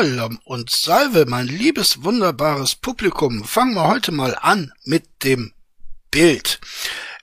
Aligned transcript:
Shalom 0.00 0.40
und 0.44 0.70
Salve, 0.70 1.26
mein 1.26 1.46
liebes, 1.46 2.02
wunderbares 2.02 2.74
Publikum. 2.74 3.44
Fangen 3.44 3.74
wir 3.74 3.86
heute 3.86 4.12
mal 4.12 4.34
an 4.40 4.72
mit 4.84 5.04
dem 5.24 5.52
Bild. 6.10 6.58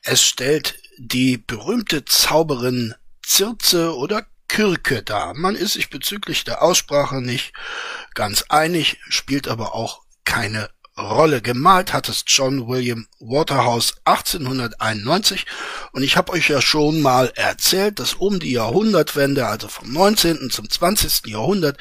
Es 0.04 0.22
stellt 0.22 0.80
die 1.00 1.40
berühmte 1.40 2.06
Zauberin 2.06 2.94
Zirze 3.24 3.98
oder 3.98 4.28
Kirke 4.48 5.02
dar. 5.02 5.34
Man 5.34 5.56
ist 5.56 5.74
sich 5.74 5.90
bezüglich 5.90 6.44
der 6.44 6.62
Aussprache 6.62 7.20
nicht 7.20 7.52
ganz 8.14 8.44
einig, 8.44 9.00
spielt 9.10 9.48
aber 9.48 9.74
auch 9.74 10.04
keine 10.24 10.70
Rolle. 10.98 11.42
Gemalt 11.42 11.94
hat 11.94 12.10
es 12.10 12.24
John 12.26 12.68
William 12.68 13.08
Waterhouse 13.20 13.96
1891 14.06 15.46
und 15.92 16.04
ich 16.04 16.18
habe 16.18 16.34
euch 16.34 16.50
ja 16.50 16.62
schon 16.62 17.02
mal 17.02 17.32
erzählt, 17.36 18.00
dass 18.00 18.16
um 18.16 18.40
die 18.40 18.52
Jahrhundertwende, 18.52 19.48
also 19.48 19.68
vom 19.68 19.92
19. 19.92 20.50
zum 20.50 20.70
20. 20.70 21.28
Jahrhundert, 21.28 21.78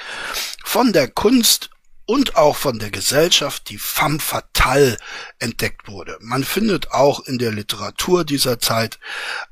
von 0.65 0.93
der 0.93 1.09
Kunst 1.09 1.71
und 2.07 2.37
auch 2.37 2.57
von 2.57 2.79
der 2.79 2.91
Gesellschaft 2.91 3.69
die 3.69 3.79
femme 3.79 4.21
fatale 4.21 4.97
entdeckt 5.41 5.89
wurde. 5.89 6.17
Man 6.21 6.45
findet 6.45 6.93
auch 6.93 7.27
in 7.27 7.39
der 7.39 7.53
Literatur 7.53 8.25
dieser 8.25 8.61
Zeit 8.61 9.01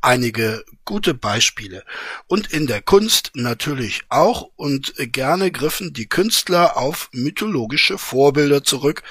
einige 0.01 0.65
gute 0.85 1.15
Beispiele. 1.15 1.85
Und 2.29 2.53
in 2.53 2.67
der 2.67 2.81
Kunst 2.81 3.33
natürlich 3.35 4.03
auch 4.09 4.51
und 4.57 4.95
gerne 4.97 5.51
griffen 5.51 5.93
die 5.93 6.07
Künstler 6.07 6.77
auf 6.77 7.09
mythologische 7.13 7.99
Vorbilder 7.99 8.63
zurück. 8.63 9.03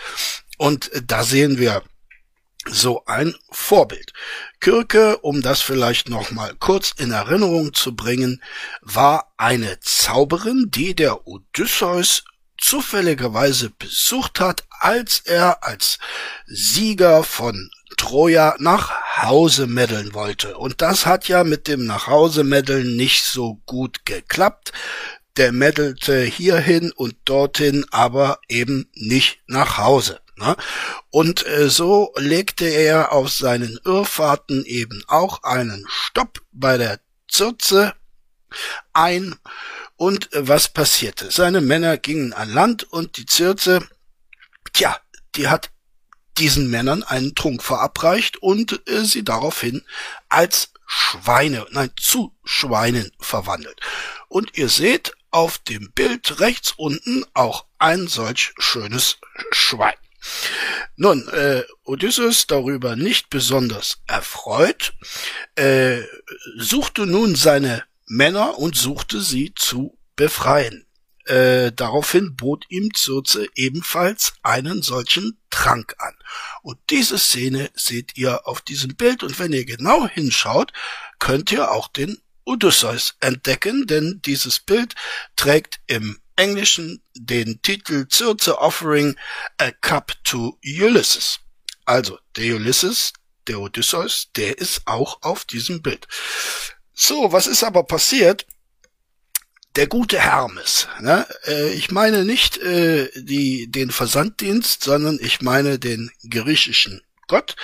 Und 0.63 0.91
da 1.07 1.25
sehen 1.25 1.57
wir 1.57 1.83
so 2.65 3.03
ein 3.05 3.35
Vorbild. 3.51 4.13
Kürke, 4.61 5.17
um 5.17 5.41
das 5.41 5.61
vielleicht 5.61 6.07
noch 6.07 6.31
mal 6.31 6.55
kurz 6.57 6.93
in 6.95 7.11
Erinnerung 7.11 7.73
zu 7.73 7.97
bringen, 7.97 8.41
war 8.79 9.33
eine 9.35 9.81
Zauberin, 9.81 10.67
die 10.69 10.95
der 10.95 11.27
Odysseus 11.27 12.23
zufälligerweise 12.57 13.71
besucht 13.71 14.39
hat, 14.39 14.63
als 14.69 15.19
er 15.25 15.65
als 15.65 15.99
Sieger 16.45 17.25
von 17.25 17.69
Troja 17.97 18.55
nach 18.57 19.21
Hause 19.21 19.67
meddeln 19.67 20.13
wollte. 20.13 20.57
Und 20.57 20.81
das 20.81 21.05
hat 21.05 21.27
ja 21.27 21.43
mit 21.43 21.67
dem 21.67 21.83
Nachhause 21.85 22.45
meddeln 22.45 22.95
nicht 22.95 23.25
so 23.25 23.55
gut 23.65 24.05
geklappt. 24.05 24.71
Der 25.35 25.51
meddelte 25.51 26.21
hierhin 26.21 26.93
und 26.93 27.17
dorthin, 27.25 27.85
aber 27.91 28.39
eben 28.47 28.89
nicht 28.93 29.41
nach 29.47 29.77
Hause. 29.77 30.22
Ne? 30.35 30.55
Und 31.09 31.45
äh, 31.45 31.69
so 31.69 32.13
legte 32.15 32.65
er 32.65 33.11
auf 33.11 33.31
seinen 33.31 33.79
Irrfahrten 33.85 34.65
eben 34.65 35.03
auch 35.07 35.43
einen 35.43 35.85
Stopp 35.87 36.41
bei 36.51 36.77
der 36.77 36.99
Zürze 37.27 37.93
ein 38.93 39.35
und 39.95 40.33
äh, 40.33 40.47
was 40.47 40.69
passierte? 40.69 41.31
Seine 41.31 41.61
Männer 41.61 41.97
gingen 41.97 42.33
an 42.33 42.49
Land 42.49 42.83
und 42.91 43.17
die 43.17 43.25
Zirze, 43.25 43.87
tja, 44.73 44.97
die 45.35 45.47
hat 45.47 45.71
diesen 46.37 46.69
Männern 46.69 47.03
einen 47.03 47.35
Trunk 47.35 47.63
verabreicht 47.63 48.37
und 48.37 48.81
äh, 48.87 49.03
sie 49.03 49.23
daraufhin 49.23 49.83
als 50.29 50.71
Schweine, 50.85 51.65
nein, 51.71 51.91
zu 51.95 52.35
Schweinen 52.43 53.11
verwandelt. 53.19 53.79
Und 54.27 54.57
ihr 54.57 54.69
seht 54.69 55.13
auf 55.31 55.57
dem 55.57 55.91
Bild 55.91 56.39
rechts 56.39 56.73
unten 56.77 57.25
auch 57.33 57.65
ein 57.79 58.07
solch 58.07 58.53
schönes 58.59 59.17
Schwein. 59.51 59.95
Nun, 60.95 61.27
äh, 61.29 61.63
Odysseus 61.83 62.47
darüber 62.47 62.95
nicht 62.95 63.29
besonders 63.29 64.01
erfreut, 64.07 64.93
äh, 65.55 66.01
suchte 66.57 67.05
nun 67.05 67.35
seine 67.35 67.83
Männer 68.05 68.59
und 68.59 68.75
suchte 68.75 69.21
sie 69.21 69.53
zu 69.55 69.97
befreien. 70.15 70.85
Äh, 71.25 71.71
daraufhin 71.71 72.35
bot 72.35 72.65
ihm 72.67 72.89
Circe 72.95 73.47
ebenfalls 73.55 74.33
einen 74.43 74.81
solchen 74.81 75.39
Trank 75.49 75.95
an. 75.97 76.15
Und 76.61 76.77
diese 76.89 77.17
Szene 77.17 77.71
seht 77.75 78.17
ihr 78.17 78.45
auf 78.45 78.61
diesem 78.61 78.95
Bild 78.95 79.23
und 79.23 79.39
wenn 79.39 79.53
ihr 79.53 79.65
genau 79.65 80.05
hinschaut, 80.07 80.73
könnt 81.19 81.51
ihr 81.51 81.71
auch 81.71 81.87
den 81.87 82.17
Odysseus 82.45 83.15
entdecken, 83.21 83.87
denn 83.87 84.21
dieses 84.25 84.59
Bild 84.59 84.95
trägt 85.37 85.79
im 85.87 86.19
Englischen 86.35 87.01
den 87.15 87.61
Titel 87.61 88.05
Circe 88.09 88.57
Offering 88.57 89.15
a 89.57 89.71
Cup 89.71 90.13
to 90.23 90.57
Ulysses. 90.63 91.39
Also 91.85 92.19
der 92.35 92.55
Ulysses, 92.55 93.13
der 93.47 93.59
Odysseus, 93.59 94.29
der 94.35 94.57
ist 94.57 94.81
auch 94.85 95.21
auf 95.21 95.45
diesem 95.45 95.81
Bild. 95.81 96.07
So, 96.93 97.31
was 97.31 97.47
ist 97.47 97.63
aber 97.63 97.83
passiert? 97.83 98.45
Der 99.75 99.87
gute 99.87 100.19
Hermes. 100.19 100.87
Ne? 101.01 101.25
Äh, 101.45 101.73
ich 101.73 101.91
meine 101.91 102.25
nicht 102.25 102.57
äh, 102.57 103.09
die, 103.15 103.71
den 103.71 103.89
Versanddienst, 103.89 104.83
sondern 104.83 105.17
ich 105.19 105.41
meine 105.41 105.79
den 105.79 106.11
griechischen 106.29 107.01
Gott. 107.27 107.55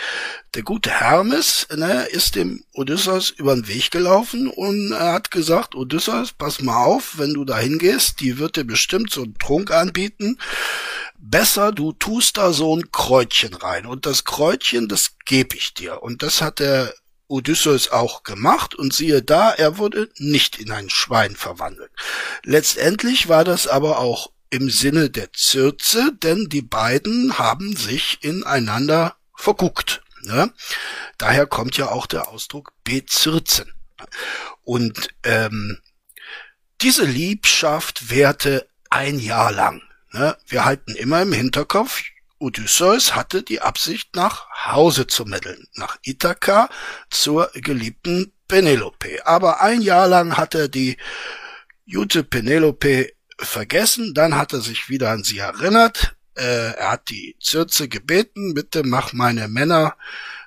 Der 0.56 0.64
gute 0.64 0.90
Hermes 0.90 1.68
ne, 1.76 2.06
ist 2.06 2.36
dem 2.36 2.64
Odysseus 2.74 3.30
über 3.30 3.54
den 3.54 3.68
Weg 3.68 3.92
gelaufen 3.92 4.48
und 4.48 4.92
er 4.92 5.14
hat 5.14 5.32
gesagt, 5.32 5.76
Odysseus, 5.76 6.34
pass 6.34 6.62
mal 6.62 6.84
auf, 6.84 7.18
wenn 7.18 7.34
du 7.34 7.46
da 7.46 7.58
hingehst, 7.58 8.20
die 8.20 8.40
wird 8.40 8.56
dir 8.56 8.64
bestimmt 8.64 9.12
so 9.12 9.24
einen 9.24 9.38
Trunk 9.38 9.72
anbieten. 9.72 10.38
Besser, 11.18 11.72
du 11.72 11.92
tust 11.92 12.38
da 12.38 12.54
so 12.54 12.76
ein 12.76 12.92
Kräutchen 12.92 13.54
rein. 13.54 13.86
Und 13.86 14.06
das 14.06 14.24
Kräutchen, 14.24 14.88
das 14.88 15.12
gebe 15.26 15.56
ich 15.56 15.74
dir. 15.74 16.02
Und 16.02 16.24
das 16.24 16.42
hat 16.42 16.60
der 16.60 16.94
Odysseus 17.28 17.90
auch 17.92 18.24
gemacht 18.24 18.76
und 18.76 18.94
siehe 18.94 19.22
da, 19.22 19.52
er 19.52 19.78
wurde 19.78 20.10
nicht 20.18 20.60
in 20.60 20.72
ein 20.72 20.90
Schwein 20.90 21.36
verwandelt. 21.36 21.92
Letztendlich 22.44 23.30
war 23.30 23.44
das 23.44 23.68
aber 23.68 24.00
auch 24.00 24.32
im 24.50 24.70
Sinne 24.70 25.10
der 25.10 25.32
Zürze, 25.34 26.12
denn 26.24 26.50
die 26.50 26.64
beiden 26.64 27.38
haben 27.38 27.76
sich 27.76 28.18
ineinander 28.22 29.16
verguckt. 29.40 30.02
Ne? 30.24 30.54
Daher 31.18 31.48
kommt 31.48 31.78
ja 31.78 31.90
auch 31.90 32.06
der 32.06 32.28
Ausdruck 32.28 32.74
bezirzen. 32.84 33.74
Und 34.64 35.10
ähm, 35.24 35.80
diese 36.82 37.06
Liebschaft 37.06 38.10
währte 38.10 38.70
ein 38.90 39.20
Jahr 39.20 39.52
lang. 39.52 39.82
Ne? 40.12 40.38
Wir 40.48 40.66
halten 40.66 40.96
immer 40.96 41.22
im 41.22 41.34
Hinterkopf, 41.34 42.02
Odysseus 42.40 43.16
hatte 43.16 43.44
die 43.44 43.62
Absicht, 43.62 44.16
nach 44.16 44.48
Hause 44.66 45.08
zu 45.08 45.26
meddeln, 45.26 45.68
nach 45.74 45.98
Ithaka 46.04 46.70
zur 47.10 47.52
geliebten 47.54 48.34
Penelope. 48.48 49.26
Aber 49.26 49.62
ein 49.62 49.82
Jahr 49.82 50.08
lang 50.08 50.38
hat 50.38 50.56
er 50.56 50.70
die 50.70 50.98
gute 51.92 52.24
Penelope 52.24 53.12
vergessen, 53.38 54.14
dann 54.14 54.36
hat 54.36 54.54
er 54.54 54.62
sich 54.62 54.90
wieder 54.90 55.12
an 55.12 55.24
sie 55.24 55.40
erinnert, 55.40 56.16
äh, 56.40 56.72
er 56.72 56.92
hat 56.92 57.10
die 57.10 57.36
Zürze 57.40 57.88
gebeten, 57.88 58.54
bitte 58.54 58.84
mach 58.84 59.14
meine 59.14 59.48
Männer 59.48 59.96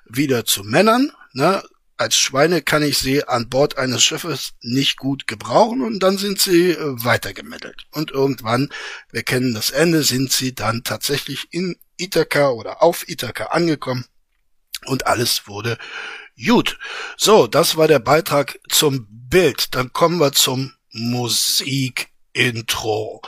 wieder 0.05 0.45
zu 0.45 0.63
Männern, 0.63 1.11
ne? 1.33 1.63
Als 1.95 2.17
Schweine 2.17 2.63
kann 2.63 2.81
ich 2.81 2.97
sie 2.97 3.27
an 3.27 3.49
Bord 3.49 3.77
eines 3.77 4.03
Schiffes 4.03 4.53
nicht 4.61 4.97
gut 4.97 5.27
gebrauchen 5.27 5.83
und 5.83 6.01
dann 6.01 6.17
sind 6.17 6.41
sie 6.41 6.71
äh, 6.71 6.77
weitergemittelt. 6.79 7.85
Und 7.91 8.09
irgendwann, 8.09 8.69
wir 9.11 9.21
kennen 9.21 9.53
das 9.53 9.69
Ende, 9.69 10.03
sind 10.03 10.31
sie 10.31 10.55
dann 10.55 10.83
tatsächlich 10.83 11.47
in 11.51 11.77
Ithaka 11.97 12.49
oder 12.49 12.81
auf 12.81 13.07
Ithaka 13.07 13.45
angekommen 13.45 14.05
und 14.85 15.05
alles 15.05 15.47
wurde 15.47 15.77
gut. 16.43 16.79
So, 17.15 17.45
das 17.47 17.77
war 17.77 17.87
der 17.87 17.99
Beitrag 17.99 18.59
zum 18.69 19.07
Bild. 19.09 19.75
Dann 19.75 19.93
kommen 19.93 20.19
wir 20.19 20.31
zum 20.31 20.73
Musikintro. 20.91 23.21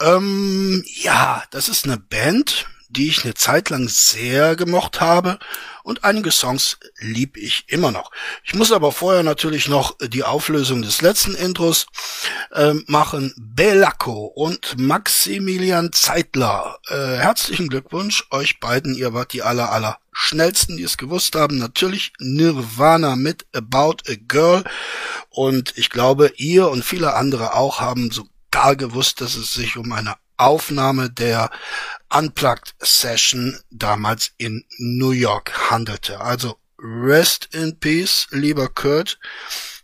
Ähm, 0.00 0.82
ja, 0.86 1.42
das 1.50 1.68
ist 1.68 1.84
eine 1.84 1.98
Band, 1.98 2.66
die 2.88 3.08
ich 3.08 3.24
eine 3.24 3.34
Zeit 3.34 3.70
lang 3.70 3.88
sehr 3.88 4.56
gemocht 4.56 5.00
habe 5.00 5.38
und 5.84 6.04
einige 6.04 6.32
Songs 6.32 6.78
lieb 6.98 7.36
ich 7.36 7.64
immer 7.68 7.92
noch. 7.92 8.10
Ich 8.44 8.54
muss 8.54 8.72
aber 8.72 8.90
vorher 8.90 9.22
natürlich 9.22 9.68
noch 9.68 9.96
die 9.98 10.24
Auflösung 10.24 10.82
des 10.82 11.00
letzten 11.00 11.34
Intros 11.34 11.86
äh, 12.52 12.74
machen. 12.86 13.32
Belacco 13.36 14.24
und 14.26 14.76
Maximilian 14.76 15.92
Zeitler. 15.92 16.78
Äh, 16.88 17.16
herzlichen 17.18 17.68
Glückwunsch 17.68 18.26
euch 18.30 18.58
beiden, 18.58 18.96
ihr 18.96 19.14
wart 19.14 19.32
die 19.32 19.42
aller 19.42 19.70
aller 19.70 19.98
schnellsten, 20.12 20.76
die 20.76 20.82
es 20.82 20.96
gewusst 20.96 21.36
haben. 21.36 21.58
Natürlich 21.58 22.12
Nirvana 22.18 23.14
mit 23.14 23.46
About 23.54 23.98
a 24.08 24.14
Girl 24.26 24.64
und 25.28 25.76
ich 25.76 25.90
glaube, 25.90 26.32
ihr 26.36 26.68
und 26.68 26.84
viele 26.84 27.14
andere 27.14 27.54
auch 27.54 27.80
haben 27.80 28.10
so 28.10 28.26
gar 28.50 28.76
gewusst, 28.76 29.20
dass 29.20 29.36
es 29.36 29.54
sich 29.54 29.76
um 29.76 29.92
eine 29.92 30.16
Aufnahme 30.36 31.10
der 31.10 31.50
Unplugged 32.08 32.74
Session 32.80 33.58
damals 33.70 34.32
in 34.38 34.64
New 34.78 35.10
York 35.10 35.70
handelte. 35.70 36.20
Also 36.20 36.58
rest 36.78 37.48
in 37.52 37.78
peace, 37.78 38.26
lieber 38.30 38.68
Kurt. 38.68 39.18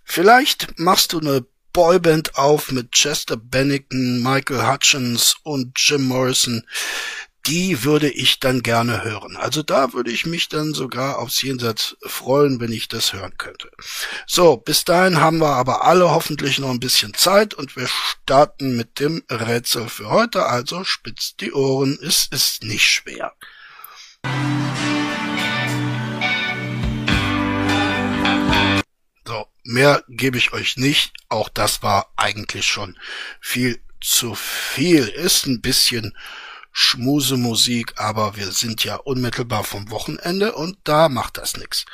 Vielleicht 0.02 0.78
machst 0.78 1.12
du 1.12 1.20
eine 1.20 1.44
Boyband 1.72 2.36
auf 2.36 2.72
mit 2.72 2.92
Chester 2.92 3.36
Bennington, 3.36 4.22
Michael 4.22 4.66
Hutchins 4.66 5.36
und 5.42 5.78
Jim 5.78 6.04
Morrison. 6.04 6.66
Die 7.46 7.84
würde 7.84 8.10
ich 8.10 8.40
dann 8.40 8.62
gerne 8.62 9.04
hören. 9.04 9.36
Also 9.36 9.62
da 9.62 9.92
würde 9.92 10.10
ich 10.10 10.26
mich 10.26 10.48
dann 10.48 10.74
sogar 10.74 11.18
aufs 11.18 11.40
Jenseits 11.42 11.96
freuen, 12.02 12.60
wenn 12.60 12.72
ich 12.72 12.88
das 12.88 13.12
hören 13.12 13.36
könnte. 13.38 13.70
So, 14.26 14.56
bis 14.56 14.84
dahin 14.84 15.20
haben 15.20 15.38
wir 15.38 15.54
aber 15.54 15.84
alle 15.84 16.10
hoffentlich 16.10 16.58
noch 16.58 16.70
ein 16.70 16.80
bisschen 16.80 17.14
Zeit 17.14 17.54
und 17.54 17.76
wir 17.76 17.88
starten 17.88 18.76
mit 18.76 18.98
dem 18.98 19.22
Rätsel 19.30 19.88
für 19.88 20.10
heute. 20.10 20.46
Also 20.46 20.82
spitzt 20.82 21.40
die 21.40 21.52
Ohren, 21.52 21.98
es 22.02 22.26
ist 22.30 22.64
nicht 22.64 22.88
schwer. 22.88 23.32
So, 29.24 29.46
mehr 29.62 30.02
gebe 30.08 30.38
ich 30.38 30.52
euch 30.52 30.76
nicht. 30.76 31.12
Auch 31.28 31.48
das 31.48 31.82
war 31.82 32.12
eigentlich 32.16 32.66
schon 32.66 32.98
viel 33.40 33.80
zu 34.00 34.34
viel. 34.34 35.06
Ist 35.06 35.46
ein 35.46 35.60
bisschen 35.60 36.16
Schmusemusik, 36.78 37.94
aber 37.96 38.36
wir 38.36 38.52
sind 38.52 38.84
ja 38.84 38.96
unmittelbar 38.96 39.64
vom 39.64 39.90
Wochenende 39.90 40.52
und 40.52 40.76
da 40.84 41.08
macht 41.08 41.38
das 41.38 41.56
nichts. 41.56 41.86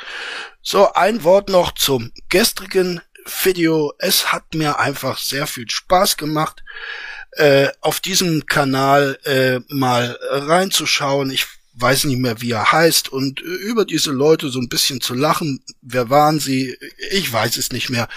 So, 0.60 0.92
ein 0.94 1.22
Wort 1.22 1.48
noch 1.48 1.70
zum 1.70 2.10
gestrigen 2.28 3.00
Video. 3.44 3.92
Es 3.98 4.32
hat 4.32 4.54
mir 4.54 4.80
einfach 4.80 5.18
sehr 5.18 5.46
viel 5.46 5.70
Spaß 5.70 6.16
gemacht, 6.16 6.64
äh, 7.30 7.68
auf 7.80 8.00
diesem 8.00 8.44
Kanal 8.46 9.20
äh, 9.22 9.60
mal 9.72 10.18
reinzuschauen. 10.20 11.30
Ich 11.30 11.46
weiß 11.74 12.02
nicht 12.04 12.18
mehr, 12.18 12.40
wie 12.40 12.50
er 12.50 12.72
heißt, 12.72 13.08
und 13.08 13.38
über 13.38 13.84
diese 13.84 14.10
Leute 14.10 14.48
so 14.48 14.58
ein 14.58 14.68
bisschen 14.68 15.00
zu 15.00 15.14
lachen. 15.14 15.62
Wer 15.80 16.10
waren 16.10 16.40
sie? 16.40 16.76
Ich 17.12 17.32
weiß 17.32 17.56
es 17.56 17.70
nicht 17.70 17.88
mehr. 17.88 18.08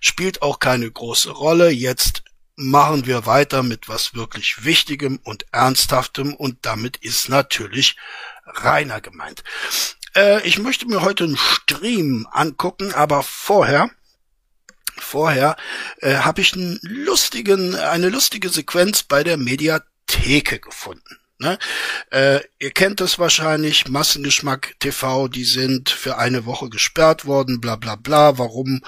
Spielt 0.00 0.40
auch 0.40 0.58
keine 0.58 0.90
große 0.90 1.32
Rolle. 1.32 1.68
Jetzt 1.68 2.23
machen 2.56 3.06
wir 3.06 3.26
weiter 3.26 3.62
mit 3.62 3.88
was 3.88 4.14
wirklich 4.14 4.64
Wichtigem 4.64 5.18
und 5.22 5.46
Ernsthaftem 5.52 6.34
und 6.34 6.58
damit 6.62 6.96
ist 6.98 7.28
natürlich 7.28 7.96
Rainer 8.46 9.00
gemeint. 9.00 9.42
Äh, 10.14 10.46
ich 10.46 10.58
möchte 10.58 10.86
mir 10.86 11.02
heute 11.02 11.24
einen 11.24 11.36
Stream 11.36 12.26
angucken, 12.30 12.92
aber 12.94 13.22
vorher 13.22 13.90
vorher 14.96 15.56
äh, 16.00 16.16
habe 16.18 16.40
ich 16.40 16.54
einen 16.54 16.78
lustigen, 16.82 17.74
eine 17.74 18.08
lustige 18.08 18.48
Sequenz 18.48 19.02
bei 19.02 19.24
der 19.24 19.36
Mediatheke 19.36 20.60
gefunden. 20.60 21.18
Ne? 21.38 21.58
Äh, 22.10 22.40
ihr 22.60 22.70
kennt 22.70 23.00
das 23.00 23.18
wahrscheinlich, 23.18 23.88
Massengeschmack 23.88 24.76
TV, 24.78 25.26
die 25.26 25.44
sind 25.44 25.90
für 25.90 26.16
eine 26.16 26.46
Woche 26.46 26.68
gesperrt 26.68 27.26
worden, 27.26 27.60
bla 27.60 27.74
bla 27.74 27.96
bla. 27.96 28.38
Warum, 28.38 28.82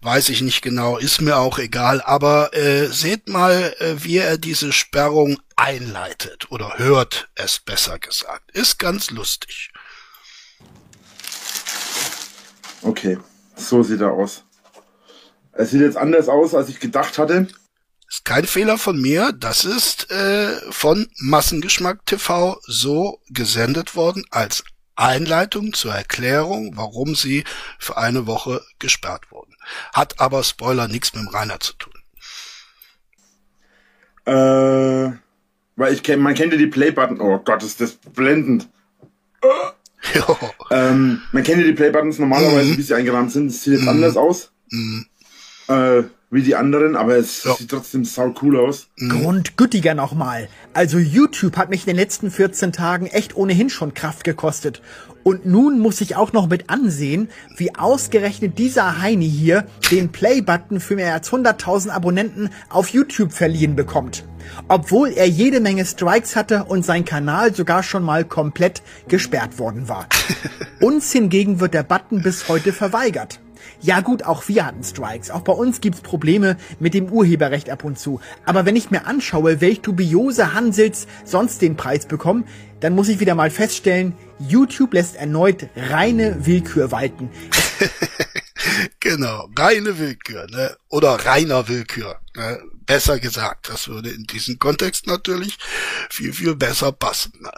weiß 0.00 0.28
ich 0.30 0.40
nicht 0.40 0.60
genau, 0.60 0.98
ist 0.98 1.20
mir 1.20 1.38
auch 1.38 1.58
egal. 1.58 2.02
Aber 2.02 2.52
äh, 2.52 2.88
seht 2.88 3.28
mal, 3.28 3.74
äh, 3.78 4.02
wie 4.02 4.18
er 4.18 4.38
diese 4.38 4.72
Sperrung 4.72 5.38
einleitet 5.54 6.50
oder 6.50 6.78
hört 6.78 7.28
es 7.36 7.60
besser 7.60 8.00
gesagt. 8.00 8.50
Ist 8.50 8.80
ganz 8.80 9.10
lustig. 9.10 9.70
Okay, 12.82 13.18
so 13.54 13.84
sieht 13.84 14.00
er 14.00 14.12
aus. 14.12 14.42
Es 15.52 15.70
sieht 15.70 15.80
jetzt 15.80 15.96
anders 15.96 16.28
aus, 16.28 16.54
als 16.54 16.68
ich 16.68 16.80
gedacht 16.80 17.18
hatte. 17.18 17.46
Ist 18.08 18.24
kein 18.24 18.46
Fehler 18.46 18.78
von 18.78 19.00
mir. 19.00 19.32
Das 19.32 19.64
ist 19.64 20.10
äh, 20.10 20.60
von 20.70 21.08
Massengeschmack 21.18 22.06
TV 22.06 22.60
so 22.62 23.20
gesendet 23.30 23.96
worden 23.96 24.24
als 24.30 24.64
Einleitung 24.96 25.72
zur 25.72 25.92
Erklärung, 25.92 26.76
warum 26.76 27.14
sie 27.14 27.44
für 27.78 27.96
eine 27.96 28.26
Woche 28.26 28.62
gesperrt 28.78 29.30
wurden. 29.30 29.54
Hat 29.92 30.20
aber 30.20 30.44
Spoiler 30.44 30.88
nichts 30.88 31.12
mit 31.14 31.24
dem 31.24 31.28
Rainer 31.28 31.58
zu 31.60 31.72
tun. 31.74 31.92
Äh, 34.26 35.12
weil 35.76 35.92
ich 35.92 36.02
kenn, 36.02 36.20
man 36.20 36.34
kennt 36.34 36.52
ja 36.52 36.58
die 36.58 36.66
Play-Button. 36.66 37.20
Oh 37.20 37.38
Gott, 37.38 37.62
ist 37.62 37.80
das 37.80 37.92
blendend. 37.92 38.68
ähm, 40.70 41.22
man 41.32 41.42
kennt 41.42 41.60
ja 41.60 41.66
die 41.66 41.72
Play-Buttons 41.72 42.18
normalerweise, 42.18 42.72
mhm. 42.72 42.78
wie 42.78 42.82
sie 42.82 42.94
eingerahmt 42.94 43.32
sind. 43.32 43.48
Das 43.48 43.62
sieht 43.62 43.74
jetzt 43.74 43.82
mhm. 43.82 43.88
anders 43.88 44.16
aus. 44.16 44.52
Mhm. 44.70 45.06
Äh, 45.68 46.02
wie 46.34 46.42
die 46.42 46.56
anderen, 46.56 46.96
aber 46.96 47.16
es 47.16 47.44
ja. 47.44 47.54
sieht 47.54 47.70
trotzdem 47.70 48.04
sau 48.04 48.34
cool 48.42 48.58
aus. 48.58 48.88
Mhm. 48.96 49.22
Grundgütiger 49.22 49.94
nochmal. 49.94 50.48
Also 50.72 50.98
YouTube 50.98 51.56
hat 51.56 51.70
mich 51.70 51.82
in 51.82 51.86
den 51.86 51.96
letzten 51.96 52.30
14 52.30 52.72
Tagen 52.72 53.06
echt 53.06 53.36
ohnehin 53.36 53.70
schon 53.70 53.94
Kraft 53.94 54.24
gekostet. 54.24 54.82
Und 55.22 55.46
nun 55.46 55.78
muss 55.80 56.02
ich 56.02 56.16
auch 56.16 56.32
noch 56.32 56.48
mit 56.48 56.68
ansehen, 56.68 57.28
wie 57.56 57.74
ausgerechnet 57.74 58.58
dieser 58.58 59.00
Heini 59.00 59.28
hier 59.28 59.66
den 59.90 60.12
Play-Button 60.12 60.80
für 60.80 60.96
mehr 60.96 61.14
als 61.14 61.30
100.000 61.30 61.90
Abonnenten 61.90 62.50
auf 62.68 62.88
YouTube 62.88 63.32
verliehen 63.32 63.74
bekommt. 63.76 64.24
Obwohl 64.68 65.08
er 65.08 65.26
jede 65.26 65.60
Menge 65.60 65.86
Strikes 65.86 66.36
hatte 66.36 66.64
und 66.64 66.84
sein 66.84 67.06
Kanal 67.06 67.54
sogar 67.54 67.82
schon 67.82 68.02
mal 68.02 68.24
komplett 68.24 68.82
gesperrt 69.08 69.58
worden 69.58 69.88
war. 69.88 70.06
Uns 70.80 71.10
hingegen 71.12 71.60
wird 71.60 71.72
der 71.72 71.84
Button 71.84 72.22
bis 72.22 72.48
heute 72.48 72.72
verweigert. 72.72 73.40
Ja 73.80 74.00
gut, 74.00 74.24
auch 74.24 74.48
wir 74.48 74.66
hatten 74.66 74.82
Strikes. 74.82 75.30
Auch 75.30 75.42
bei 75.42 75.52
uns 75.52 75.80
gibt's 75.80 76.00
Probleme 76.00 76.56
mit 76.80 76.94
dem 76.94 77.10
Urheberrecht 77.10 77.70
ab 77.70 77.84
und 77.84 77.98
zu. 77.98 78.20
Aber 78.44 78.66
wenn 78.66 78.76
ich 78.76 78.90
mir 78.90 79.06
anschaue, 79.06 79.60
welch 79.60 79.80
dubiose 79.80 80.54
Hansels 80.54 81.06
sonst 81.24 81.62
den 81.62 81.76
Preis 81.76 82.06
bekommen, 82.06 82.44
dann 82.80 82.94
muss 82.94 83.08
ich 83.08 83.20
wieder 83.20 83.34
mal 83.34 83.50
feststellen, 83.50 84.14
YouTube 84.38 84.94
lässt 84.94 85.16
erneut 85.16 85.68
reine 85.76 86.44
Willkür 86.46 86.90
walten. 86.90 87.30
genau, 89.00 89.48
reine 89.56 89.98
Willkür, 89.98 90.46
ne? 90.50 90.76
Oder 90.88 91.14
reiner 91.24 91.68
Willkür. 91.68 92.18
Ne? 92.36 92.58
Besser 92.86 93.18
gesagt, 93.18 93.68
das 93.68 93.88
würde 93.88 94.10
in 94.10 94.24
diesem 94.24 94.58
Kontext 94.58 95.06
natürlich 95.06 95.58
viel, 96.10 96.32
viel 96.32 96.54
besser 96.54 96.92
passen. 96.92 97.32
Ne? 97.40 97.52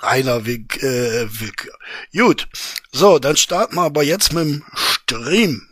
Reiner 0.00 0.46
Willk 0.46 0.82
äh, 0.82 1.28
Willkür. 1.40 1.76
Gut, 2.12 2.48
so, 2.92 3.18
dann 3.18 3.36
starten 3.36 3.76
wir 3.76 3.82
aber 3.82 4.02
jetzt 4.02 4.32
mit 4.32 4.44
dem 4.44 4.64
Stream. 4.74 5.66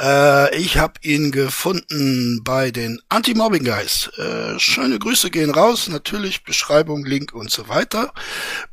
Äh, 0.00 0.56
ich 0.56 0.78
habe 0.78 0.94
ihn 1.02 1.32
gefunden 1.32 2.42
bei 2.44 2.70
den 2.70 3.00
Anti-Mobbing 3.08 3.64
Guys. 3.64 4.10
Äh, 4.16 4.58
schöne 4.58 4.98
Grüße 4.98 5.30
gehen 5.30 5.50
raus, 5.50 5.88
natürlich 5.88 6.44
Beschreibung, 6.44 7.04
Link 7.04 7.32
und 7.34 7.50
so 7.50 7.68
weiter. 7.68 8.12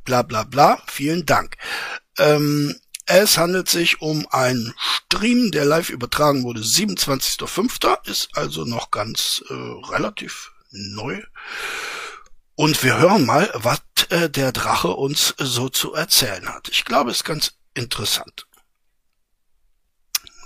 Bla 0.03 0.21
bla 0.21 0.43
bla. 0.43 0.79
Vielen 0.87 1.25
Dank. 1.25 1.57
Ähm, 2.17 2.75
es 3.05 3.37
handelt 3.37 3.69
sich 3.69 4.01
um 4.01 4.27
einen 4.29 4.73
Stream, 4.77 5.51
der 5.51 5.65
live 5.65 5.89
übertragen 5.89 6.43
wurde, 6.43 6.61
27.05. 6.61 8.07
Ist 8.09 8.29
also 8.35 8.65
noch 8.65 8.91
ganz 8.91 9.43
äh, 9.49 9.53
relativ 9.53 10.51
neu. 10.71 11.21
Und 12.55 12.81
wir 12.83 12.97
hören 12.97 13.25
mal, 13.25 13.49
was 13.53 13.81
äh, 14.09 14.29
der 14.29 14.51
Drache 14.51 14.89
uns 14.89 15.35
so 15.37 15.69
zu 15.69 15.93
erzählen 15.93 16.47
hat. 16.49 16.69
Ich 16.69 16.85
glaube, 16.85 17.11
es 17.11 17.17
ist 17.17 17.23
ganz 17.25 17.53
interessant. 17.73 18.47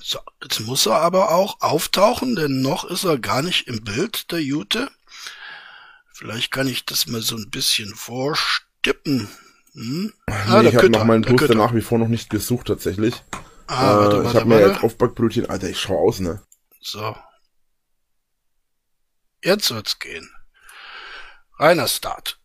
So, 0.01 0.19
jetzt 0.41 0.59
muss 0.61 0.85
er 0.85 1.01
aber 1.01 1.31
auch 1.31 1.61
auftauchen, 1.61 2.35
denn 2.35 2.61
noch 2.61 2.83
ist 2.83 3.03
er 3.03 3.19
gar 3.19 3.41
nicht 3.41 3.67
im 3.67 3.83
Bild, 3.83 4.31
der 4.31 4.41
Jute. 4.41 4.89
Vielleicht 6.11 6.51
kann 6.51 6.67
ich 6.67 6.83
das 6.83 7.05
mal 7.05 7.21
so 7.21 7.35
ein 7.35 7.49
bisschen 7.49 7.95
vorstippen. 7.95 9.29
Hm? 9.73 10.13
Ah, 10.27 10.61
nee, 10.61 10.69
ich 10.69 10.75
habe 10.75 10.89
nach 10.89 11.05
meinen 11.05 11.23
Poster 11.23 11.55
nach 11.55 11.73
wie 11.73 11.81
vor 11.81 11.99
noch 11.99 12.07
nicht 12.07 12.29
gesucht 12.29 12.67
tatsächlich. 12.67 13.23
Ah, 13.67 13.93
äh, 13.93 13.97
warte, 13.97 14.23
ich 14.27 14.35
habe 14.35 14.45
mir 14.45 14.67
jetzt 14.67 14.83
Aufbackbrötchen, 14.83 15.49
Alter, 15.49 15.69
ich 15.69 15.79
schau 15.79 15.97
aus, 15.97 16.19
ne? 16.19 16.41
So. 16.81 17.15
Jetzt 19.43 19.71
wird's 19.71 19.99
gehen. 19.99 20.29
Reiner 21.57 21.87
Start. 21.87 22.39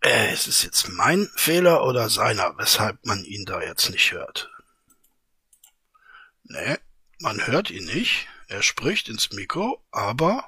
Äh, 0.00 0.32
ist 0.32 0.46
es 0.46 0.62
jetzt 0.62 0.88
mein 0.88 1.28
Fehler 1.34 1.84
oder 1.84 2.08
seiner, 2.08 2.56
weshalb 2.56 3.04
man 3.04 3.24
ihn 3.24 3.44
da 3.44 3.60
jetzt 3.60 3.90
nicht 3.90 4.12
hört? 4.12 4.50
Nee, 6.44 6.78
man 7.18 7.46
hört 7.46 7.70
ihn 7.70 7.84
nicht. 7.84 8.28
Er 8.46 8.62
spricht 8.62 9.08
ins 9.08 9.32
Mikro, 9.32 9.84
aber 9.90 10.44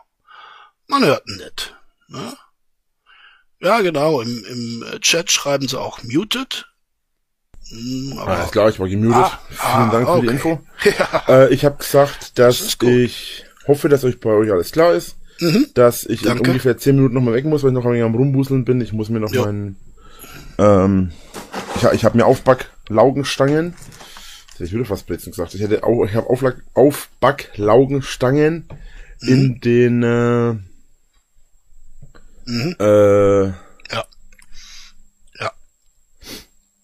man 0.87 1.05
hört 1.05 1.29
ihn 1.29 1.37
nicht. 1.37 1.77
Ne? 2.09 2.37
Ja, 3.61 3.81
genau. 3.83 4.21
Im, 4.21 4.45
Im 4.45 4.85
Chat 5.01 5.31
schreiben 5.31 5.69
sie 5.69 5.79
auch 5.79 6.03
muted. 6.03 6.67
Hm, 7.69 8.19
aber 8.19 8.39
Alles 8.39 8.51
klar, 8.51 8.69
ich 8.69 8.81
war 8.81 8.89
gemutet. 8.89 9.17
Ah, 9.17 9.39
Vielen 9.49 9.89
ah, 9.89 9.91
Dank 9.93 10.07
für 10.07 10.13
okay. 10.15 10.27
die 10.27 10.33
Info. 10.33 10.61
Ja. 10.99 11.23
Äh, 11.29 11.53
ich 11.53 11.65
habe 11.65 11.77
gesagt, 11.77 12.39
dass 12.39 12.77
das 12.79 12.89
ich 12.89 13.45
hoffe, 13.67 13.89
dass 13.89 14.05
euch 14.05 14.19
bei 14.19 14.31
euch 14.31 14.51
alles 14.51 14.73
klar 14.73 14.95
ist. 14.95 15.17
Mhm. 15.41 15.67
Dass 15.75 16.05
ich 16.05 16.23
Danke. 16.23 16.43
in 16.45 16.49
ungefähr 16.49 16.79
10 16.79 16.97
Minuten 16.97 17.15
nochmal 17.15 17.35
weg 17.35 17.45
muss, 17.45 17.63
weil 17.63 17.71
ich 17.71 17.75
noch 17.75 17.85
ein 17.85 17.93
wenig 17.93 18.05
am 18.05 18.15
Rumbuseln 18.15 18.65
bin. 18.65 18.81
Ich 18.81 18.93
muss 18.93 19.09
mir 19.09 19.21
noch 19.21 19.33
jo. 19.33 19.45
meinen... 19.45 19.77
Ähm, 20.59 21.13
ich, 21.77 21.85
ich 21.85 22.05
habe 22.05 22.17
mir 22.17 22.27
Aufbacklaugenstangen. 22.27 23.75
Hätte 24.53 24.65
ich 24.65 24.73
wieder 24.73 24.85
fast 24.85 25.07
Blitzen 25.07 25.33
gesagt. 25.33 25.55
Ich 25.55 25.61
hätte 25.63 25.85
auch, 25.85 26.05
ich 26.05 26.15
habe 26.15 26.29
Aufbacklaugenstangen 26.75 28.69
mhm. 29.21 29.29
in 29.29 29.61
den... 29.61 30.03
Äh, 30.03 30.57
Mhm. 32.51 32.77
Äh, 32.81 33.45
ja. 33.95 34.05
Ja. 35.39 35.53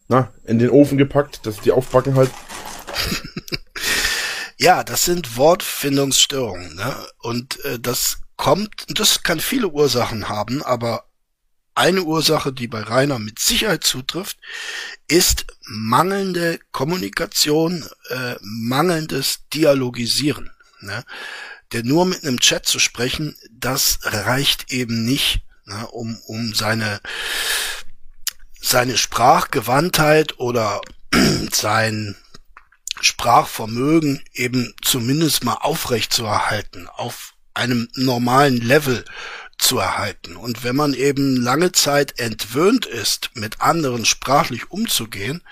Na, 0.08 0.32
in 0.44 0.58
den 0.58 0.70
Ofen 0.70 0.96
gepackt, 0.96 1.44
dass 1.44 1.60
die 1.60 1.72
aufbacken 1.72 2.14
halt. 2.14 2.30
ja, 4.56 4.84
das 4.84 5.04
sind 5.04 5.36
Wortfindungsstörungen, 5.36 6.76
ne? 6.76 6.94
Und 7.18 7.64
äh, 7.64 7.80
das 7.80 8.18
kommt, 8.36 8.98
das 8.98 9.22
kann 9.22 9.40
viele 9.40 9.68
Ursachen 9.68 10.28
haben, 10.28 10.62
aber 10.62 11.04
eine 11.74 12.02
Ursache, 12.04 12.52
die 12.52 12.68
bei 12.68 12.82
Rainer 12.82 13.18
mit 13.18 13.38
Sicherheit 13.38 13.84
zutrifft, 13.84 14.38
ist 15.08 15.46
mangelnde 15.66 16.58
Kommunikation, 16.72 17.84
äh, 18.08 18.36
mangelndes 18.40 19.40
Dialogisieren. 19.52 20.50
Ne? 20.80 21.04
Denn 21.72 21.86
nur 21.86 22.06
mit 22.06 22.24
einem 22.24 22.40
Chat 22.40 22.64
zu 22.64 22.78
sprechen, 22.78 23.36
das 23.50 23.98
reicht 24.04 24.72
eben 24.72 25.04
nicht, 25.04 25.42
ne, 25.66 25.86
um, 25.88 26.18
um 26.26 26.54
seine, 26.54 27.00
seine 28.60 28.96
Sprachgewandtheit 28.96 30.38
oder 30.38 30.80
sein 31.52 32.16
Sprachvermögen 33.00 34.22
eben 34.32 34.74
zumindest 34.82 35.44
mal 35.44 35.54
aufrecht 35.54 36.12
zu 36.12 36.24
erhalten, 36.24 36.88
auf 36.88 37.34
einem 37.52 37.88
normalen 37.94 38.56
Level 38.56 39.04
zu 39.58 39.78
erhalten. 39.78 40.36
Und 40.36 40.64
wenn 40.64 40.76
man 40.76 40.94
eben 40.94 41.36
lange 41.36 41.72
Zeit 41.72 42.18
entwöhnt 42.18 42.86
ist, 42.86 43.30
mit 43.34 43.60
anderen 43.60 44.04
sprachlich 44.04 44.70
umzugehen, 44.70 45.42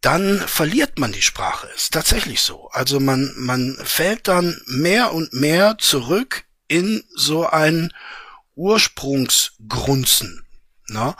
dann 0.00 0.38
verliert 0.40 0.98
man 0.98 1.12
die 1.12 1.22
Sprache. 1.22 1.68
Ist 1.74 1.92
tatsächlich 1.92 2.40
so. 2.40 2.68
Also 2.70 3.00
man, 3.00 3.34
man 3.36 3.76
fällt 3.84 4.28
dann 4.28 4.60
mehr 4.66 5.12
und 5.12 5.34
mehr 5.34 5.76
zurück 5.78 6.44
in 6.68 7.04
so 7.14 7.46
ein 7.46 7.92
Ursprungsgrunzen. 8.60 10.44
Na? 10.88 11.16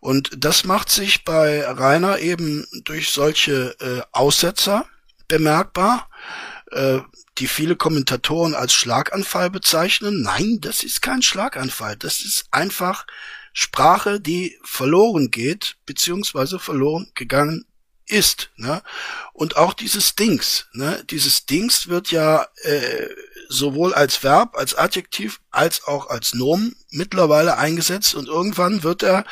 Und 0.00 0.30
das 0.36 0.64
macht 0.64 0.90
sich 0.90 1.24
bei 1.24 1.66
Rainer 1.66 2.18
eben 2.20 2.66
durch 2.84 3.10
solche 3.10 3.74
äh, 3.80 4.02
Aussetzer 4.12 4.86
bemerkbar, 5.26 6.08
äh, 6.70 7.00
die 7.38 7.48
viele 7.48 7.74
Kommentatoren 7.74 8.54
als 8.54 8.74
Schlaganfall 8.74 9.50
bezeichnen. 9.50 10.22
Nein, 10.22 10.58
das 10.60 10.84
ist 10.84 11.02
kein 11.02 11.22
Schlaganfall. 11.22 11.96
Das 11.96 12.20
ist 12.20 12.44
einfach 12.52 13.06
Sprache, 13.52 14.20
die 14.20 14.56
verloren 14.62 15.30
geht, 15.32 15.76
beziehungsweise 15.86 16.60
verloren 16.60 17.10
gegangen 17.14 17.66
ist. 18.06 18.50
Ne? 18.56 18.82
Und 19.32 19.56
auch 19.56 19.74
dieses 19.74 20.14
Dings, 20.14 20.66
ne? 20.72 21.02
dieses 21.10 21.46
Dings 21.46 21.88
wird 21.88 22.10
ja 22.10 22.46
äh, 22.62 23.08
sowohl 23.48 23.94
als 23.94 24.22
Verb, 24.22 24.56
als 24.56 24.74
Adjektiv, 24.74 25.40
als 25.50 25.84
auch 25.84 26.08
als 26.08 26.34
Nomen 26.34 26.76
mittlerweile 26.90 27.56
eingesetzt 27.56 28.14
und 28.14 28.28
irgendwann 28.28 28.82
wird 28.82 29.02
er 29.02 29.24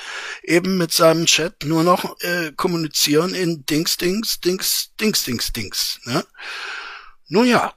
eben 0.42 0.78
mit 0.78 0.92
seinem 0.92 1.26
Chat 1.26 1.64
nur 1.64 1.82
noch 1.82 2.16
äh, 2.20 2.52
kommunizieren 2.52 3.34
in 3.34 3.64
Dings, 3.66 3.96
Dings, 3.96 4.40
Dings, 4.40 4.90
Dings, 5.00 5.24
Dings, 5.24 5.52
Dings. 5.52 6.00
Ne? 6.04 6.24
Nun 7.28 7.46
ja. 7.46 7.72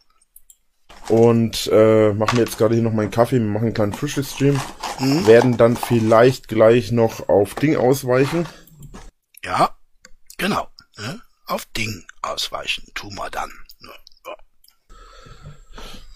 Und 1.08 1.70
äh, 1.72 2.14
machen 2.14 2.38
wir 2.38 2.46
jetzt 2.46 2.58
gerade 2.58 2.74
hier 2.74 2.84
noch 2.84 2.92
meinen 2.92 3.12
Kaffee, 3.12 3.40
wir 3.40 3.46
machen 3.46 3.66
einen 3.66 3.74
kleinen 3.74 3.94
Frühstücksstream, 3.94 4.60
mhm. 5.00 5.28
werden 5.28 5.58
dann 5.58 5.78
vielleicht 5.78 6.48
gleich 6.48 6.92
noch 6.92 7.30
auf 7.30 7.54
Ding 7.54 7.78
ausweichen. 7.78 8.48
Ja, 9.44 9.78
genau. 10.38 10.68
Ne? 10.98 11.22
Auf 11.46 11.66
Ding 11.78 12.06
ausweichen, 12.24 12.88
tun 12.96 13.14
wir 13.14 13.30
dann. 13.30 13.52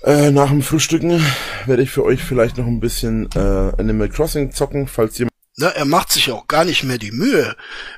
Äh, 0.01 0.31
nach 0.31 0.49
dem 0.49 0.61
Frühstücken 0.61 1.23
werde 1.65 1.83
ich 1.83 1.91
für 1.91 2.03
euch 2.03 2.23
vielleicht 2.23 2.57
noch 2.57 2.65
ein 2.65 2.79
bisschen 2.79 3.29
äh, 3.35 3.73
Animal 3.77 4.09
Crossing 4.09 4.51
zocken, 4.51 4.87
falls 4.87 5.17
jemand. 5.17 5.33
Na, 5.57 5.69
er 5.69 5.85
macht 5.85 6.11
sich 6.11 6.31
auch 6.31 6.47
gar 6.47 6.63
nicht 6.63 6.83
mehr 6.83 6.97
die 6.97 7.11
Mühe, 7.11 7.55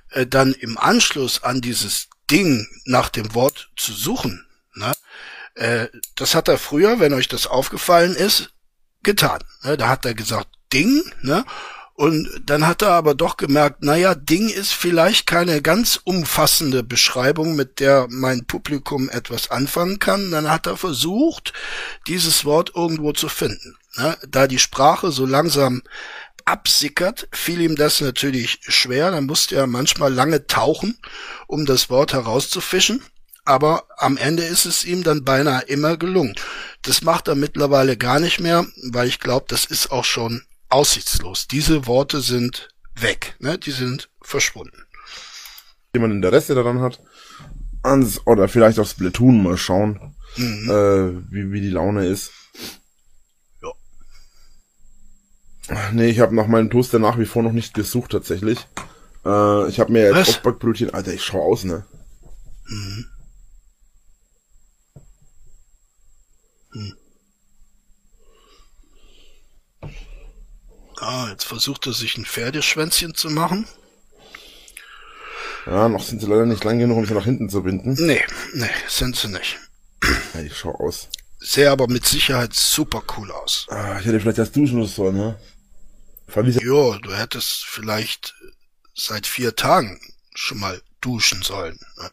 äh, 0.09 0.25
dann 0.25 0.53
im 0.53 0.79
Anschluss 0.79 1.43
an 1.43 1.61
dieses 1.61 2.09
Ding 2.31 2.67
nach 2.85 3.09
dem 3.09 3.35
Wort 3.35 3.69
zu 3.75 3.93
suchen. 3.93 4.47
Ne? 4.73 4.93
Äh, 5.53 5.87
das 6.15 6.33
hat 6.33 6.47
er 6.47 6.57
früher, 6.57 6.99
wenn 6.99 7.13
euch 7.13 7.27
das 7.27 7.45
aufgefallen 7.45 8.15
ist, 8.15 8.51
getan. 9.03 9.43
Ne? 9.63 9.77
Da 9.77 9.89
hat 9.89 10.05
er 10.05 10.15
gesagt 10.15 10.49
Ding, 10.73 11.03
ne? 11.21 11.45
Und 12.01 12.27
dann 12.47 12.65
hat 12.65 12.81
er 12.81 12.93
aber 12.93 13.13
doch 13.13 13.37
gemerkt, 13.37 13.83
naja, 13.83 14.15
Ding 14.15 14.49
ist 14.49 14.73
vielleicht 14.73 15.27
keine 15.27 15.61
ganz 15.61 15.99
umfassende 16.03 16.81
Beschreibung, 16.81 17.55
mit 17.55 17.79
der 17.79 18.07
mein 18.09 18.47
Publikum 18.47 19.07
etwas 19.07 19.51
anfangen 19.51 19.99
kann. 19.99 20.31
Dann 20.31 20.49
hat 20.49 20.65
er 20.65 20.77
versucht, 20.77 21.53
dieses 22.07 22.43
Wort 22.43 22.71
irgendwo 22.75 23.13
zu 23.13 23.29
finden. 23.29 23.77
Da 24.27 24.47
die 24.47 24.57
Sprache 24.57 25.11
so 25.11 25.27
langsam 25.27 25.83
absickert, 26.43 27.27
fiel 27.31 27.61
ihm 27.61 27.75
das 27.75 28.01
natürlich 28.01 28.61
schwer. 28.63 29.11
Dann 29.11 29.27
musste 29.27 29.55
er 29.55 29.67
manchmal 29.67 30.11
lange 30.11 30.47
tauchen, 30.47 30.97
um 31.45 31.67
das 31.67 31.91
Wort 31.91 32.13
herauszufischen. 32.13 33.03
Aber 33.45 33.83
am 33.97 34.17
Ende 34.17 34.41
ist 34.41 34.65
es 34.65 34.85
ihm 34.85 35.03
dann 35.03 35.23
beinahe 35.23 35.65
immer 35.65 35.97
gelungen. 35.97 36.33
Das 36.81 37.03
macht 37.03 37.27
er 37.27 37.35
mittlerweile 37.35 37.95
gar 37.95 38.19
nicht 38.19 38.39
mehr, 38.39 38.65
weil 38.89 39.07
ich 39.07 39.19
glaube, 39.19 39.45
das 39.49 39.65
ist 39.65 39.91
auch 39.91 40.05
schon 40.05 40.41
aussichtslos. 40.71 41.47
Diese 41.47 41.85
Worte 41.87 42.21
sind 42.21 42.69
weg, 42.95 43.35
ne? 43.39 43.57
Die 43.57 43.71
sind 43.71 44.09
verschwunden. 44.21 44.85
Jemand 45.93 46.13
Interesse 46.13 46.55
daran 46.55 46.79
hat, 46.79 47.01
ans, 47.83 48.25
oder 48.25 48.47
vielleicht 48.47 48.79
auf 48.79 48.89
Splatoon 48.89 49.43
mal 49.43 49.57
schauen, 49.57 50.15
mhm. 50.37 50.69
äh, 50.69 51.31
wie, 51.31 51.51
wie 51.51 51.61
die 51.61 51.69
Laune 51.69 52.05
ist. 52.07 52.31
Ja. 53.61 53.71
Nee, 55.91 56.09
ich 56.09 56.19
habe 56.19 56.35
nach 56.35 56.47
meinem 56.47 56.69
Toaster 56.69 56.99
nach 56.99 57.19
wie 57.19 57.25
vor 57.25 57.43
noch 57.43 57.51
nicht 57.51 57.73
gesucht 57.73 58.11
tatsächlich. 58.11 58.59
Äh, 59.25 59.67
ich 59.67 59.79
habe 59.79 59.91
mir 59.91 60.03
jetzt 60.03 60.29
Aufbackbrötchen, 60.29 60.93
Alter, 60.93 61.13
ich 61.13 61.23
schau 61.23 61.41
aus, 61.41 61.63
ne? 61.63 61.85
Mhm. 62.67 63.05
Hm. 66.73 67.00
Ah, 71.11 71.27
jetzt 71.29 71.43
versucht 71.43 71.87
er 71.87 71.93
sich 71.93 72.17
ein 72.17 72.25
Pferdeschwänzchen 72.25 73.15
zu 73.15 73.29
machen. 73.29 73.67
Ja, 75.65 75.89
noch 75.89 76.01
sind 76.01 76.21
sie 76.21 76.27
leider 76.27 76.45
nicht 76.45 76.63
lang 76.63 76.79
genug, 76.79 76.99
um 76.99 77.05
sie 77.05 77.13
nach 77.13 77.25
hinten 77.25 77.49
zu 77.49 77.63
binden. 77.63 77.97
Nee, 77.99 78.23
nee, 78.53 78.69
sind 78.87 79.17
sie 79.17 79.27
nicht. 79.27 79.59
Ja, 80.33 80.39
ich 80.39 80.57
schau 80.57 80.73
aus. 80.73 81.09
Sähe 81.37 81.69
aber 81.69 81.89
mit 81.89 82.05
Sicherheit 82.05 82.53
super 82.53 83.03
cool 83.17 83.29
aus. 83.29 83.67
Ah, 83.69 83.99
ich 83.99 84.05
hätte 84.05 84.21
vielleicht 84.21 84.37
das 84.37 84.53
duschen 84.53 84.79
müssen 84.79 84.95
sollen, 84.95 85.17
ne? 85.17 85.39
Jo, 86.61 86.95
du 86.95 87.13
hättest 87.13 87.65
vielleicht 87.65 88.33
seit 88.95 89.27
vier 89.27 89.53
Tagen 89.57 89.99
schon 90.33 90.59
mal 90.59 90.81
duschen 91.01 91.41
sollen. 91.41 91.77
Ne? 91.97 92.09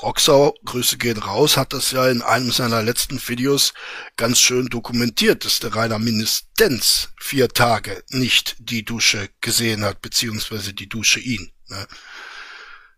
Roxau, 0.00 0.54
Grüße 0.64 0.96
gehen 0.96 1.18
raus, 1.18 1.56
hat 1.56 1.72
das 1.72 1.90
ja 1.90 2.08
in 2.08 2.22
einem 2.22 2.52
seiner 2.52 2.82
letzten 2.82 3.20
Videos 3.26 3.74
ganz 4.16 4.38
schön 4.38 4.66
dokumentiert, 4.66 5.44
dass 5.44 5.58
der 5.58 5.74
Rainer 5.74 5.98
mindestens 5.98 7.08
vier 7.20 7.48
Tage 7.48 8.04
nicht 8.10 8.56
die 8.60 8.84
Dusche 8.84 9.28
gesehen 9.40 9.84
hat, 9.84 10.00
beziehungsweise 10.00 10.72
die 10.72 10.88
Dusche 10.88 11.18
ihn. 11.18 11.50
Ne? 11.66 11.86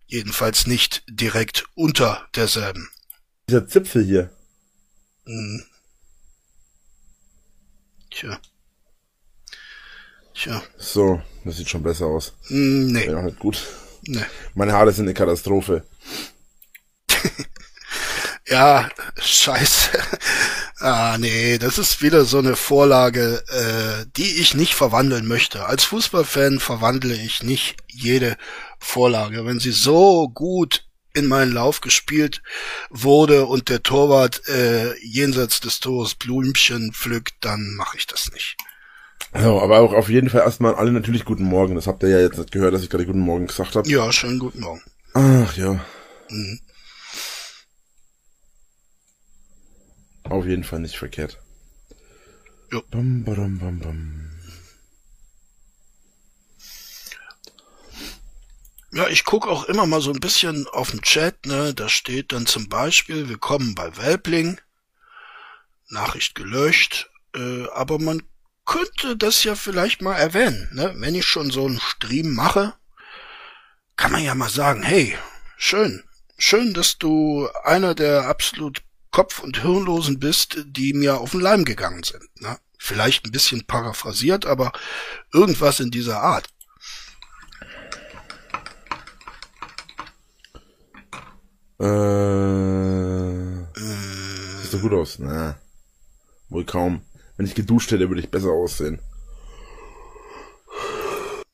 Jedenfalls 0.06 0.66
nicht 0.66 1.02
direkt 1.08 1.64
unter 1.74 2.28
derselben. 2.34 2.90
Dieser 3.48 3.66
Zipfel 3.66 4.04
hier. 4.04 4.30
Hm. 5.24 5.64
Tja. 8.10 8.38
Tja. 10.34 10.62
So, 10.76 11.22
das 11.44 11.56
sieht 11.56 11.70
schon 11.70 11.82
besser 11.82 12.06
aus. 12.06 12.34
Hm, 12.48 12.92
nee. 12.92 13.06
Ja, 13.06 13.22
halt 13.22 13.38
gut. 13.38 13.66
Nee. 14.02 14.24
Meine 14.54 14.72
Haare 14.72 14.92
sind 14.92 15.06
eine 15.06 15.14
Katastrophe. 15.14 15.84
Ja, 18.50 18.88
scheiße. 19.16 19.90
ah, 20.80 21.16
nee, 21.18 21.58
das 21.58 21.78
ist 21.78 22.02
wieder 22.02 22.24
so 22.24 22.38
eine 22.38 22.56
Vorlage, 22.56 23.42
äh, 23.48 24.06
die 24.16 24.40
ich 24.40 24.54
nicht 24.54 24.74
verwandeln 24.74 25.26
möchte. 25.26 25.66
Als 25.66 25.84
Fußballfan 25.84 26.58
verwandle 26.58 27.14
ich 27.14 27.42
nicht 27.42 27.76
jede 27.86 28.36
Vorlage. 28.78 29.46
Wenn 29.46 29.60
sie 29.60 29.72
so 29.72 30.28
gut 30.28 30.84
in 31.14 31.26
meinen 31.26 31.52
Lauf 31.52 31.80
gespielt 31.80 32.42
wurde 32.90 33.46
und 33.46 33.68
der 33.68 33.82
Torwart 33.82 34.46
äh, 34.48 34.94
jenseits 35.00 35.60
des 35.60 35.80
Tores 35.80 36.14
Blümchen 36.14 36.92
pflückt, 36.92 37.34
dann 37.40 37.74
mache 37.76 37.96
ich 37.96 38.06
das 38.06 38.32
nicht. 38.32 38.56
Also, 39.32 39.60
aber 39.60 39.78
auch 39.80 39.92
auf 39.92 40.08
jeden 40.08 40.28
Fall 40.28 40.40
erstmal 40.40 40.74
alle 40.74 40.92
natürlich 40.92 41.24
guten 41.24 41.44
Morgen. 41.44 41.76
Das 41.76 41.86
habt 41.86 42.02
ihr 42.02 42.08
ja 42.08 42.20
jetzt 42.20 42.38
nicht 42.38 42.50
gehört, 42.50 42.74
dass 42.74 42.82
ich 42.82 42.90
gerade 42.90 43.06
guten 43.06 43.20
Morgen 43.20 43.46
gesagt 43.46 43.76
habe. 43.76 43.88
Ja, 43.88 44.10
schönen 44.12 44.40
guten 44.40 44.60
Morgen. 44.60 44.82
Ach 45.14 45.56
ja. 45.56 45.80
Mhm. 46.28 46.60
Auf 50.30 50.46
jeden 50.46 50.62
Fall 50.62 50.78
nicht 50.78 50.96
verkehrt. 50.96 51.40
Jo. 52.70 52.82
Bam, 52.88 53.24
badam, 53.24 53.58
bam, 53.58 53.80
bam. 53.80 54.30
Ja, 58.92 59.08
ich 59.08 59.24
guck 59.24 59.48
auch 59.48 59.64
immer 59.64 59.86
mal 59.86 60.00
so 60.00 60.12
ein 60.12 60.20
bisschen 60.20 60.68
auf 60.68 60.92
dem 60.92 61.02
Chat, 61.02 61.46
ne? 61.46 61.74
Da 61.74 61.88
steht 61.88 62.30
dann 62.32 62.46
zum 62.46 62.68
Beispiel, 62.68 63.28
willkommen 63.28 63.74
bei 63.74 63.96
Welpling. 63.96 64.60
Nachricht 65.88 66.36
gelöscht. 66.36 67.10
Äh, 67.34 67.66
aber 67.70 67.98
man 67.98 68.22
könnte 68.64 69.16
das 69.16 69.42
ja 69.42 69.56
vielleicht 69.56 70.00
mal 70.00 70.14
erwähnen, 70.14 70.68
ne? 70.72 70.94
Wenn 70.96 71.16
ich 71.16 71.26
schon 71.26 71.50
so 71.50 71.66
einen 71.66 71.80
Stream 71.80 72.34
mache, 72.34 72.74
kann 73.96 74.12
man 74.12 74.22
ja 74.22 74.36
mal 74.36 74.48
sagen, 74.48 74.84
hey, 74.84 75.18
schön, 75.56 76.04
schön, 76.38 76.72
dass 76.72 76.98
du 76.98 77.48
einer 77.64 77.96
der 77.96 78.28
absolut 78.28 78.84
Kopf- 79.10 79.40
und 79.40 79.60
Hirnlosen 79.62 80.18
bist, 80.18 80.64
die 80.66 80.92
mir 80.92 81.18
auf 81.18 81.32
den 81.32 81.40
Leim 81.40 81.64
gegangen 81.64 82.02
sind. 82.02 82.28
Ne? 82.40 82.58
Vielleicht 82.78 83.26
ein 83.26 83.32
bisschen 83.32 83.66
paraphrasiert, 83.66 84.46
aber 84.46 84.72
irgendwas 85.32 85.80
in 85.80 85.90
dieser 85.90 86.20
Art. 86.22 86.48
Äh, 91.80 93.64
sieht 94.60 94.70
so 94.70 94.78
gut 94.80 94.92
aus. 94.92 95.18
Na, 95.18 95.58
wohl 96.48 96.64
kaum. 96.64 97.02
Wenn 97.36 97.46
ich 97.46 97.54
geduscht 97.54 97.90
hätte, 97.90 98.08
würde 98.08 98.20
ich 98.20 98.30
besser 98.30 98.50
aussehen. 98.50 99.00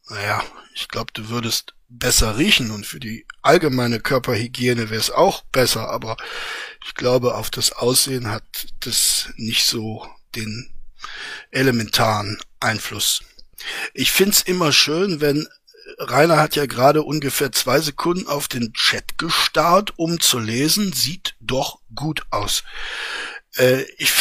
Naja, 0.09 0.43
ich 0.75 0.89
glaube, 0.89 1.13
du 1.13 1.29
würdest 1.29 1.75
besser 1.89 2.39
riechen 2.39 2.71
und 2.73 2.87
für 2.87 3.01
die 3.01 3.25
allgemeine 3.47 4.01
Körperhygiene 4.01 4.91
wäre 4.91 5.01
es 5.01 5.11
auch 5.11 5.43
besser, 5.53 5.89
aber 5.89 6.17
ich 6.87 6.95
glaube, 6.95 7.35
auf 7.35 7.51
das 7.51 7.73
Aussehen 7.73 8.31
hat 8.31 8.45
das 8.81 9.31
nicht 9.37 9.67
so 9.67 10.07
den 10.35 10.71
elementaren 11.51 12.39
Einfluss. 12.61 13.23
Ich 13.95 14.13
find's 14.13 14.43
immer 14.43 14.73
schön, 14.73 15.21
wenn 15.21 15.49
Rainer 15.99 16.39
hat 16.39 16.57
ja 16.57 16.67
gerade 16.67 17.03
ungefähr 17.03 17.53
zwei 17.53 17.81
Sekunden 17.81 18.27
auf 18.27 18.49
den 18.49 18.73
Chat 18.75 19.19
gestarrt, 19.19 19.95
um 19.97 20.21
zu 20.21 20.39
lesen. 20.39 20.93
Sieht 20.93 21.37
doch 21.41 21.81
gut 21.95 22.27
aus. 22.31 22.65
Äh, 23.57 23.83
ich, 23.97 24.13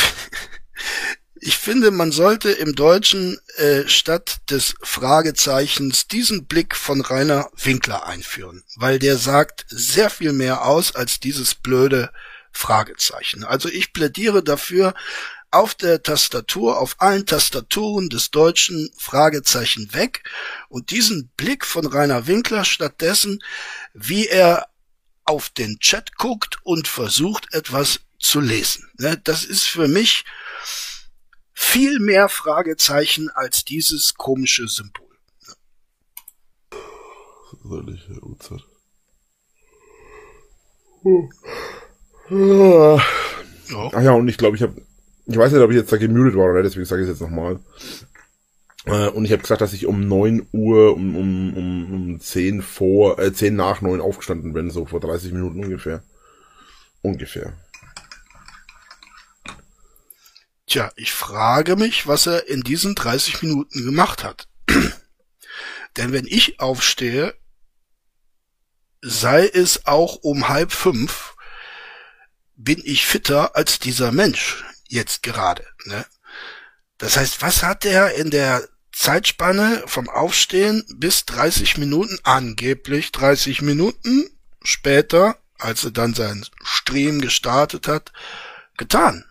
ich 1.41 1.57
finde, 1.57 1.91
man 1.91 2.11
sollte 2.11 2.51
im 2.51 2.75
Deutschen 2.75 3.37
äh, 3.57 3.87
statt 3.87 4.37
des 4.49 4.75
Fragezeichens 4.81 6.07
diesen 6.07 6.45
Blick 6.45 6.75
von 6.75 7.01
Rainer 7.01 7.49
Winkler 7.61 8.05
einführen, 8.05 8.63
weil 8.75 8.99
der 8.99 9.17
sagt 9.17 9.65
sehr 9.69 10.09
viel 10.09 10.31
mehr 10.31 10.65
aus 10.65 10.95
als 10.95 11.19
dieses 11.19 11.55
blöde 11.55 12.11
Fragezeichen. 12.51 13.43
Also 13.43 13.67
ich 13.67 13.91
plädiere 13.91 14.43
dafür, 14.43 14.93
auf 15.51 15.73
der 15.73 16.03
Tastatur, 16.03 16.79
auf 16.79 16.95
allen 16.99 17.25
Tastaturen 17.25 18.09
des 18.09 18.29
Deutschen 18.29 18.89
Fragezeichen 18.97 19.93
weg 19.93 20.23
und 20.67 20.91
diesen 20.91 21.29
Blick 21.37 21.65
von 21.65 21.85
Rainer 21.85 22.27
Winkler 22.27 22.65
stattdessen, 22.65 23.41
wie 23.93 24.27
er 24.27 24.67
auf 25.23 25.49
den 25.49 25.79
Chat 25.79 26.17
guckt 26.17 26.59
und 26.63 26.89
versucht 26.89 27.53
etwas 27.53 28.01
zu 28.19 28.41
lesen. 28.41 28.89
Ne, 28.97 29.19
das 29.23 29.45
ist 29.45 29.63
für 29.63 29.87
mich 29.87 30.25
viel 31.55 31.99
mehr 31.99 32.29
Fragezeichen 32.29 33.29
als 33.31 33.65
dieses 33.65 34.13
komische 34.13 34.67
Symbol. 34.67 35.05
Soll 37.63 37.99
Uhrzeit? 38.21 38.61
Ach 43.93 44.01
ja, 44.01 44.11
und 44.11 44.27
ich 44.27 44.37
glaube, 44.37 44.57
ich 44.57 44.63
habe 44.63 44.81
ich 45.27 45.37
weiß 45.37 45.51
nicht, 45.51 45.61
ob 45.61 45.71
ich 45.71 45.77
jetzt 45.77 45.91
da 45.91 45.97
gemutet 45.97 46.35
war 46.35 46.45
oder 46.45 46.61
nicht, 46.61 46.71
deswegen 46.71 46.85
sage 46.85 47.01
ich 47.01 47.09
es 47.09 47.19
jetzt 47.19 47.27
nochmal. 47.27 47.59
Äh, 48.85 49.09
und 49.09 49.25
ich 49.25 49.31
habe 49.31 49.41
gesagt, 49.41 49.61
dass 49.61 49.73
ich 49.73 49.87
um 49.87 50.07
neun 50.07 50.47
Uhr, 50.51 50.93
um, 50.93 51.15
um, 51.15 51.57
um, 51.57 51.93
um 51.93 52.19
10 52.19 52.61
vor, 52.61 53.17
äh, 53.17 53.33
10 53.33 53.55
nach 53.55 53.81
neun 53.81 54.01
aufgestanden 54.01 54.53
bin, 54.53 54.69
so 54.69 54.85
vor 54.85 54.99
30 54.99 55.31
Minuten 55.33 55.63
ungefähr. 55.63 56.03
Ungefähr. 57.01 57.53
Tja, 60.67 60.91
ich 60.95 61.13
frage 61.13 61.75
mich, 61.75 62.07
was 62.07 62.25
er 62.25 62.47
in 62.47 62.61
diesen 62.61 62.95
30 62.95 63.43
Minuten 63.43 63.85
gemacht 63.85 64.23
hat. 64.23 64.47
Denn 65.97 66.11
wenn 66.11 66.25
ich 66.25 66.59
aufstehe, 66.59 67.35
sei 69.01 69.47
es 69.47 69.85
auch 69.85 70.15
um 70.15 70.49
halb 70.49 70.71
fünf, 70.71 71.35
bin 72.55 72.81
ich 72.83 73.05
fitter 73.05 73.55
als 73.55 73.79
dieser 73.79 74.11
Mensch 74.11 74.63
jetzt 74.87 75.21
gerade. 75.23 75.65
Ne? 75.85 76.05
Das 76.97 77.17
heißt, 77.17 77.41
was 77.41 77.63
hat 77.63 77.85
er 77.85 78.15
in 78.15 78.31
der 78.31 78.67
Zeitspanne 78.91 79.83
vom 79.85 80.09
Aufstehen 80.09 80.83
bis 80.95 81.25
30 81.25 81.77
Minuten, 81.77 82.17
angeblich 82.23 83.11
30 83.11 83.61
Minuten 83.61 84.29
später, 84.63 85.37
als 85.59 85.83
er 85.83 85.91
dann 85.91 86.13
seinen 86.13 86.45
Stream 86.63 87.21
gestartet 87.21 87.87
hat, 87.87 88.13
getan? 88.77 89.25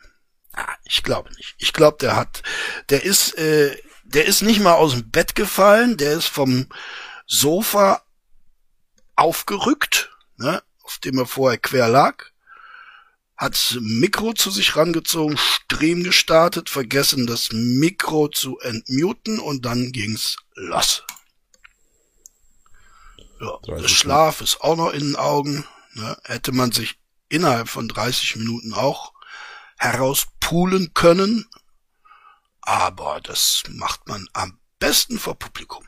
Ah, 0.55 0.75
ich 0.85 1.03
glaube 1.03 1.33
nicht. 1.35 1.55
Ich 1.59 1.73
glaube, 1.73 1.99
der 2.01 2.17
hat, 2.17 2.43
der 2.91 3.03
ist, 3.03 3.37
äh, 3.39 3.77
der 4.05 4.27
ist 4.27 4.43
nicht 4.43 4.61
mal 4.61 4.75
aus 4.75 4.93
dem 4.93 5.11
Bett 5.11 5.35
gefallen, 5.35 5.97
der 5.97 6.13
ist 6.13 6.27
vom 6.27 6.69
Sofa 7.27 8.03
aufgerückt, 9.17 10.11
ne, 10.37 10.63
auf 10.83 10.99
dem 10.99 11.19
er 11.19 11.27
vorher 11.27 11.59
quer 11.59 11.89
lag, 11.89 12.27
hat 13.37 13.79
Mikro 13.81 14.33
zu 14.33 14.51
sich 14.51 14.77
rangezogen, 14.77 15.37
Stream 15.37 16.05
gestartet, 16.05 16.71
vergessen 16.71 17.27
das 17.27 17.51
Mikro 17.53 18.29
zu 18.29 18.59
entmuten 18.61 19.41
und 19.41 19.65
dann 19.65 19.91
ging's 19.91 20.37
los. 20.55 21.03
Ja, 23.41 23.59
der 23.67 23.89
Schlaf 23.89 24.41
ist 24.41 24.61
auch 24.61 24.77
noch 24.77 24.93
in 24.93 25.01
den 25.01 25.17
Augen. 25.17 25.65
Ne? 25.95 26.17
Hätte 26.25 26.53
man 26.53 26.71
sich 26.71 26.99
innerhalb 27.29 27.69
von 27.69 27.89
30 27.89 28.37
Minuten 28.37 28.73
auch 28.73 29.13
herauspulen 29.85 30.93
können. 30.95 31.47
Aber 32.63 33.21
das 33.23 33.63
macht 33.69 34.09
man 34.09 34.27
am 34.33 34.59
besten 34.79 35.19
vor 35.19 35.39
Publikum. 35.39 35.85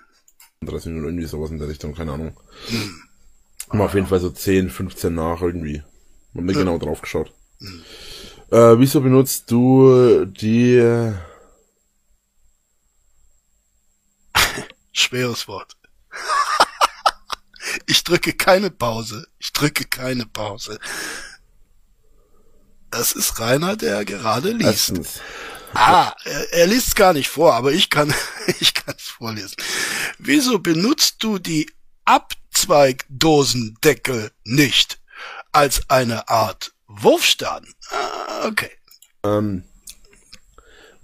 30 0.60 0.86
Minuten 0.88 1.06
irgendwie 1.06 1.26
sowas 1.26 1.50
in 1.50 1.58
der 1.58 1.68
Richtung, 1.68 1.94
keine 1.94 2.12
Ahnung. 2.12 2.38
Hm. 2.68 3.02
Haben 3.70 3.80
auf 3.80 3.94
jeden 3.94 4.06
Fall 4.06 4.20
so 4.20 4.30
10, 4.30 4.70
15 4.70 5.14
nach 5.14 5.40
irgendwie. 5.40 5.82
Und 6.34 6.44
nicht 6.44 6.56
ja. 6.56 6.62
genau 6.62 6.78
drauf 6.78 7.00
geschaut. 7.00 7.32
Hm. 7.60 7.82
Äh, 8.50 8.78
wieso 8.78 9.00
benutzt 9.00 9.50
du 9.50 10.24
die... 10.26 11.12
Schweres 14.92 15.48
Wort. 15.48 15.76
ich 17.86 18.04
drücke 18.04 18.34
keine 18.34 18.70
Pause. 18.70 19.26
Ich 19.38 19.52
drücke 19.52 19.84
keine 19.84 20.26
Pause. 20.26 20.78
Das 22.90 23.12
ist 23.12 23.38
Rainer, 23.40 23.76
der 23.76 24.04
gerade 24.04 24.50
liest. 24.50 24.90
Erstens. 24.90 25.20
Ah, 25.74 26.12
er, 26.24 26.52
er 26.52 26.66
liest 26.66 26.96
gar 26.96 27.12
nicht 27.12 27.28
vor, 27.28 27.54
aber 27.54 27.70
ich 27.72 27.90
kann, 27.90 28.12
ich 28.60 28.74
kann 28.74 28.94
es 28.96 29.04
vorlesen. 29.04 29.54
Wieso 30.18 30.58
benutzt 30.58 31.22
du 31.22 31.38
die 31.38 31.70
Abzweigdosendeckel 32.04 34.32
nicht 34.44 34.98
als 35.52 35.88
eine 35.88 36.28
Art 36.28 36.72
Wurfstern. 36.86 37.66
Ah, 37.90 38.46
okay. 38.46 38.70
Ähm, 39.24 39.64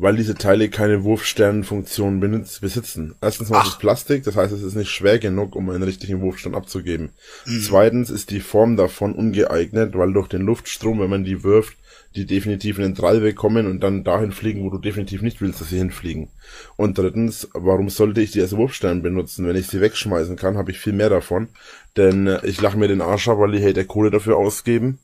weil 0.03 0.17
diese 0.17 0.35
Teile 0.35 0.69
keine 0.69 1.05
Wurfsternfunktion 1.05 2.19
besitzen. 2.19 3.15
Erstens 3.21 3.51
mal 3.51 3.59
Ach. 3.61 3.67
ist 3.67 3.73
es 3.75 3.79
Plastik, 3.79 4.25
das 4.25 4.35
heißt, 4.35 4.53
es 4.53 4.63
ist 4.65 4.75
nicht 4.75 4.91
schwer 4.91 5.21
genug, 5.21 5.55
um 5.55 5.71
einen 5.71 5.85
richtigen 5.85 6.21
Wurfstern 6.21 6.57
abzugeben. 6.57 7.11
Mhm. 7.47 7.61
Zweitens 7.61 8.11
ist 8.11 8.31
die 8.31 8.41
Form 8.41 8.77
davon 8.77 9.15
ungeeignet, 9.15 9.97
weil 9.97 10.13
durch 10.13 10.27
den 10.27 10.43
Luftstrom, 10.43 10.99
wenn 10.99 11.09
man 11.09 11.23
die 11.23 11.45
wirft, 11.45 11.77
die 12.17 12.27
definitiv 12.27 12.79
in 12.79 12.83
den 12.83 12.95
Treibweg 12.97 13.37
kommen 13.37 13.69
und 13.69 13.79
dann 13.79 14.03
dahin 14.03 14.33
fliegen, 14.33 14.65
wo 14.65 14.71
du 14.71 14.79
definitiv 14.79 15.23
nicht 15.23 15.41
willst, 15.41 15.61
dass 15.61 15.71
sie 15.71 15.79
hinfliegen. 15.79 16.31
Und 16.77 16.99
drittens, 16.99 17.49
warum 17.55 17.89
sollte 17.89 18.23
ich 18.23 18.33
die 18.33 18.41
als 18.41 18.57
Wurfstern 18.57 19.03
benutzen? 19.03 19.47
Wenn 19.47 19.55
ich 19.55 19.69
sie 19.69 19.81
wegschmeißen 19.81 20.35
kann, 20.35 20.59
habe 20.59 20.73
ich 20.73 20.81
viel 20.81 20.95
mehr 20.95 21.11
davon. 21.11 21.49
Denn 21.97 22.41
ich 22.43 22.61
lache 22.61 22.77
mir 22.77 22.89
den 22.89 23.03
Arsch 23.03 23.29
ab, 23.29 23.39
weil 23.39 23.53
die 23.53 23.65
Hater 23.65 23.85
Kohle 23.85 24.11
dafür 24.11 24.37
ausgeben 24.37 24.99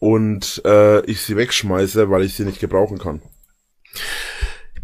und 0.00 0.62
äh, 0.64 1.06
ich 1.06 1.20
sie 1.20 1.36
wegschmeiße, 1.36 2.10
weil 2.10 2.24
ich 2.24 2.34
sie 2.34 2.44
nicht 2.44 2.58
gebrauchen 2.58 2.98
kann. 2.98 3.22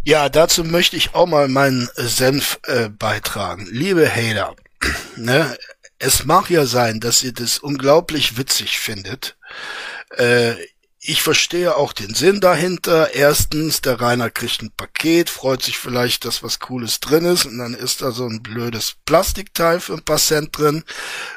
Ja, 0.04 0.28
dazu 0.28 0.64
möchte 0.64 0.96
ich 0.96 1.14
auch 1.14 1.26
mal 1.26 1.48
meinen 1.48 1.88
Senf 1.94 2.58
äh, 2.66 2.88
beitragen. 2.88 3.68
Liebe 3.70 4.08
Hater, 4.10 4.56
ne, 5.16 5.56
es 5.98 6.24
mag 6.24 6.50
ja 6.50 6.66
sein, 6.66 6.98
dass 6.98 7.22
ihr 7.22 7.32
das 7.32 7.58
unglaublich 7.58 8.36
witzig 8.36 8.78
findet. 8.80 9.36
Äh, 10.16 10.54
ich 11.04 11.20
verstehe 11.20 11.76
auch 11.76 11.92
den 11.92 12.14
Sinn 12.14 12.40
dahinter. 12.40 13.12
Erstens, 13.12 13.80
der 13.80 14.00
Rainer 14.00 14.30
kriegt 14.30 14.62
ein 14.62 14.70
Paket, 14.70 15.30
freut 15.30 15.60
sich 15.60 15.76
vielleicht, 15.76 16.24
dass 16.24 16.44
was 16.44 16.60
Cooles 16.60 17.00
drin 17.00 17.24
ist 17.24 17.44
und 17.44 17.58
dann 17.58 17.74
ist 17.74 18.02
da 18.02 18.12
so 18.12 18.24
ein 18.24 18.40
blödes 18.40 18.94
Plastikteil 19.04 19.80
für 19.80 19.94
ein 19.94 20.04
paar 20.04 20.18
Cent 20.18 20.56
drin. 20.56 20.84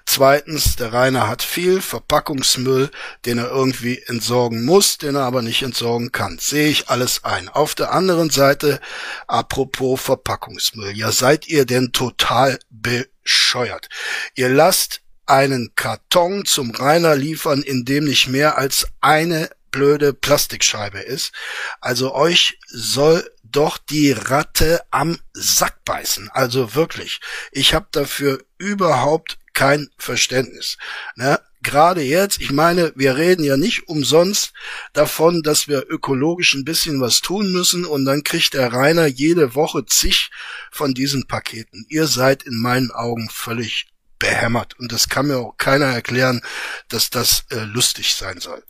Zweitens, 0.05 0.75
der 0.75 0.93
Rainer 0.93 1.27
hat 1.27 1.41
viel 1.41 1.81
Verpackungsmüll, 1.81 2.91
den 3.25 3.39
er 3.39 3.49
irgendwie 3.49 4.03
entsorgen 4.05 4.65
muss, 4.65 4.99
den 4.99 5.15
er 5.15 5.23
aber 5.23 5.41
nicht 5.41 5.63
entsorgen 5.63 6.11
kann. 6.11 6.37
Sehe 6.37 6.67
ich 6.67 6.89
alles 6.89 7.23
ein. 7.23 7.49
Auf 7.49 7.73
der 7.73 7.91
anderen 7.91 8.29
Seite, 8.29 8.79
apropos 9.25 9.99
Verpackungsmüll, 9.99 10.95
ja 10.95 11.11
seid 11.11 11.47
ihr 11.47 11.65
denn 11.65 11.91
total 11.91 12.59
bescheuert? 12.69 13.89
Ihr 14.35 14.49
lasst 14.49 15.01
einen 15.25 15.73
Karton 15.75 16.45
zum 16.45 16.71
Rainer 16.71 17.15
liefern, 17.15 17.61
in 17.61 17.85
dem 17.85 18.05
nicht 18.05 18.27
mehr 18.27 18.57
als 18.57 18.87
eine 19.01 19.49
blöde 19.71 20.13
Plastikscheibe 20.13 20.99
ist. 20.99 21.33
Also 21.81 22.13
euch 22.13 22.59
soll 22.67 23.29
doch 23.43 23.77
die 23.77 24.11
Ratte 24.11 24.81
am 24.91 25.19
Sack 25.33 25.83
beißen. 25.85 26.29
Also 26.31 26.75
wirklich. 26.75 27.19
Ich 27.51 27.73
habe 27.73 27.87
dafür 27.91 28.43
überhaupt 28.57 29.37
kein 29.53 29.89
Verständnis. 29.97 30.77
Ne? 31.15 31.39
gerade 31.65 32.03
jetzt, 32.03 32.39
ich 32.39 32.51
meine, 32.51 32.93
wir 32.95 33.17
reden 33.17 33.43
ja 33.43 33.57
nicht 33.57 33.89
umsonst 33.89 34.53
davon, 34.93 35.41
dass 35.41 35.67
wir 35.67 35.85
ökologisch 35.89 36.53
ein 36.53 36.63
bisschen 36.63 37.01
was 37.01 37.21
tun 37.21 37.51
müssen 37.51 37.85
und 37.85 38.05
dann 38.05 38.23
kriegt 38.23 38.53
der 38.53 38.71
Rainer 38.71 39.07
jede 39.07 39.55
Woche 39.55 39.85
zig 39.85 40.29
von 40.71 40.93
diesen 40.93 41.27
Paketen. 41.27 41.85
Ihr 41.89 42.07
seid 42.07 42.43
in 42.43 42.61
meinen 42.61 42.91
Augen 42.91 43.29
völlig 43.31 43.87
behämmert 44.25 44.77
und 44.79 44.91
das 44.91 45.09
kann 45.09 45.27
mir 45.27 45.37
auch 45.37 45.57
keiner 45.57 45.85
erklären, 45.85 46.41
dass 46.89 47.09
das 47.09 47.45
äh, 47.51 47.63
lustig 47.63 48.15
sein 48.15 48.39
soll. 48.39 48.63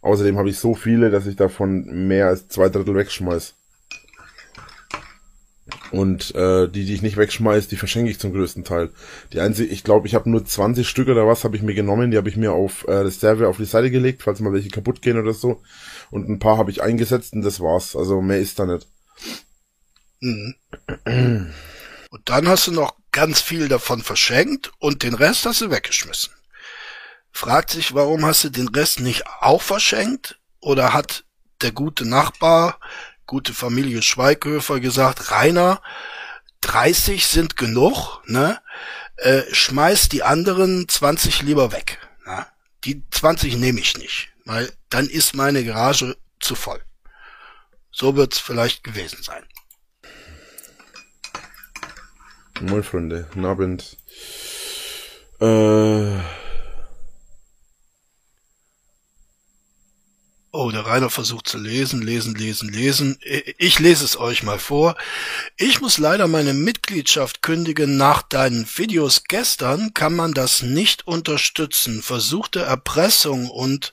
Außerdem 0.00 0.36
habe 0.36 0.50
ich 0.50 0.58
so 0.58 0.74
viele, 0.74 1.10
dass 1.10 1.26
ich 1.26 1.36
davon 1.36 2.08
mehr 2.08 2.26
als 2.26 2.48
zwei 2.48 2.68
Drittel 2.68 2.96
wegschmeiß. 2.96 3.54
Und 5.92 6.34
äh, 6.34 6.68
die, 6.68 6.84
die 6.84 6.94
ich 6.94 7.02
nicht 7.02 7.16
wegschmeiß, 7.16 7.68
die 7.68 7.76
verschenke 7.76 8.10
ich 8.10 8.18
zum 8.18 8.32
größten 8.32 8.64
Teil. 8.64 8.90
Die 9.32 9.40
einzige, 9.40 9.72
ich 9.72 9.84
glaube, 9.84 10.08
ich 10.08 10.14
habe 10.14 10.28
nur 10.28 10.44
20 10.44 10.88
Stück 10.88 11.08
oder 11.08 11.26
was 11.26 11.44
habe 11.44 11.56
ich 11.56 11.62
mir 11.62 11.74
genommen, 11.74 12.10
die 12.10 12.16
habe 12.16 12.28
ich 12.28 12.36
mir 12.36 12.52
auf 12.52 12.84
äh, 12.88 12.94
Reserve 12.94 13.48
auf 13.48 13.58
die 13.58 13.64
Seite 13.64 13.90
gelegt, 13.90 14.22
falls 14.22 14.40
mal 14.40 14.52
welche 14.52 14.70
kaputt 14.70 15.02
gehen 15.02 15.18
oder 15.18 15.34
so. 15.34 15.62
Und 16.10 16.28
ein 16.28 16.40
paar 16.40 16.58
habe 16.58 16.70
ich 16.70 16.82
eingesetzt 16.82 17.34
und 17.34 17.42
das 17.42 17.60
war's. 17.60 17.94
Also 17.94 18.20
mehr 18.20 18.40
ist 18.40 18.58
da 18.58 18.66
nicht. 18.66 18.88
Mhm. 20.20 20.54
Und 22.10 22.28
dann 22.28 22.48
hast 22.48 22.66
du 22.66 22.72
noch 22.72 22.94
ganz 23.12 23.40
viel 23.40 23.68
davon 23.68 24.02
verschenkt 24.02 24.72
und 24.78 25.02
den 25.02 25.14
Rest 25.14 25.46
hast 25.46 25.60
du 25.60 25.70
weggeschmissen. 25.70 26.32
Fragt 27.30 27.70
sich, 27.70 27.94
warum 27.94 28.24
hast 28.26 28.44
du 28.44 28.50
den 28.50 28.68
Rest 28.68 29.00
nicht 29.00 29.26
auch 29.40 29.62
verschenkt? 29.62 30.38
Oder 30.60 30.92
hat 30.92 31.24
der 31.60 31.72
gute 31.72 32.04
Nachbar 32.04 32.78
gute 33.32 33.54
Familie 33.54 34.02
Schweighöfer 34.02 34.78
gesagt, 34.78 35.30
Rainer, 35.30 35.80
30 36.60 37.26
sind 37.26 37.56
genug, 37.56 38.20
ne? 38.26 38.60
Äh, 39.16 39.42
schmeiß 39.52 40.10
die 40.10 40.22
anderen 40.22 40.86
20 40.86 41.40
lieber 41.40 41.72
weg. 41.72 41.98
Ne? 42.26 42.46
Die 42.84 43.02
20 43.10 43.56
nehme 43.56 43.80
ich 43.80 43.96
nicht, 43.96 44.28
weil 44.44 44.70
dann 44.90 45.08
ist 45.08 45.34
meine 45.34 45.64
Garage 45.64 46.16
zu 46.40 46.54
voll. 46.54 46.82
So 47.90 48.16
wird's 48.16 48.38
vielleicht 48.38 48.84
gewesen 48.84 49.22
sein. 49.22 49.44
Moin 52.62 52.84
Freunde, 52.84 53.26
guten 53.32 53.44
Abend. 53.44 53.96
Äh 55.40 56.42
Oh, 60.54 60.70
der 60.70 60.84
Rainer 60.84 61.08
versucht 61.08 61.48
zu 61.48 61.56
lesen, 61.56 62.02
lesen, 62.02 62.34
lesen, 62.34 62.68
lesen. 62.68 63.18
Ich 63.56 63.78
lese 63.78 64.04
es 64.04 64.18
euch 64.18 64.42
mal 64.42 64.58
vor. 64.58 64.96
Ich 65.56 65.80
muss 65.80 65.96
leider 65.96 66.28
meine 66.28 66.52
Mitgliedschaft 66.52 67.40
kündigen. 67.40 67.96
Nach 67.96 68.20
deinen 68.20 68.68
Videos 68.76 69.24
gestern 69.24 69.94
kann 69.94 70.14
man 70.14 70.34
das 70.34 70.60
nicht 70.60 71.06
unterstützen. 71.06 72.02
Versuchte 72.02 72.60
Erpressung 72.60 73.48
und 73.48 73.92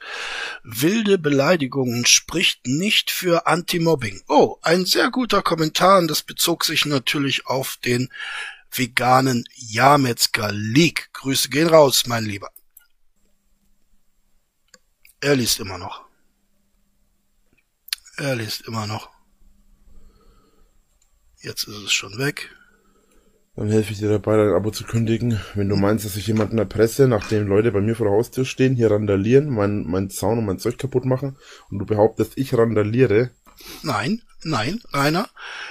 wilde 0.64 1.18
Beleidigungen 1.18 2.06
spricht 2.06 2.68
nicht 2.68 3.10
für 3.10 3.48
Anti-Mobbing. 3.48 4.24
Oh, 4.28 4.58
ein 4.62 4.86
sehr 4.86 5.12
guter 5.12 5.42
Kommentar 5.42 6.00
und 6.00 6.10
das 6.10 6.24
bezog 6.24 6.66
sich 6.66 6.86
natürlich 6.86 7.48
auf 7.48 7.78
den 7.86 8.10
veganen 8.72 9.44
Jametzger 9.56 10.52
League. 10.52 11.10
Grüße 11.14 11.50
gehen 11.50 11.68
raus, 11.68 12.06
mein 12.08 12.26
Lieber. 12.26 12.50
Er 15.22 15.36
liest 15.36 15.60
immer 15.60 15.78
noch. 15.78 16.06
Er 18.18 18.36
liest 18.36 18.62
immer 18.68 18.88
noch. 18.88 19.10
Jetzt 21.42 21.68
ist 21.68 21.78
es 21.78 21.94
schon 21.94 22.18
weg. 22.18 22.50
Dann 23.56 23.70
helfe 23.70 23.92
ich 23.92 24.00
dir 24.00 24.10
dabei, 24.10 24.38
dein 24.38 24.54
Abo 24.54 24.72
zu 24.72 24.86
kündigen. 24.86 25.38
Wenn 25.54 25.68
du 25.68 25.76
meinst, 25.76 26.06
dass 26.06 26.16
ich 26.16 26.28
jemanden 26.28 26.58
erpresse, 26.58 27.10
nachdem 27.10 27.48
Leute 27.48 27.74
bei 27.74 27.82
mir 27.82 27.96
vor 27.96 28.08
der 28.08 28.16
Haustür 28.16 28.46
stehen, 28.46 28.76
hier 28.76 28.90
randalieren, 28.92 29.50
mein, 29.50 29.84
mein 29.84 30.10
Zaun 30.10 30.38
und 30.38 30.46
mein 30.46 30.60
Zeug 30.60 30.78
kaputt 30.78 31.04
machen 31.04 31.38
und 31.70 31.80
du 31.80 31.86
behauptest, 31.86 32.38
ich 32.38 32.54
randaliere. 32.54 33.32
Nein, 33.82 34.22
nein, 34.44 34.82
Rainer. 34.92 35.30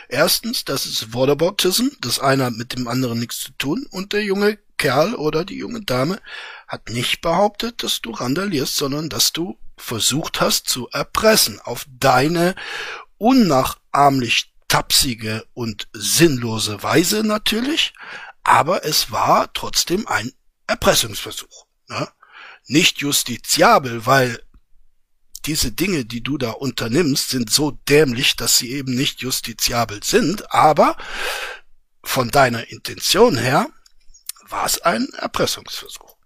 Erstens, 0.09 0.65
das 0.65 0.87
ist 0.87 1.13
Whataboutism, 1.13 1.89
das 2.01 2.19
eine 2.19 2.47
hat 2.47 2.55
mit 2.55 2.75
dem 2.75 2.89
anderen 2.89 3.19
nichts 3.19 3.41
zu 3.41 3.53
tun 3.53 3.87
und 3.91 4.13
der 4.13 4.25
junge 4.25 4.59
Kerl 4.77 5.15
oder 5.15 5.45
die 5.45 5.57
junge 5.59 5.83
Dame 5.83 6.21
hat 6.67 6.89
nicht 6.89 7.21
behauptet, 7.21 7.83
dass 7.83 8.01
du 8.01 8.13
randalierst, 8.13 8.77
sondern 8.77 9.09
dass 9.09 9.33
du 9.33 9.59
versucht 9.77 10.41
hast 10.41 10.69
zu 10.69 10.89
erpressen 10.91 11.61
auf 11.61 11.87
deine 11.99 12.55
unnachahmlich 13.19 14.53
tapsige 14.69 15.45
und 15.55 15.89
sinnlose 15.93 16.83
Weise 16.83 17.25
natürlich, 17.25 17.95
aber 18.45 18.85
es 18.85 19.11
war 19.11 19.53
trotzdem 19.53 20.07
ein 20.07 20.33
Erpressungsversuch. 20.67 21.67
Ne? 21.89 22.09
Nicht 22.67 22.99
justiziabel, 22.99 24.07
weil 24.07 24.43
diese 25.49 25.73
Dinge, 25.73 26.05
die 26.05 26.23
du 26.23 26.37
da 26.37 26.51
unternimmst, 26.51 27.31
sind 27.31 27.51
so 27.51 27.73
dämlich, 27.89 28.37
dass 28.37 28.59
sie 28.59 28.71
eben 28.71 28.95
nicht 28.95 29.23
justiziabel 29.23 30.03
sind, 30.05 30.53
aber 30.53 30.97
von 32.05 32.31
deiner 32.31 32.71
Intention 32.71 33.39
her 33.39 33.69
war 34.49 34.67
es 34.67 34.81
ein 34.83 35.09
Erpressungsversuch. 35.19 36.17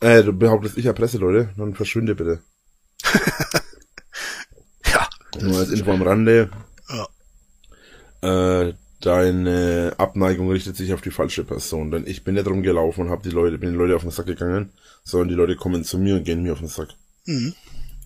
Äh, 0.00 0.24
du 0.24 0.32
behauptest, 0.32 0.76
ich 0.76 0.86
erpresse 0.86 1.18
Leute, 1.18 1.54
dann 1.56 1.74
verschwinde 1.74 2.16
bitte. 2.16 2.42
ja. 4.92 5.08
Nur 5.40 5.58
als 5.58 5.70
Info 5.70 5.92
am 5.92 6.02
Rande. 6.02 6.50
Ja. 8.22 8.68
Äh, 8.68 8.74
deine 9.00 9.94
Abneigung 9.98 10.50
richtet 10.50 10.76
sich 10.76 10.92
auf 10.92 11.00
die 11.00 11.12
falsche 11.12 11.44
Person, 11.44 11.92
denn 11.92 12.08
ich 12.08 12.24
bin 12.24 12.34
nicht 12.34 12.46
rumgelaufen 12.48 13.04
und 13.04 13.10
hab 13.10 13.22
die 13.22 13.30
Leute, 13.30 13.58
bin 13.58 13.70
die 13.70 13.78
Leute 13.78 13.94
auf 13.94 14.02
den 14.02 14.10
Sack 14.10 14.26
gegangen, 14.26 14.72
sondern 15.04 15.28
die 15.28 15.34
Leute 15.34 15.54
kommen 15.54 15.84
zu 15.84 15.96
mir 15.98 16.16
und 16.16 16.24
gehen 16.24 16.42
mir 16.42 16.54
auf 16.54 16.58
den 16.58 16.68
Sack. 16.68 16.88
Mhm. 17.26 17.54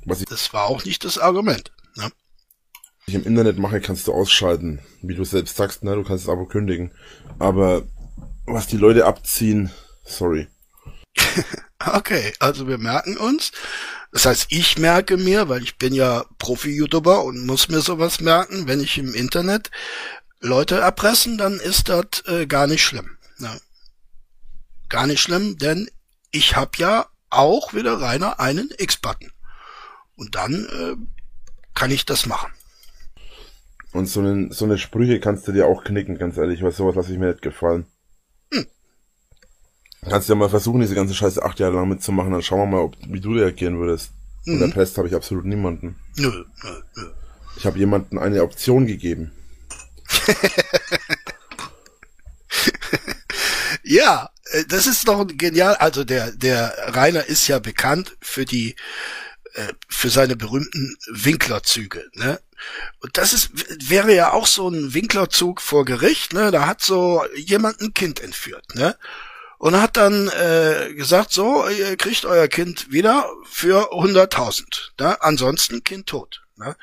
Was 0.09 0.21
ich, 0.21 0.27
das 0.27 0.53
war 0.53 0.67
auch 0.67 0.85
nicht 0.85 1.05
das 1.05 1.19
Argument. 1.19 1.73
Ne? 1.97 2.05
Was 2.05 3.09
ich 3.09 3.15
im 3.15 3.25
Internet 3.25 3.59
mache, 3.59 3.81
kannst 3.81 4.07
du 4.07 4.13
ausschalten, 4.13 4.81
wie 5.03 5.15
du 5.15 5.25
selbst 5.25 5.57
sagst, 5.57 5.85
ne? 5.85 5.95
Du 5.95 6.05
kannst 6.05 6.25
das 6.25 6.33
Abo 6.33 6.47
kündigen. 6.47 6.93
Aber 7.39 7.83
was 8.47 8.67
die 8.67 8.77
Leute 8.77 9.07
abziehen, 9.07 9.71
sorry. 10.05 10.49
okay, 11.79 12.33
also 12.39 12.67
wir 12.69 12.79
merken 12.79 13.17
uns, 13.17 13.53
das 14.13 14.27
heißt, 14.27 14.47
ich 14.51 14.79
merke 14.79 15.17
mir, 15.17 15.49
weil 15.49 15.63
ich 15.63 15.77
bin 15.77 15.93
ja 15.93 16.25
Profi-YouTuber 16.39 17.25
und 17.25 17.45
muss 17.45 17.69
mir 17.69 17.81
sowas 17.81 18.21
merken, 18.21 18.67
wenn 18.67 18.81
ich 18.81 18.99
im 18.99 19.15
Internet 19.15 19.71
Leute 20.41 20.77
erpressen, 20.77 21.37
dann 21.37 21.59
ist 21.61 21.89
das 21.89 22.25
äh, 22.27 22.47
gar 22.47 22.67
nicht 22.67 22.83
schlimm. 22.83 23.19
Ne? 23.39 23.61
Gar 24.89 25.07
nicht 25.07 25.21
schlimm, 25.21 25.59
denn 25.59 25.91
ich 26.31 26.57
habe 26.57 26.71
ja 26.79 27.07
auch 27.31 27.75
wieder 27.75 28.01
reiner 28.01 28.41
einen 28.41 28.71
X-Button. 28.79 29.31
Und 30.19 30.35
dann 30.35 30.67
äh, 30.67 30.97
kann 31.75 31.91
ich 31.91 32.05
das 32.05 32.27
machen. 32.27 32.53
Und 33.93 34.07
so 34.07 34.21
eine, 34.21 34.53
so 34.53 34.67
eine 34.67 34.77
Sprüche 34.77 35.21
kannst 35.21 35.49
du 35.49 35.53
dir 35.53 35.67
auch 35.67 35.85
knicken, 35.85 36.19
ganz 36.19 36.37
ehrlich, 36.37 36.63
weil 36.63 36.73
sowas 36.73 36.97
lasse 36.97 37.13
ich 37.13 37.19
mir 37.19 37.29
nicht 37.29 37.41
gefallen. 37.41 37.87
Hm. 38.53 38.67
Kannst 40.03 40.29
du 40.29 40.35
ja 40.35 40.39
mal 40.39 40.51
versuchen, 40.51 40.81
diese 40.81 40.95
ganze 40.95 41.15
Scheiße 41.15 41.43
acht 41.43 41.59
Jahre 41.61 41.77
lang 41.77 41.89
mitzumachen, 41.89 42.33
dann 42.33 42.43
schauen 42.43 42.59
wir 42.59 42.67
mal, 42.67 42.83
ob, 42.83 42.97
wie 43.09 43.21
du 43.21 43.33
reagieren 43.33 43.79
würdest. 43.79 44.11
Mhm. 44.45 44.55
Und 44.55 44.61
der 44.61 44.69
Pest 44.69 44.99
habe 44.99 45.09
ich 45.09 45.15
absolut 45.15 45.45
niemanden. 45.45 45.97
Nö, 46.17 46.45
nö, 46.63 46.83
nö. 46.97 47.11
Ich 47.57 47.65
habe 47.65 47.79
jemanden 47.79 48.19
eine 48.19 48.43
Option 48.43 48.87
gegeben. 48.87 49.33
ja, 53.83 54.31
äh, 54.51 54.65
das 54.69 54.87
ist 54.87 55.09
doch 55.09 55.27
genial. 55.27 55.77
Also 55.77 56.05
der, 56.05 56.33
der 56.33 56.75
Rainer 56.89 57.25
ist 57.25 57.49
ja 57.49 57.59
bekannt 57.59 58.17
für 58.21 58.45
die, 58.45 58.77
äh, 59.59 59.73
für 59.89 60.11
seine 60.11 60.37
berühmten 60.37 60.97
Winklerzüge, 61.11 62.05
ne? 62.15 62.41
Und 63.01 63.17
das 63.19 63.33
ist, 63.33 63.51
wäre 63.89 64.15
ja 64.15 64.33
auch 64.33 64.47
so 64.47 64.69
ein 64.69 64.95
Winklerzug 64.95 65.61
vor 65.61 65.85
Gericht, 65.85 66.33
ne? 66.33 66.51
Da 66.51 66.67
hat 66.67 66.83
so 66.83 67.25
jemand 67.35 67.81
ein 67.81 67.95
Kind 67.95 68.21
entführt, 68.21 68.75
ne? 68.75 68.97
und 69.59 69.81
hat 69.81 69.97
dann 69.97 70.29
äh, 70.29 70.95
gesagt, 70.95 71.33
so, 71.33 71.69
ihr 71.69 71.97
kriegt 71.97 72.25
euer 72.25 72.47
Kind 72.47 72.93
wieder 72.93 73.29
für 73.45 73.93
100.000. 73.93 74.91
Ne? 75.01 75.21
Ansonsten 75.21 75.83
Kind 75.83 76.07
tot. 76.07 76.43
Ne? 76.57 76.77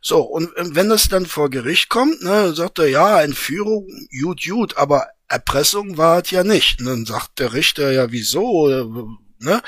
So, 0.00 0.20
und 0.22 0.52
wenn 0.56 0.88
das 0.88 1.08
dann 1.08 1.26
vor 1.26 1.50
Gericht 1.50 1.88
kommt, 1.88 2.22
ne, 2.22 2.54
sagt 2.54 2.78
er, 2.78 2.88
ja, 2.88 3.20
Entführung, 3.20 3.88
gut, 4.22 4.44
gut, 4.44 4.76
aber 4.76 5.08
Erpressung 5.28 5.96
war 5.96 6.22
es 6.22 6.30
ja 6.30 6.44
nicht. 6.44 6.80
Und 6.80 6.86
dann 6.86 7.06
sagt 7.06 7.40
der 7.40 7.52
Richter, 7.52 7.90
ja, 7.90 8.12
wieso? 8.12 8.68
Ne? 9.40 9.62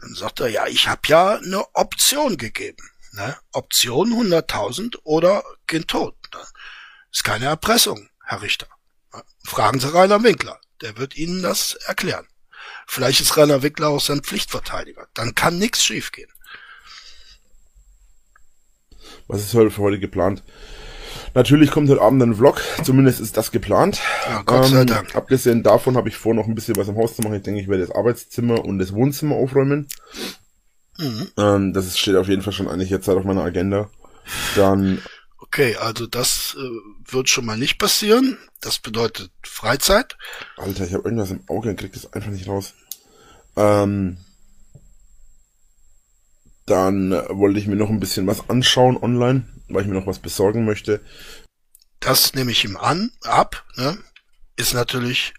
Dann 0.00 0.14
sagt 0.14 0.40
er, 0.40 0.48
ja, 0.48 0.66
ich 0.66 0.88
habe 0.88 1.00
ja 1.06 1.36
eine 1.36 1.64
Option 1.74 2.36
gegeben. 2.36 2.90
Ne? 3.12 3.36
Option 3.52 4.12
100.000 4.12 4.98
oder 5.04 5.42
Kind 5.66 5.88
tot. 5.88 6.16
Ne? 6.32 6.40
Ist 7.12 7.24
keine 7.24 7.46
Erpressung, 7.46 8.08
Herr 8.24 8.42
Richter. 8.42 8.68
Fragen 9.44 9.80
Sie 9.80 9.92
Rainer 9.92 10.22
Winkler. 10.22 10.60
Der 10.82 10.96
wird 10.96 11.16
Ihnen 11.16 11.42
das 11.42 11.74
erklären. 11.74 12.26
Vielleicht 12.86 13.20
ist 13.20 13.36
Rainer 13.36 13.62
Wickler 13.62 13.88
auch 13.88 14.00
sein 14.00 14.22
Pflichtverteidiger. 14.22 15.08
Dann 15.14 15.34
kann 15.34 15.58
nichts 15.58 15.84
schiefgehen. 15.84 16.30
Was 19.26 19.42
ist 19.42 19.54
heute 19.54 19.70
für 19.70 19.82
heute 19.82 19.98
geplant? 19.98 20.42
Natürlich 21.34 21.70
kommt 21.70 21.88
heute 21.90 22.00
Abend 22.00 22.22
ein 22.22 22.34
Vlog, 22.34 22.60
zumindest 22.82 23.20
ist 23.20 23.36
das 23.36 23.50
geplant. 23.50 24.00
Ja, 24.26 24.42
Gott 24.42 24.66
sei 24.66 24.80
ähm, 24.82 24.86
Dank. 24.86 25.14
Abgesehen 25.14 25.62
davon 25.62 25.96
habe 25.96 26.08
ich 26.08 26.16
vor, 26.16 26.34
noch 26.34 26.46
ein 26.46 26.54
bisschen 26.54 26.76
was 26.76 26.88
im 26.88 26.96
Haus 26.96 27.16
zu 27.16 27.22
machen. 27.22 27.34
Ich 27.34 27.42
denke, 27.42 27.60
ich 27.60 27.68
werde 27.68 27.86
das 27.86 27.94
Arbeitszimmer 27.94 28.64
und 28.64 28.78
das 28.78 28.92
Wohnzimmer 28.92 29.36
aufräumen. 29.36 29.88
Mhm. 30.98 31.28
Ähm, 31.36 31.72
das 31.72 31.96
steht 31.98 32.16
auf 32.16 32.28
jeden 32.28 32.42
Fall 32.42 32.52
schon 32.52 32.68
eigentlich 32.68 32.90
jetzt 32.90 33.08
halt 33.08 33.18
auf 33.18 33.24
meiner 33.24 33.44
Agenda. 33.44 33.90
Dann. 34.56 35.02
Okay, 35.38 35.76
also 35.76 36.06
das 36.06 36.56
äh, 36.58 37.12
wird 37.12 37.28
schon 37.28 37.46
mal 37.46 37.56
nicht 37.56 37.78
passieren. 37.78 38.36
Das 38.60 38.78
bedeutet 38.78 39.30
Freizeit. 39.42 40.16
Alter, 40.56 40.84
ich 40.84 40.92
habe 40.92 41.04
irgendwas 41.04 41.30
im 41.30 41.42
Auge 41.48 41.70
und 41.70 41.76
krieg 41.78 41.92
das 41.92 42.12
einfach 42.12 42.30
nicht 42.30 42.48
raus. 42.48 42.74
Ähm, 43.56 44.18
dann 46.68 47.10
wollte 47.28 47.58
ich 47.58 47.66
mir 47.66 47.76
noch 47.76 47.90
ein 47.90 48.00
bisschen 48.00 48.26
was 48.26 48.48
anschauen 48.48 48.96
online, 48.96 49.46
weil 49.68 49.82
ich 49.82 49.88
mir 49.88 49.94
noch 49.94 50.06
was 50.06 50.18
besorgen 50.18 50.64
möchte. 50.64 51.00
Das 52.00 52.34
nehme 52.34 52.52
ich 52.52 52.64
ihm 52.64 52.76
an, 52.76 53.10
ab, 53.22 53.64
ne? 53.76 53.98
ist 54.56 54.74
natürlich 54.74 55.34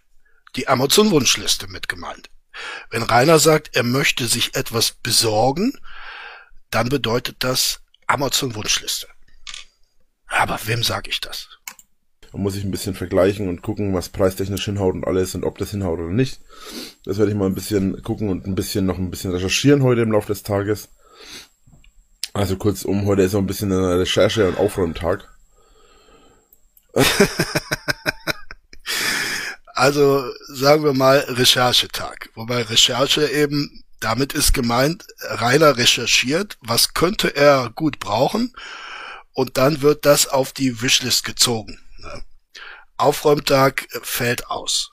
die 0.56 0.68
Amazon-Wunschliste 0.68 1.68
mit 1.68 1.88
gemeint. 1.88 2.30
Wenn 2.90 3.02
Rainer 3.02 3.38
sagt, 3.38 3.74
er 3.74 3.82
möchte 3.82 4.26
sich 4.26 4.54
etwas 4.54 4.92
besorgen, 4.92 5.72
dann 6.70 6.88
bedeutet 6.88 7.36
das 7.40 7.80
Amazon-Wunschliste. 8.06 9.06
Aber 10.26 10.58
wem 10.64 10.82
sage 10.82 11.10
ich 11.10 11.20
das? 11.20 11.48
Da 12.32 12.38
muss 12.38 12.54
ich 12.54 12.64
ein 12.64 12.70
bisschen 12.70 12.94
vergleichen 12.94 13.48
und 13.48 13.62
gucken, 13.62 13.92
was 13.92 14.08
preistechnisch 14.08 14.64
hinhaut 14.64 14.94
und 14.94 15.04
alles 15.04 15.34
und 15.34 15.44
ob 15.44 15.58
das 15.58 15.72
hinhaut 15.72 15.98
oder 15.98 16.10
nicht. 16.10 16.40
Das 17.04 17.18
werde 17.18 17.32
ich 17.32 17.36
mal 17.36 17.46
ein 17.46 17.54
bisschen 17.54 18.02
gucken 18.02 18.28
und 18.28 18.46
ein 18.46 18.54
bisschen 18.54 18.86
noch 18.86 18.98
ein 18.98 19.10
bisschen 19.10 19.32
recherchieren 19.32 19.82
heute 19.82 20.02
im 20.02 20.12
Laufe 20.12 20.28
des 20.28 20.44
Tages. 20.44 20.88
Also 22.32 22.56
kurzum, 22.56 23.06
heute 23.06 23.22
ist 23.22 23.32
so 23.32 23.38
ein 23.38 23.46
bisschen 23.46 23.72
ein 23.72 23.98
Recherche- 23.98 24.48
und 24.48 24.58
Aufräumtag. 24.58 25.28
also 29.74 30.24
sagen 30.48 30.84
wir 30.84 30.92
mal 30.92 31.18
Recherchetag. 31.28 32.30
Wobei 32.34 32.62
Recherche 32.62 33.26
eben, 33.28 33.82
damit 33.98 34.32
ist 34.32 34.54
gemeint, 34.54 35.06
Rainer 35.20 35.76
recherchiert, 35.76 36.56
was 36.60 36.94
könnte 36.94 37.34
er 37.34 37.70
gut 37.74 37.98
brauchen 37.98 38.52
und 39.32 39.58
dann 39.58 39.82
wird 39.82 40.06
das 40.06 40.28
auf 40.28 40.52
die 40.52 40.82
Wishlist 40.82 41.24
gezogen. 41.24 41.80
Ne? 41.98 42.22
Aufräumtag 42.96 43.88
fällt 44.02 44.46
aus. 44.48 44.90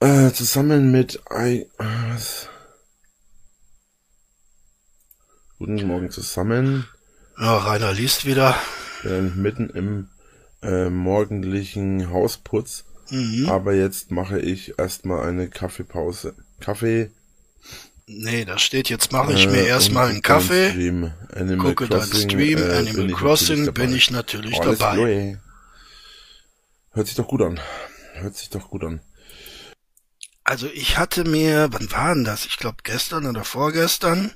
Äh, 0.00 0.32
zusammen 0.32 0.90
mit 0.90 1.22
I, 1.30 1.66
was? 1.78 2.48
Guten 5.64 5.86
Morgen 5.86 6.10
zusammen. 6.10 6.88
Ja, 7.38 7.56
Rainer 7.58 7.92
liest 7.92 8.26
wieder. 8.26 8.56
Bin 9.04 9.40
mitten 9.40 9.70
im 9.70 10.08
äh, 10.60 10.90
morgendlichen 10.90 12.10
Hausputz. 12.10 12.82
Mhm. 13.10 13.48
Aber 13.48 13.72
jetzt 13.72 14.10
mache 14.10 14.40
ich 14.40 14.76
erstmal 14.76 15.24
eine 15.24 15.48
Kaffeepause. 15.48 16.34
Kaffee. 16.58 17.12
Nee, 18.08 18.44
da 18.44 18.58
steht, 18.58 18.88
jetzt 18.88 19.12
mache 19.12 19.34
ich 19.34 19.46
mir 19.46 19.62
äh, 19.62 19.68
erstmal 19.68 20.08
einen 20.08 20.20
Kaffee. 20.20 20.70
Stream. 20.70 21.12
Animal 21.32 21.68
gucke 21.68 21.86
Crossing, 21.86 22.10
deinen 22.10 22.30
Stream, 22.30 22.58
äh, 22.58 22.76
Animal 22.78 23.06
bin 23.06 23.14
Crossing, 23.14 23.72
bin 23.72 23.94
ich 23.94 24.10
natürlich 24.10 24.58
oh, 24.58 24.64
dabei. 24.64 25.38
Hört 26.90 27.06
sich 27.06 27.14
doch 27.14 27.28
gut 27.28 27.42
an. 27.42 27.60
Hört 28.14 28.34
sich 28.34 28.50
doch 28.50 28.68
gut 28.68 28.82
an. 28.82 29.00
Also 30.42 30.66
ich 30.74 30.98
hatte 30.98 31.22
mir, 31.22 31.68
wann 31.70 31.92
war 31.92 32.14
denn 32.14 32.24
das? 32.24 32.46
Ich 32.46 32.56
glaube 32.56 32.78
gestern 32.82 33.26
oder 33.26 33.44
vorgestern 33.44 34.32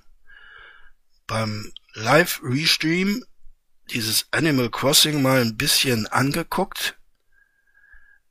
beim 1.27 1.73
Live-Restream 1.95 3.25
dieses 3.91 4.27
Animal 4.31 4.71
Crossing 4.71 5.23
mal 5.23 5.41
ein 5.41 5.57
bisschen 5.57 6.07
angeguckt. 6.07 6.99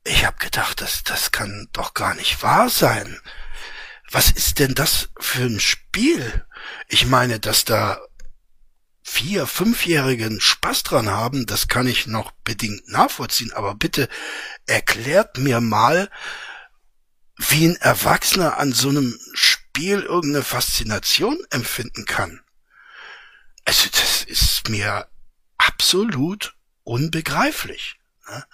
Ich 0.04 0.24
habe 0.24 0.36
gedacht, 0.38 0.80
das, 0.80 1.02
das 1.02 1.32
kann 1.32 1.68
doch 1.72 1.94
gar 1.94 2.14
nicht 2.14 2.42
wahr 2.42 2.68
sein. 2.68 3.20
Was 4.10 4.30
ist 4.30 4.58
denn 4.60 4.74
das 4.74 5.08
für 5.18 5.42
ein 5.42 5.58
Spiel? 5.58 6.46
Ich 6.88 7.06
meine, 7.06 7.40
dass 7.40 7.64
da 7.64 8.00
vier, 9.02 9.46
fünfjährigen 9.46 10.40
Spaß 10.40 10.82
dran 10.84 11.10
haben, 11.10 11.46
das 11.46 11.68
kann 11.68 11.86
ich 11.86 12.06
noch 12.06 12.32
bedingt 12.44 12.88
nachvollziehen, 12.88 13.52
aber 13.52 13.74
bitte 13.74 14.08
erklärt 14.66 15.38
mir 15.38 15.60
mal, 15.60 16.10
wie 17.36 17.66
ein 17.66 17.76
Erwachsener 17.76 18.58
an 18.58 18.72
so 18.72 18.88
einem 18.88 19.18
Spiel 19.32 20.00
irgendeine 20.00 20.44
Faszination 20.44 21.38
empfinden 21.50 22.04
kann. 22.04 22.40
Also 23.66 23.90
das 23.90 24.22
ist 24.22 24.70
mir 24.70 25.06
absolut 25.58 26.56
unbegreiflich. 26.84 27.96
Ne? 28.28 28.44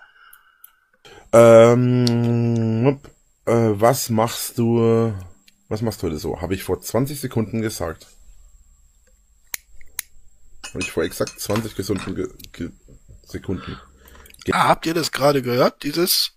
Ähm, 1.33 3.01
äh, 3.46 3.53
was 3.53 4.11
machst 4.11 4.59
du, 4.59 5.14
was 5.68 5.83
machst 5.83 6.03
du 6.03 6.09
heute 6.09 6.18
so? 6.18 6.40
Habe 6.40 6.55
ich 6.55 6.64
vor 6.64 6.81
20 6.81 7.20
Sekunden 7.20 7.62
gesagt. 7.62 8.07
Habe 10.68 10.81
ich 10.81 10.90
vor 10.90 11.05
exakt 11.05 11.38
20 11.38 11.77
gesunden 11.77 12.14
ge 12.14 12.29
ge 12.53 12.70
Sekunden. 13.27 13.79
Ge 14.44 14.55
ah, 14.55 14.68
habt 14.68 14.87
ihr 14.87 14.94
das 14.94 15.12
gerade 15.12 15.42
gehört? 15.42 15.83
Dieses 15.83 16.33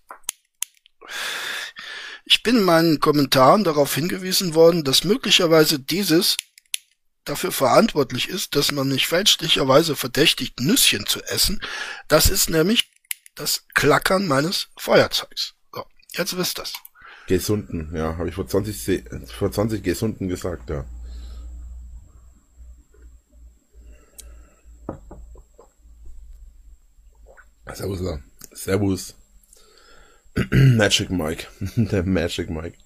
ich 2.28 2.42
bin 2.42 2.56
in 2.56 2.64
meinen 2.64 3.00
Kommentaren 3.00 3.64
darauf 3.64 3.94
hingewiesen 3.94 4.54
worden, 4.54 4.82
dass 4.82 5.04
möglicherweise 5.04 5.78
dieses 5.78 6.36
dafür 7.28 7.52
verantwortlich 7.52 8.28
ist, 8.28 8.56
dass 8.56 8.72
man 8.72 8.88
nicht 8.88 9.06
fälschlicherweise 9.06 9.96
verdächtigt, 9.96 10.60
Nüsschen 10.60 11.06
zu 11.06 11.22
essen. 11.24 11.60
Das 12.08 12.30
ist 12.30 12.48
nämlich 12.48 12.90
das 13.34 13.64
Klackern 13.74 14.26
meines 14.26 14.68
Feuerzeugs. 14.78 15.54
So, 15.74 15.84
jetzt 16.12 16.36
wisst 16.36 16.58
das. 16.58 16.72
Gesunden, 17.26 17.94
ja, 17.94 18.16
habe 18.16 18.28
ich 18.28 18.34
vor 18.34 18.46
20, 18.46 19.04
vor 19.36 19.50
20 19.50 19.82
Gesunden 19.82 20.28
gesagt, 20.28 20.70
ja. 20.70 20.84
Servus, 27.74 28.00
Servus. 28.52 29.14
Magic 30.50 31.10
Mike. 31.10 31.46
Der 31.76 32.04
Magic 32.04 32.48
Mike. 32.48 32.78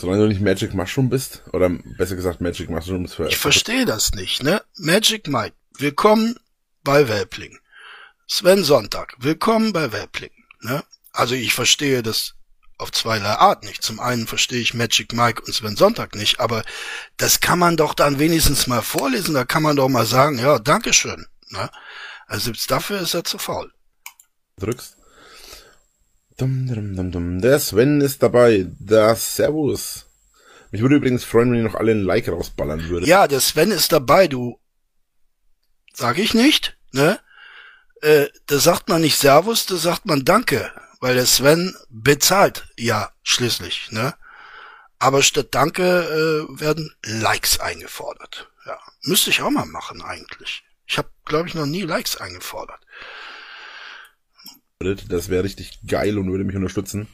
Solange 0.00 0.22
du 0.22 0.28
nicht 0.28 0.40
Magic 0.40 0.72
Mushroom 0.72 1.10
bist, 1.10 1.42
oder 1.52 1.68
besser 1.68 2.16
gesagt 2.16 2.40
Magic 2.40 2.70
Mushrooms 2.70 3.12
für. 3.12 3.28
Ich 3.28 3.36
verstehe 3.36 3.84
das 3.84 4.12
nicht, 4.12 4.42
ne? 4.42 4.62
Magic 4.78 5.28
Mike, 5.28 5.54
willkommen 5.76 6.36
bei 6.82 7.06
Welpling. 7.06 7.58
Sven 8.26 8.64
Sonntag, 8.64 9.14
willkommen 9.18 9.74
bei 9.74 9.92
Welpling, 9.92 10.30
ne? 10.62 10.82
Also 11.12 11.34
ich 11.34 11.52
verstehe 11.52 12.02
das 12.02 12.34
auf 12.78 12.92
zweierlei 12.92 13.34
Art 13.34 13.62
nicht. 13.62 13.82
Zum 13.82 14.00
einen 14.00 14.26
verstehe 14.26 14.62
ich 14.62 14.72
Magic 14.72 15.12
Mike 15.12 15.42
und 15.42 15.52
Sven 15.52 15.76
Sonntag 15.76 16.14
nicht, 16.14 16.40
aber 16.40 16.64
das 17.18 17.40
kann 17.40 17.58
man 17.58 17.76
doch 17.76 17.92
dann 17.92 18.18
wenigstens 18.18 18.66
mal 18.66 18.80
vorlesen, 18.80 19.34
da 19.34 19.44
kann 19.44 19.62
man 19.62 19.76
doch 19.76 19.90
mal 19.90 20.06
sagen, 20.06 20.38
ja, 20.38 20.58
Dankeschön, 20.58 21.26
ne? 21.50 21.68
Also 22.26 22.46
selbst 22.46 22.70
dafür 22.70 23.02
ist 23.02 23.12
er 23.12 23.24
zu 23.24 23.36
faul. 23.36 23.70
Drückst. 24.56 24.96
Dum, 26.40 26.66
dum, 26.66 26.96
dum, 26.96 27.12
dum. 27.12 27.40
Der 27.42 27.60
Sven 27.60 28.00
ist 28.00 28.22
dabei. 28.22 28.66
Der 28.78 29.14
Servus. 29.14 30.06
Mich 30.70 30.80
würde 30.80 30.94
übrigens 30.94 31.22
freuen, 31.22 31.52
wenn 31.52 31.58
ihr 31.58 31.64
noch 31.64 31.74
alle 31.74 31.92
ein 31.92 32.02
Like 32.02 32.28
rausballern 32.28 32.88
würdet. 32.88 33.06
Ja, 33.06 33.28
der 33.28 33.40
Sven 33.40 33.70
ist 33.70 33.92
dabei, 33.92 34.26
du. 34.26 34.58
Sag 35.92 36.16
ich 36.16 36.32
nicht, 36.32 36.78
ne? 36.92 37.20
Äh, 38.00 38.28
da 38.46 38.58
sagt 38.58 38.88
man 38.88 39.02
nicht 39.02 39.18
Servus, 39.18 39.66
da 39.66 39.76
sagt 39.76 40.06
man 40.06 40.24
Danke, 40.24 40.72
weil 41.00 41.14
der 41.14 41.26
Sven 41.26 41.76
bezahlt 41.90 42.66
ja 42.78 43.10
schließlich, 43.22 43.90
ne? 43.90 44.14
Aber 44.98 45.22
statt 45.22 45.48
Danke 45.50 45.82
äh, 45.84 46.58
werden 46.58 46.94
Likes 47.02 47.60
eingefordert. 47.60 48.50
Ja, 48.64 48.78
müsste 49.02 49.28
ich 49.28 49.42
auch 49.42 49.50
mal 49.50 49.66
machen 49.66 50.00
eigentlich. 50.00 50.62
Ich 50.86 50.96
habe, 50.96 51.10
glaube 51.26 51.48
ich, 51.48 51.54
noch 51.54 51.66
nie 51.66 51.82
Likes 51.82 52.16
eingefordert. 52.16 52.80
Das 54.82 55.28
wäre 55.28 55.44
richtig 55.44 55.80
geil 55.86 56.16
und 56.16 56.30
würde 56.30 56.44
mich 56.44 56.56
unterstützen. 56.56 57.06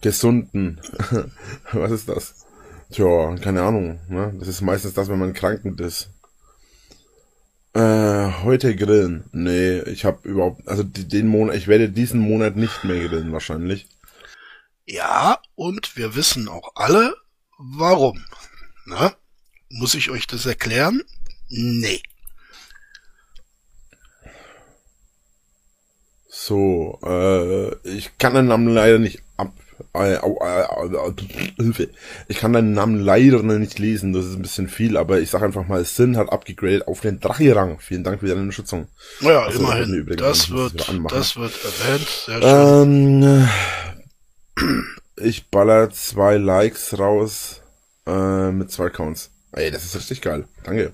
Gesunden. 0.00 0.80
Was 1.72 1.90
ist 1.90 2.08
das? 2.08 2.46
Tja, 2.90 3.36
keine 3.36 3.62
Ahnung. 3.62 4.00
Ne? 4.08 4.34
Das 4.38 4.48
ist 4.48 4.62
meistens 4.62 4.94
das, 4.94 5.08
wenn 5.08 5.18
man 5.18 5.34
krankend 5.34 5.82
ist. 5.82 6.08
Äh, 7.74 8.30
heute 8.42 8.74
grillen. 8.74 9.28
Nee, 9.32 9.80
ich 9.80 10.06
habe 10.06 10.26
überhaupt, 10.26 10.66
also 10.66 10.82
den 10.82 11.26
Monat, 11.26 11.56
ich 11.56 11.68
werde 11.68 11.90
diesen 11.90 12.20
Monat 12.20 12.56
nicht 12.56 12.84
mehr 12.84 13.06
grillen 13.06 13.32
wahrscheinlich. 13.32 13.86
Ja, 14.86 15.40
und 15.56 15.94
wir 15.98 16.14
wissen 16.14 16.48
auch 16.48 16.72
alle, 16.74 17.14
warum. 17.58 18.24
Ne? 18.86 19.14
Muss 19.68 19.94
ich 19.94 20.08
euch 20.08 20.26
das 20.26 20.46
erklären? 20.46 21.02
Nee. 21.48 22.00
So, 26.46 26.98
äh, 27.02 27.74
ich 27.88 28.18
kann 28.18 28.34
den 28.34 28.48
Namen 28.48 28.68
leider 28.68 28.98
nicht 28.98 29.22
ab, 29.38 29.54
Äh, 29.94 30.16
äh, 30.16 31.12
Hilfe. 31.56 31.88
Ich 32.28 32.36
kann 32.36 32.52
deinen 32.52 32.74
Namen 32.74 33.00
leider 33.00 33.42
nicht 33.42 33.78
lesen, 33.78 34.12
das 34.12 34.26
ist 34.26 34.34
ein 34.34 34.42
bisschen 34.42 34.68
viel, 34.68 34.98
aber 34.98 35.20
ich 35.20 35.30
sag 35.30 35.40
einfach 35.42 35.66
mal, 35.66 35.82
Sin 35.86 36.18
hat 36.18 36.30
abgegradet 36.30 36.86
auf 36.86 37.00
den 37.00 37.18
Drachirang. 37.18 37.78
Vielen 37.80 38.04
Dank 38.04 38.20
für 38.20 38.26
deine 38.26 38.42
Unterstützung. 38.42 38.88
Ja, 39.20 39.44
also, 39.44 39.60
immerhin. 39.60 40.04
Das 40.18 40.50
wird, 40.50 40.86
das 41.10 41.36
wird 41.36 41.52
erwähnt. 41.64 42.08
Sehr 42.26 42.42
schön. 42.42 43.22
Ähm, 43.22 44.84
ich 45.16 45.48
baller 45.48 45.90
zwei 45.92 46.36
Likes 46.36 46.98
raus 46.98 47.62
äh, 48.06 48.50
mit 48.50 48.70
zwei 48.70 48.90
Counts. 48.90 49.30
Ey, 49.52 49.70
das 49.70 49.86
ist 49.86 49.96
richtig 49.96 50.20
geil. 50.20 50.46
Danke. 50.62 50.92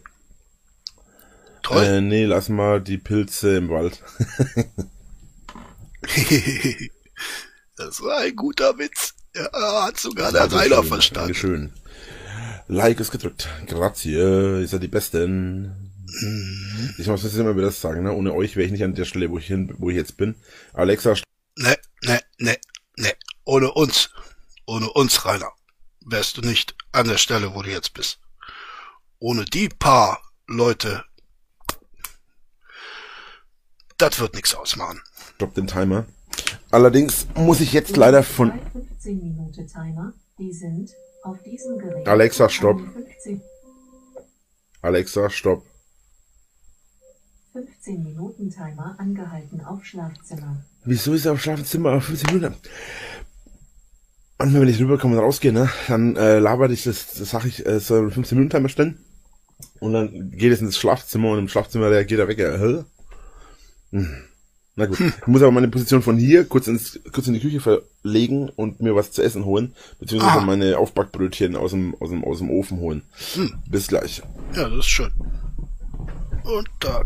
Toll. 1.65 1.83
Äh, 1.83 2.01
nee, 2.01 2.25
lass 2.25 2.49
mal 2.49 2.81
die 2.81 2.99
Pilze 2.99 3.57
im 3.57 3.69
Wald. 3.69 4.01
das 7.77 8.03
war 8.03 8.19
ein 8.19 8.37
guter 8.37 8.79
Witz. 8.79 9.15
Ja, 9.35 9.87
hat 9.87 9.99
sogar 9.99 10.33
der 10.33 10.53
Rainer 10.53 10.83
verstanden. 10.83 11.29
Dankeschön. 11.29 11.73
Like 12.69 13.01
ist 13.01 13.11
gedrückt. 13.11 13.49
Grazie, 13.67 14.13
ihr 14.13 14.67
seid 14.67 14.83
die 14.83 14.89
Besten. 14.89 15.91
Mhm. 16.07 16.95
Ich 16.99 17.07
muss 17.07 17.23
jetzt 17.23 17.37
immer 17.37 17.57
wieder 17.57 17.71
sagen, 17.71 18.03
ne? 18.03 18.13
Ohne 18.13 18.35
euch 18.35 18.57
wäre 18.57 18.67
ich 18.67 18.73
nicht 18.73 18.85
an 18.85 18.95
der 18.95 19.05
Stelle, 19.05 19.31
wo 19.31 19.39
ich 19.39 19.47
hin, 19.47 19.75
wo 19.79 19.91
ich 19.91 19.97
jetzt 19.97 20.17
bin. 20.17 20.35
Alexa. 20.73 21.15
Ne, 21.57 21.77
ne, 22.03 22.21
ne, 22.39 22.57
ne. 22.97 23.13
Ohne 23.45 23.73
uns. 23.73 24.11
Ohne 24.67 24.91
uns, 24.91 25.25
Rainer. 25.25 25.53
Wärst 26.07 26.37
du 26.37 26.43
nicht 26.43 26.75
an 26.93 27.09
der 27.09 27.19
Stelle, 27.19 27.55
wo 27.55 27.63
du 27.63 27.71
jetzt 27.71 27.93
bist. 27.95 28.19
Ohne 29.19 29.45
die 29.45 29.69
paar 29.69 30.21
Leute. 30.47 31.05
Das 33.99 34.19
wird 34.19 34.35
nichts 34.35 34.55
ausmachen. 34.55 35.03
Stopp 35.41 35.55
den 35.55 35.67
Timer. 35.67 36.05
Allerdings 36.71 37.27
muss 37.35 37.63
ich 37.63 37.73
jetzt 37.73 37.97
leider 37.97 38.23
von... 38.23 38.53
Alexa, 42.05 42.51
stopp. 42.51 42.79
Alexa, 44.83 45.31
stopp. 45.31 45.65
15 47.55 48.03
Minuten 48.03 48.51
Timer 48.51 48.97
angehalten 48.99 49.65
auf 49.65 49.83
Schlafzimmer. 49.83 50.63
Wieso 50.85 51.15
ist 51.15 51.25
er 51.25 51.33
auf 51.33 51.41
Schlafzimmer 51.41 51.93
auf 51.95 52.05
15 52.05 52.35
Minuten? 52.35 52.55
Manchmal, 54.37 54.61
wenn 54.61 54.69
ich 54.69 54.79
rüberkomme 54.79 55.17
und 55.17 55.25
rausgehe, 55.25 55.55
ne, 55.55 55.71
dann 55.89 56.17
äh, 56.17 56.39
labert 56.39 56.71
ich 56.71 56.85
das, 56.85 57.15
das 57.15 57.31
sag 57.31 57.47
ich, 57.47 57.65
äh, 57.65 57.81
soll 57.81 58.11
15 58.11 58.37
Minuten 58.37 58.55
Timer 58.55 58.69
stellen. 58.69 59.03
Und 59.79 59.95
dann 59.95 60.33
geht 60.33 60.53
es 60.53 60.61
ins 60.61 60.77
Schlafzimmer 60.77 61.31
und 61.31 61.39
im 61.39 61.49
Schlafzimmer 61.49 61.91
reagiert 61.91 62.21
er 62.21 62.29
weg. 62.29 62.41
Äh, 62.41 62.85
hm. 63.93 64.27
Na 64.81 64.87
gut. 64.87 64.99
Hm. 64.99 65.13
Ich 65.21 65.27
muss 65.27 65.43
aber 65.43 65.53
meine 65.53 65.69
Position 65.69 66.01
von 66.01 66.17
hier 66.17 66.47
kurz 66.47 66.67
ins, 66.67 66.99
kurz 67.13 67.27
in 67.27 67.35
die 67.35 67.41
Küche 67.41 67.61
verlegen 67.61 68.49
und 68.49 68.81
mir 68.81 68.97
was 68.97 69.13
zu 69.13 69.23
essen 69.23 69.45
holen, 69.45 69.75
beziehungsweise 69.99 70.39
ah. 70.39 70.41
meine 70.41 70.79
Aufbackbrötchen 70.79 71.55
aus 71.55 71.73
dem, 71.73 71.95
aus 72.01 72.09
dem, 72.09 72.25
aus 72.25 72.39
dem 72.39 72.49
Ofen 72.49 72.79
holen. 72.79 73.03
Hm. 73.35 73.59
Bis 73.69 73.89
gleich. 73.89 74.23
Ja, 74.55 74.71
das 74.71 74.79
ist 74.79 74.89
schön. 74.89 75.13
Und 76.45 76.71
da 76.81 77.05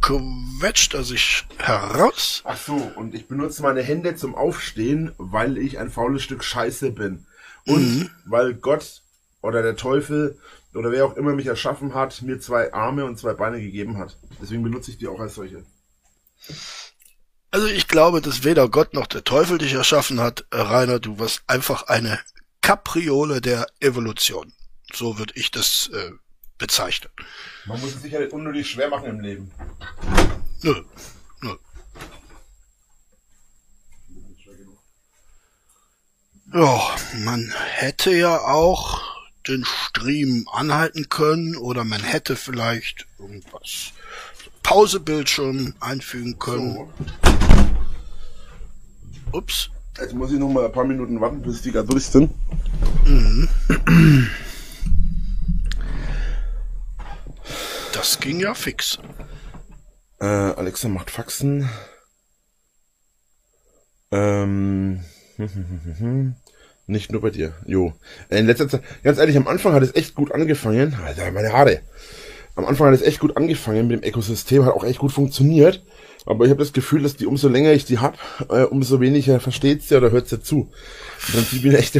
quetscht 0.00 0.94
er 0.94 1.04
sich 1.04 1.44
heraus. 1.58 2.42
Ach 2.46 2.56
so, 2.56 2.90
und 2.96 3.14
ich 3.14 3.28
benutze 3.28 3.62
meine 3.62 3.82
Hände 3.82 4.16
zum 4.16 4.34
Aufstehen, 4.34 5.12
weil 5.18 5.58
ich 5.58 5.78
ein 5.78 5.90
faules 5.90 6.22
Stück 6.22 6.42
Scheiße 6.42 6.92
bin. 6.92 7.26
Und 7.66 7.98
mhm. 7.98 8.10
weil 8.24 8.54
Gott 8.54 9.02
oder 9.42 9.62
der 9.62 9.76
Teufel 9.76 10.38
oder 10.74 10.90
wer 10.90 11.04
auch 11.04 11.18
immer 11.18 11.34
mich 11.34 11.46
erschaffen 11.46 11.92
hat, 11.92 12.22
mir 12.22 12.40
zwei 12.40 12.72
Arme 12.72 13.04
und 13.04 13.18
zwei 13.18 13.34
Beine 13.34 13.60
gegeben 13.60 13.98
hat. 13.98 14.16
Deswegen 14.40 14.62
benutze 14.62 14.90
ich 14.90 14.96
die 14.96 15.08
auch 15.08 15.20
als 15.20 15.34
solche. 15.34 15.62
Also 17.52 17.66
ich 17.66 17.86
glaube, 17.86 18.22
dass 18.22 18.44
weder 18.44 18.66
Gott 18.70 18.94
noch 18.94 19.06
der 19.06 19.24
Teufel 19.24 19.58
dich 19.58 19.74
erschaffen 19.74 20.20
hat, 20.20 20.46
äh, 20.50 20.56
Rainer, 20.56 20.98
du 20.98 21.18
warst 21.18 21.42
einfach 21.46 21.82
eine 21.82 22.18
Kapriole 22.62 23.42
der 23.42 23.66
Evolution. 23.78 24.54
So 24.90 25.18
würde 25.18 25.34
ich 25.36 25.50
das 25.50 25.90
äh, 25.92 26.12
bezeichnen. 26.56 27.10
Man 27.66 27.78
muss 27.78 27.94
es 27.94 28.00
sich 28.00 28.14
halt 28.14 28.32
unnötig 28.32 28.70
schwer 28.70 28.88
machen 28.88 29.06
im 29.06 29.20
Leben. 29.20 29.50
Nö, 30.62 30.82
nö. 31.42 31.56
Ja, 36.54 36.96
man 37.18 37.52
hätte 37.74 38.12
ja 38.12 38.38
auch 38.38 39.02
den 39.46 39.66
Stream 39.66 40.48
anhalten 40.50 41.10
können 41.10 41.56
oder 41.56 41.84
man 41.84 42.02
hätte 42.02 42.36
vielleicht 42.36 43.06
irgendwas 43.18 43.92
Pausebildschirm 44.62 45.74
einfügen 45.80 46.38
können. 46.38 46.74
So. 46.74 47.31
Ups. 49.32 49.70
Jetzt 49.98 50.14
muss 50.14 50.32
ich 50.32 50.38
noch 50.38 50.48
mal 50.48 50.64
ein 50.64 50.72
paar 50.72 50.84
Minuten 50.84 51.20
warten, 51.20 51.42
bis 51.42 51.62
die 51.62 51.72
gerade 51.72 51.88
durch 51.88 52.06
sind. 52.06 52.30
Mhm. 53.04 53.48
Das 57.92 58.18
ging 58.20 58.40
ja 58.40 58.54
fix. 58.54 58.98
Äh, 60.20 60.24
Alexa 60.24 60.88
macht 60.88 61.10
Faxen. 61.10 61.68
Ähm. 64.10 65.00
Nicht 66.86 67.12
nur 67.12 67.20
bei 67.20 67.30
dir. 67.30 67.54
Jo. 67.66 67.92
In 68.28 68.46
letzter 68.46 68.68
Zeit, 68.68 68.82
ganz 69.02 69.18
ehrlich, 69.18 69.36
am 69.36 69.46
Anfang 69.46 69.72
hat 69.72 69.82
es 69.82 69.94
echt 69.94 70.14
gut 70.14 70.32
angefangen. 70.32 70.94
Alter, 70.94 71.30
meine 71.30 71.52
Haare 71.52 71.82
am 72.54 72.66
Anfang 72.66 72.88
hat 72.88 72.94
es 72.94 73.02
echt 73.02 73.20
gut 73.20 73.36
angefangen 73.36 73.86
mit 73.86 74.02
dem 74.02 74.08
Ökosystem, 74.08 74.64
hat 74.64 74.74
auch 74.74 74.84
echt 74.84 74.98
gut 74.98 75.12
funktioniert. 75.12 75.82
Aber 76.26 76.44
ich 76.44 76.50
habe 76.50 76.62
das 76.62 76.72
Gefühl, 76.72 77.02
dass 77.02 77.16
die 77.16 77.26
umso 77.26 77.48
länger 77.48 77.72
ich 77.72 77.84
die 77.84 77.98
hab, 77.98 78.16
äh, 78.48 78.64
umso 78.64 79.00
weniger 79.00 79.40
versteht 79.40 79.82
sie 79.82 79.96
oder 79.96 80.10
hört 80.10 80.28
sie 80.28 80.42
zu. 80.42 80.72
Und 81.28 81.34
dann 81.34 81.62
bin 81.62 81.72
ich 81.72 81.78
echt 81.78 81.98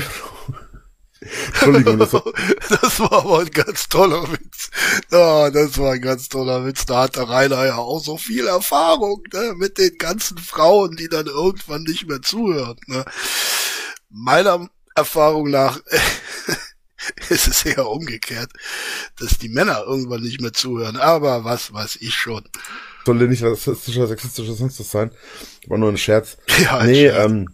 Entschuldigung, 1.47 1.99
das 1.99 2.13
war, 2.13 2.25
das 2.69 3.01
war 3.01 3.13
aber 3.13 3.41
ein 3.41 3.51
ganz 3.51 3.89
toller 3.89 4.31
Witz. 4.33 4.71
Ja, 5.11 5.51
das 5.51 5.79
war 5.79 5.93
ein 5.93 6.01
ganz 6.01 6.29
toller 6.29 6.65
Witz. 6.65 6.85
Da 6.85 7.03
hat 7.03 7.17
der 7.17 7.29
Rainer 7.29 7.65
ja 7.65 7.77
auch 7.77 8.01
so 8.01 8.17
viel 8.17 8.47
Erfahrung, 8.49 9.23
ne, 9.33 9.55
mit 9.57 9.79
den 9.79 9.97
ganzen 9.99 10.39
Frauen, 10.39 10.97
die 10.97 11.09
dann 11.09 11.27
irgendwann 11.27 11.85
nicht 11.85 12.09
mehr 12.09 12.23
zuhören, 12.23 12.77
ne. 12.87 13.05
Meiner 14.11 14.69
Erfahrung 14.95 15.51
nach 15.51 15.81
es 17.31 17.47
ist 17.47 17.67
eher 17.67 17.89
umgekehrt, 17.89 18.51
dass 19.19 19.39
die 19.39 19.49
Männer 19.49 19.85
irgendwann 19.87 20.23
nicht 20.23 20.41
mehr 20.41 20.53
zuhören. 20.53 20.97
Aber 20.97 21.45
was 21.45 21.73
weiß 21.73 21.97
ich 22.01 22.15
schon. 22.15 22.45
Soll 23.05 23.21
ja 23.21 23.27
nicht 23.27 23.43
rassistischer, 23.43 24.07
sexistischer 24.07 24.53
sonst 24.55 24.79
was 24.79 24.91
sein. 24.91 25.11
War 25.67 25.79
nur 25.79 25.89
ein 25.89 25.97
Scherz. 25.97 26.39
Ja, 26.63 26.85
nee, 26.85 27.09
Scherz. 27.09 27.31
ähm, 27.31 27.49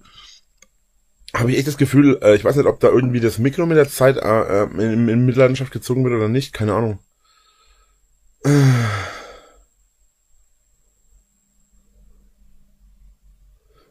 habe 1.34 1.50
ich 1.50 1.58
echt 1.58 1.68
das 1.68 1.76
Gefühl, 1.76 2.18
äh, 2.22 2.34
ich 2.34 2.44
weiß 2.44 2.56
nicht, 2.56 2.66
ob 2.66 2.80
da 2.80 2.88
irgendwie 2.88 3.20
das 3.20 3.38
Mikro 3.38 3.66
mit 3.66 3.76
der 3.76 3.88
Zeit 3.88 4.16
äh, 4.16 4.64
in, 4.64 5.08
in 5.08 5.26
Mitleidenschaft 5.26 5.72
gezogen 5.72 6.04
wird 6.04 6.14
oder 6.14 6.28
nicht. 6.28 6.52
Keine 6.52 6.74
Ahnung. 6.74 6.98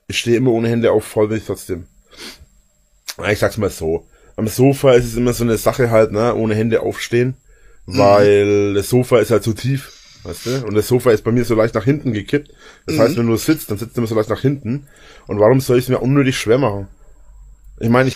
Ich 0.09 0.19
stehe 0.19 0.37
immer 0.37 0.51
ohne 0.51 0.69
Hände 0.69 0.93
auf, 0.93 1.03
voll 1.03 1.29
will 1.29 1.37
ich 1.37 1.45
trotzdem. 1.45 1.85
Ich 3.29 3.39
sag's 3.39 3.57
mal 3.57 3.69
so 3.69 4.07
am 4.37 4.47
Sofa 4.47 4.93
ist 4.93 5.05
es 5.05 5.15
immer 5.15 5.33
so 5.33 5.43
eine 5.43 5.57
Sache 5.57 5.89
halt, 5.89 6.11
ne, 6.11 6.33
ohne 6.35 6.55
Hände 6.55 6.81
aufstehen, 6.81 7.35
weil 7.85 8.69
mhm. 8.69 8.75
das 8.75 8.87
Sofa 8.89 9.19
ist 9.19 9.31
halt 9.31 9.43
zu 9.43 9.53
tief, 9.53 9.96
weißt 10.27 10.45
du? 10.45 10.65
Und 10.65 10.75
das 10.75 10.87
Sofa 10.87 11.11
ist 11.11 11.23
bei 11.23 11.31
mir 11.31 11.45
so 11.45 11.55
leicht 11.55 11.75
nach 11.75 11.83
hinten 11.83 12.13
gekippt. 12.13 12.51
Das 12.85 12.95
mhm. 12.95 12.99
heißt, 12.99 13.17
wenn 13.17 13.27
du 13.27 13.37
sitzt, 13.37 13.71
dann 13.71 13.77
sitzt 13.77 13.95
du 13.95 14.01
immer 14.01 14.07
so 14.07 14.15
leicht 14.15 14.29
nach 14.29 14.41
hinten. 14.41 14.87
Und 15.27 15.39
warum 15.39 15.61
soll 15.61 15.77
ich 15.77 15.85
es 15.85 15.89
mir 15.89 15.99
unnötig 15.99 16.37
schwer 16.37 16.57
machen? 16.57 16.87
Ich 17.79 17.89
meine, 17.89 18.09
ich. 18.09 18.15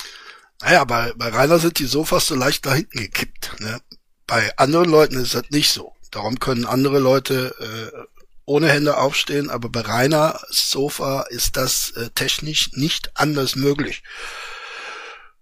Naja, 0.62 0.84
bei, 0.84 1.14
bei 1.16 1.30
Rainer 1.30 1.60
sind 1.60 1.80
die 1.80 1.86
Sofas 1.86 2.28
so 2.28 2.36
leicht 2.36 2.66
nach 2.66 2.76
hinten 2.76 3.00
gekippt, 3.00 3.60
ne? 3.60 3.80
Bei 4.28 4.56
anderen 4.58 4.90
Leuten 4.90 5.16
ist 5.16 5.34
das 5.34 5.50
nicht 5.50 5.72
so. 5.72 5.94
Darum 6.12 6.40
können 6.40 6.66
andere 6.66 7.00
Leute 7.00 7.56
äh, 7.60 7.98
ohne 8.46 8.70
Hände 8.70 8.98
aufstehen, 8.98 9.50
aber 9.50 9.70
bei 9.70 9.82
Rainer 9.82 10.40
Sofa 10.50 11.22
ist 11.30 11.58
das 11.58 11.92
äh, 11.98 12.10
technisch 12.16 12.72
nicht 12.74 13.12
anders 13.16 13.56
möglich. 13.56 14.04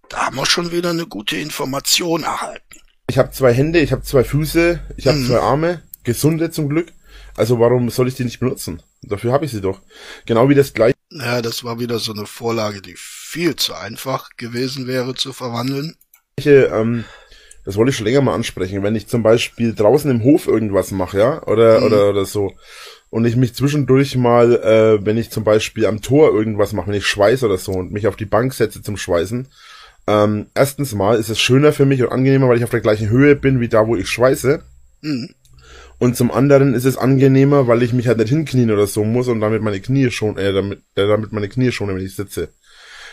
Da 0.08 0.26
haben 0.26 0.36
wir 0.36 0.46
schon 0.46 0.72
wieder 0.72 0.90
eine 0.90 1.06
gute 1.06 1.36
Information 1.36 2.24
erhalten. 2.24 2.80
Ich 3.08 3.18
habe 3.18 3.30
zwei 3.30 3.52
Hände, 3.52 3.80
ich 3.80 3.92
habe 3.92 4.02
zwei 4.02 4.24
Füße, 4.24 4.80
ich 4.96 5.06
habe 5.06 5.18
mhm. 5.18 5.26
zwei 5.26 5.40
Arme, 5.40 5.82
gesunde 6.04 6.50
zum 6.50 6.68
Glück. 6.68 6.92
Also 7.36 7.58
warum 7.58 7.90
soll 7.90 8.08
ich 8.08 8.14
die 8.14 8.24
nicht 8.24 8.40
benutzen? 8.40 8.82
Dafür 9.02 9.32
habe 9.32 9.44
ich 9.44 9.50
sie 9.50 9.60
doch. 9.60 9.80
Genau 10.26 10.48
wie 10.48 10.54
das 10.54 10.72
gleiche. 10.72 10.96
Ja, 11.10 11.42
das 11.42 11.64
war 11.64 11.80
wieder 11.80 11.98
so 11.98 12.12
eine 12.12 12.26
Vorlage, 12.26 12.80
die 12.80 12.94
viel 12.96 13.56
zu 13.56 13.74
einfach 13.74 14.30
gewesen 14.36 14.86
wäre 14.86 15.14
zu 15.14 15.32
verwandeln. 15.32 15.96
Ähm, 16.44 17.04
das 17.64 17.76
wollte 17.76 17.90
ich 17.90 17.96
schon 17.96 18.06
länger 18.06 18.20
mal 18.20 18.34
ansprechen. 18.34 18.82
Wenn 18.82 18.94
ich 18.94 19.08
zum 19.08 19.22
Beispiel 19.22 19.74
draußen 19.74 20.10
im 20.10 20.22
Hof 20.22 20.46
irgendwas 20.46 20.90
mache, 20.90 21.18
ja, 21.18 21.42
oder, 21.46 21.80
mhm. 21.80 21.86
oder, 21.86 22.10
oder 22.10 22.24
so, 22.24 22.52
und 23.10 23.24
ich 23.24 23.36
mich 23.36 23.54
zwischendurch 23.54 24.16
mal, 24.16 24.54
äh, 24.54 25.04
wenn 25.04 25.18
ich 25.18 25.30
zum 25.30 25.44
Beispiel 25.44 25.86
am 25.86 26.00
Tor 26.00 26.32
irgendwas 26.32 26.72
mache, 26.72 26.88
wenn 26.88 26.94
ich 26.94 27.06
schweiße 27.06 27.44
oder 27.44 27.58
so 27.58 27.72
und 27.72 27.92
mich 27.92 28.06
auf 28.06 28.16
die 28.16 28.24
Bank 28.24 28.54
setze 28.54 28.82
zum 28.82 28.96
Schweißen, 28.96 29.48
ähm, 30.06 30.46
erstens 30.54 30.94
mal 30.94 31.18
ist 31.18 31.28
es 31.28 31.40
schöner 31.40 31.72
für 31.72 31.86
mich 31.86 32.02
und 32.02 32.12
angenehmer, 32.12 32.48
weil 32.48 32.56
ich 32.56 32.64
auf 32.64 32.70
der 32.70 32.80
gleichen 32.80 33.10
Höhe 33.10 33.36
bin 33.36 33.60
wie 33.60 33.68
da, 33.68 33.86
wo 33.86 33.96
ich 33.96 34.08
schweiße. 34.08 34.62
Mhm. 35.02 35.34
Und 36.00 36.16
zum 36.16 36.30
anderen 36.30 36.72
ist 36.72 36.86
es 36.86 36.96
angenehmer, 36.96 37.66
weil 37.68 37.82
ich 37.82 37.92
mich 37.92 38.08
halt 38.08 38.16
nicht 38.16 38.30
hinknien 38.30 38.70
oder 38.70 38.86
so 38.86 39.04
muss 39.04 39.28
und 39.28 39.40
damit 39.40 39.60
meine 39.60 39.80
Knie 39.80 40.10
schon, 40.10 40.38
äh, 40.38 40.50
damit, 40.52 40.78
äh, 40.94 41.06
damit 41.06 41.30
meine 41.32 41.48
Knie 41.48 41.72
schon, 41.72 41.88
wenn 41.88 41.98
ich 41.98 42.16
sitze. 42.16 42.48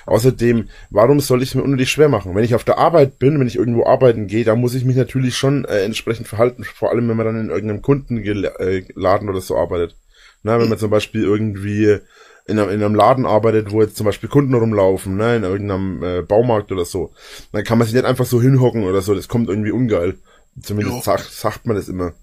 Außerdem, 0.06 0.70
warum 0.90 1.20
soll 1.20 1.44
ich 1.44 1.50
es 1.50 1.56
mir 1.56 1.64
unnötig 1.64 1.92
schwer 1.92 2.08
machen? 2.08 2.34
Wenn 2.34 2.46
ich 2.46 2.56
auf 2.56 2.64
der 2.64 2.78
Arbeit 2.78 3.20
bin, 3.20 3.42
wenn 3.42 3.48
ich 3.48 3.58
irgendwo 3.58 3.86
arbeiten 3.86 4.28
gehe, 4.28 4.46
da 4.46 4.56
muss 4.56 4.74
ich 4.74 4.86
mich 4.86 4.96
natürlich 4.96 5.36
schon 5.36 5.66
äh, 5.66 5.82
entsprechend 5.82 6.30
verhalten, 6.30 6.64
vor 6.64 6.92
allem 6.92 7.10
wenn 7.10 7.18
man 7.18 7.26
dann 7.26 7.42
in 7.42 7.50
irgendeinem 7.50 7.82
Kundenladen 7.82 9.30
oder 9.30 9.42
so 9.42 9.58
arbeitet. 9.58 9.98
Na, 10.44 10.58
wenn 10.58 10.70
man 10.70 10.78
zum 10.78 10.90
Beispiel 10.90 11.24
irgendwie 11.24 11.98
in 12.46 12.58
einem, 12.58 12.70
in 12.70 12.82
einem 12.82 12.96
Laden 12.96 13.26
arbeitet, 13.26 13.72
wo 13.72 13.82
jetzt 13.82 13.98
zum 13.98 14.06
Beispiel 14.06 14.30
Kunden 14.30 14.54
rumlaufen, 14.54 15.18
ne, 15.18 15.36
in 15.36 15.44
irgendeinem 15.44 16.04
äh, 16.04 16.22
Baumarkt 16.22 16.72
oder 16.72 16.86
so, 16.86 17.12
dann 17.52 17.66
kann 17.66 17.78
man 17.78 17.86
sich 17.86 17.96
nicht 17.96 18.06
einfach 18.06 18.26
so 18.26 18.42
hinhocken 18.42 18.86
oder 18.86 19.02
so, 19.02 19.14
das 19.14 19.28
kommt 19.28 19.50
irgendwie 19.50 19.72
ungeil. 19.72 20.16
Zumindest 20.62 21.04
sagt, 21.04 21.30
sagt 21.30 21.66
man 21.66 21.76
das 21.76 21.90
immer. 21.90 22.14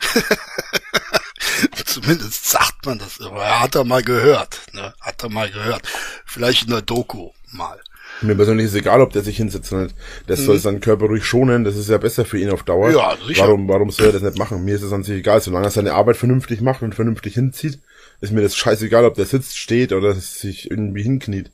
Zumindest 1.84 2.48
sagt 2.48 2.86
man 2.86 2.98
das 2.98 3.18
immer. 3.18 3.42
Er 3.42 3.60
hat 3.60 3.74
er 3.74 3.84
mal 3.84 4.02
gehört, 4.02 4.60
ne? 4.72 4.94
Hat 5.00 5.22
er 5.22 5.28
mal 5.28 5.50
gehört. 5.50 5.82
Vielleicht 6.24 6.64
in 6.64 6.70
der 6.70 6.82
Doku 6.82 7.30
mal. 7.52 7.80
Mir 8.22 8.34
persönlich 8.34 8.66
ist 8.66 8.74
egal, 8.74 9.00
ob 9.00 9.12
der 9.12 9.22
sich 9.22 9.36
hinsetzt 9.36 9.72
oder 9.72 9.84
nicht. 9.84 9.96
Das 10.26 10.40
mhm. 10.40 10.44
soll 10.44 10.58
seinen 10.58 10.80
Körper 10.80 11.06
ruhig 11.06 11.24
schonen, 11.24 11.64
das 11.64 11.76
ist 11.76 11.88
ja 11.88 11.98
besser 11.98 12.24
für 12.24 12.38
ihn 12.38 12.50
auf 12.50 12.64
Dauer. 12.64 12.90
Ja, 12.90 13.16
sicher. 13.26 13.44
Warum, 13.44 13.66
warum 13.68 13.90
soll 13.90 14.06
er 14.06 14.12
das 14.12 14.22
nicht 14.22 14.38
machen? 14.38 14.64
Mir 14.64 14.74
ist 14.74 14.82
es 14.82 14.92
an 14.92 15.02
sich 15.02 15.18
egal, 15.18 15.40
solange 15.40 15.66
er 15.66 15.70
seine 15.70 15.94
Arbeit 15.94 16.16
vernünftig 16.16 16.60
macht 16.60 16.82
und 16.82 16.94
vernünftig 16.94 17.34
hinzieht, 17.34 17.80
ist 18.20 18.32
mir 18.32 18.42
das 18.42 18.56
scheißegal, 18.56 19.04
ob 19.06 19.14
der 19.14 19.24
sitzt, 19.24 19.56
steht 19.56 19.92
oder 19.92 20.12
sich 20.14 20.70
irgendwie 20.70 21.02
hinkniet. 21.02 21.50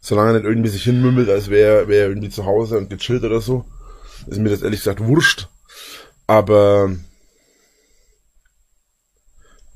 Solange 0.00 0.30
er 0.30 0.34
nicht 0.34 0.44
irgendwie 0.44 0.70
sich 0.70 0.82
hinmümmelt, 0.84 1.28
als 1.28 1.50
wäre 1.50 1.88
wär 1.88 2.02
er 2.02 2.08
irgendwie 2.08 2.30
zu 2.30 2.44
Hause 2.46 2.78
und 2.78 2.90
gechillt 2.90 3.22
oder 3.22 3.40
so, 3.40 3.64
ist 4.26 4.38
mir 4.38 4.50
das 4.50 4.62
ehrlich 4.62 4.80
gesagt 4.80 5.04
wurscht. 5.04 5.48
Aber 6.26 6.90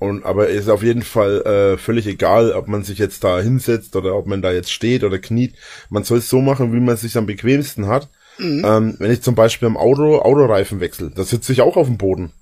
und 0.02 0.24
aber 0.24 0.48
ist 0.48 0.68
auf 0.68 0.82
jeden 0.82 1.02
Fall 1.02 1.42
äh, 1.42 1.78
völlig 1.78 2.06
egal, 2.06 2.52
ob 2.52 2.66
man 2.66 2.82
sich 2.82 2.98
jetzt 2.98 3.22
da 3.22 3.40
hinsetzt 3.40 3.94
oder 3.94 4.16
ob 4.16 4.26
man 4.26 4.42
da 4.42 4.52
jetzt 4.52 4.72
steht 4.72 5.04
oder 5.04 5.18
kniet. 5.18 5.54
Man 5.90 6.04
soll 6.04 6.18
es 6.18 6.28
so 6.28 6.40
machen, 6.40 6.72
wie 6.72 6.80
man 6.80 6.96
es 6.96 7.02
sich 7.02 7.16
am 7.16 7.26
bequemsten 7.26 7.86
hat. 7.86 8.08
Mhm. 8.38 8.64
Ähm, 8.64 8.96
wenn 8.98 9.12
ich 9.12 9.22
zum 9.22 9.34
Beispiel 9.34 9.66
am 9.66 9.76
Auto 9.76 10.18
Autoreifen 10.18 10.80
wechsle, 10.80 11.10
da 11.14 11.22
sitze 11.22 11.52
ich 11.52 11.60
auch 11.60 11.76
auf 11.76 11.86
dem 11.86 11.98
Boden. 11.98 12.32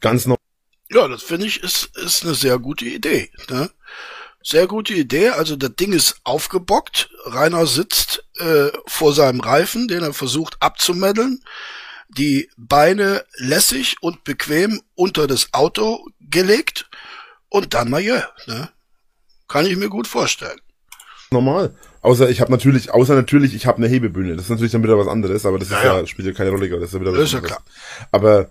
Ganz 0.00 0.24
normal. 0.24 0.38
Ja, 0.90 1.06
das 1.08 1.22
finde 1.22 1.46
ich 1.46 1.62
ist, 1.62 1.96
ist 1.98 2.24
eine 2.24 2.34
sehr 2.34 2.58
gute 2.58 2.86
Idee. 2.86 3.30
Ne? 3.50 3.70
Sehr 4.42 4.66
gute 4.66 4.94
Idee. 4.94 5.28
Also 5.30 5.56
das 5.56 5.74
Ding 5.76 5.92
ist 5.92 6.16
aufgebockt. 6.24 7.10
Rainer 7.26 7.66
sitzt 7.66 8.24
äh, 8.38 8.68
vor 8.86 9.12
seinem 9.12 9.40
Reifen, 9.40 9.88
den 9.88 10.02
er 10.02 10.14
versucht 10.14 10.56
abzumeddeln. 10.60 11.42
Die 12.08 12.48
Beine 12.56 13.24
lässig 13.36 13.96
und 14.00 14.24
bequem 14.24 14.80
unter 14.94 15.26
das 15.26 15.52
Auto 15.52 16.06
gelegt 16.20 16.88
und 17.48 17.74
dann 17.74 17.90
mal 17.90 18.00
ja. 18.00 18.28
Ne? 18.46 18.70
Kann 19.46 19.66
ich 19.66 19.76
mir 19.76 19.88
gut 19.88 20.06
vorstellen. 20.06 20.60
Normal. 21.30 21.74
Außer 22.00 22.30
ich 22.30 22.40
habe 22.40 22.50
natürlich, 22.50 22.90
außer 22.90 23.14
natürlich, 23.14 23.54
ich 23.54 23.66
habe 23.66 23.78
eine 23.78 23.88
Hebebühne. 23.88 24.36
Das 24.36 24.44
ist 24.44 24.50
natürlich 24.50 24.72
dann 24.72 24.82
wieder 24.82 24.98
was 24.98 25.08
anderes, 25.08 25.44
aber 25.44 25.58
das 25.58 25.68
ist 25.68 25.74
ja, 25.74 25.98
ja 25.98 26.06
spielt 26.06 26.28
ja 26.28 26.34
keine 26.34 26.50
Rolle, 26.50 26.68
das 26.68 26.88
ist 26.88 26.94
ja 26.94 27.00
wieder 27.00 27.12
was 27.12 27.18
das 27.18 27.28
ist 27.28 27.34
ja 27.34 27.40
klar. 27.40 27.62
Aber 28.12 28.48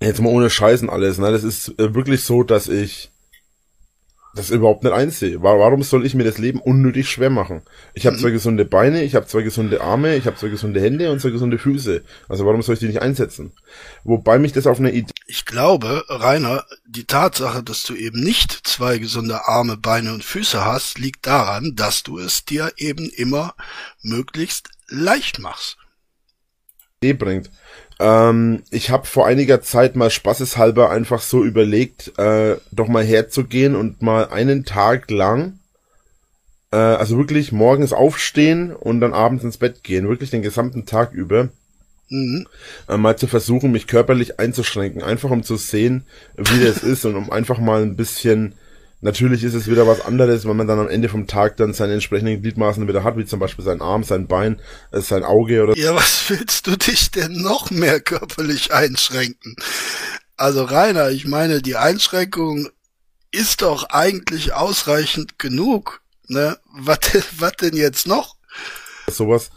jetzt 0.00 0.20
mal 0.20 0.30
ohne 0.30 0.50
Scheißen 0.50 0.90
alles, 0.90 1.18
ne? 1.18 1.32
Das 1.32 1.42
ist 1.42 1.68
äh, 1.78 1.94
wirklich 1.94 2.22
so, 2.22 2.42
dass 2.42 2.68
ich 2.68 3.10
das 4.34 4.50
überhaupt 4.50 4.84
nicht 4.84 4.92
einsehe. 4.92 5.42
Warum 5.42 5.82
soll 5.82 6.04
ich 6.04 6.14
mir 6.14 6.24
das 6.24 6.38
Leben 6.38 6.60
unnötig 6.60 7.10
schwer 7.10 7.30
machen? 7.30 7.62
Ich 7.94 8.06
habe 8.06 8.16
mhm. 8.16 8.20
zwei 8.20 8.30
gesunde 8.30 8.64
Beine, 8.64 9.02
ich 9.02 9.14
habe 9.14 9.26
zwei 9.26 9.42
gesunde 9.42 9.80
Arme, 9.80 10.16
ich 10.16 10.26
habe 10.26 10.36
zwei 10.36 10.48
gesunde 10.48 10.80
Hände 10.80 11.10
und 11.10 11.20
zwei 11.20 11.30
gesunde 11.30 11.58
Füße. 11.58 12.02
Also 12.28 12.46
warum 12.46 12.62
soll 12.62 12.74
ich 12.74 12.80
die 12.80 12.86
nicht 12.86 13.02
einsetzen? 13.02 13.52
Wobei 14.04 14.38
mich 14.38 14.52
das 14.52 14.66
auf 14.66 14.78
eine 14.78 14.92
Idee. 14.92 15.12
Ich 15.26 15.44
glaube, 15.44 16.04
Rainer, 16.08 16.64
die 16.86 17.04
Tatsache, 17.04 17.62
dass 17.62 17.82
du 17.82 17.94
eben 17.94 18.22
nicht 18.22 18.52
zwei 18.52 18.98
gesunde 18.98 19.48
Arme, 19.48 19.76
Beine 19.76 20.12
und 20.12 20.24
Füße 20.24 20.64
hast, 20.64 20.98
liegt 20.98 21.26
daran, 21.26 21.74
dass 21.74 22.02
du 22.02 22.18
es 22.18 22.44
dir 22.44 22.72
eben 22.76 23.08
immer 23.10 23.54
möglichst 24.02 24.68
leicht 24.88 25.38
machst. 25.38 25.78
bringt. 27.00 27.50
Ähm, 28.00 28.62
ich 28.70 28.90
habe 28.90 29.06
vor 29.06 29.26
einiger 29.26 29.60
Zeit 29.60 29.96
mal 29.96 30.10
spaßeshalber 30.10 30.90
einfach 30.90 31.20
so 31.20 31.44
überlegt, 31.44 32.18
äh, 32.18 32.56
doch 32.70 32.88
mal 32.88 33.04
herzugehen 33.04 33.74
und 33.74 34.02
mal 34.02 34.28
einen 34.28 34.64
Tag 34.64 35.10
lang, 35.10 35.58
äh, 36.70 36.76
also 36.76 37.18
wirklich 37.18 37.50
morgens 37.52 37.92
aufstehen 37.92 38.72
und 38.72 39.00
dann 39.00 39.14
abends 39.14 39.44
ins 39.44 39.58
Bett 39.58 39.82
gehen, 39.82 40.08
wirklich 40.08 40.30
den 40.30 40.42
gesamten 40.42 40.86
Tag 40.86 41.12
über. 41.12 41.48
Mhm. 42.08 42.46
Äh, 42.88 42.96
mal 42.96 43.18
zu 43.18 43.26
versuchen, 43.26 43.72
mich 43.72 43.86
körperlich 43.86 44.38
einzuschränken, 44.38 45.02
einfach 45.02 45.30
um 45.30 45.42
zu 45.42 45.56
sehen, 45.56 46.04
wie 46.36 46.64
das 46.64 46.82
ist 46.82 47.04
und 47.04 47.16
um 47.16 47.30
einfach 47.30 47.58
mal 47.58 47.82
ein 47.82 47.96
bisschen 47.96 48.54
Natürlich 49.00 49.44
ist 49.44 49.54
es 49.54 49.70
wieder 49.70 49.86
was 49.86 50.00
anderes, 50.00 50.44
wenn 50.44 50.56
man 50.56 50.66
dann 50.66 50.80
am 50.80 50.88
Ende 50.88 51.08
vom 51.08 51.28
Tag 51.28 51.56
dann 51.56 51.72
seine 51.72 51.94
entsprechenden 51.94 52.42
Gliedmaßen 52.42 52.86
wieder 52.88 53.04
hat, 53.04 53.16
wie 53.16 53.24
zum 53.24 53.38
Beispiel 53.38 53.64
sein 53.64 53.80
Arm, 53.80 54.02
sein 54.02 54.26
Bein, 54.26 54.60
äh, 54.90 55.00
sein 55.00 55.22
Auge 55.22 55.62
oder. 55.62 55.76
Ja, 55.76 55.94
was 55.94 56.28
willst 56.28 56.66
du 56.66 56.76
dich 56.76 57.12
denn 57.12 57.40
noch 57.40 57.70
mehr 57.70 58.00
körperlich 58.00 58.72
einschränken? 58.72 59.54
Also 60.36 60.64
Rainer, 60.64 61.10
ich 61.10 61.26
meine, 61.26 61.62
die 61.62 61.76
Einschränkung 61.76 62.68
ist 63.30 63.62
doch 63.62 63.84
eigentlich 63.90 64.52
ausreichend 64.52 65.38
genug. 65.38 66.02
Ne? 66.26 66.58
Was, 66.72 66.98
was 67.38 67.52
denn 67.52 67.76
jetzt 67.76 68.08
noch? 68.08 68.34
Sowas, 69.06 69.50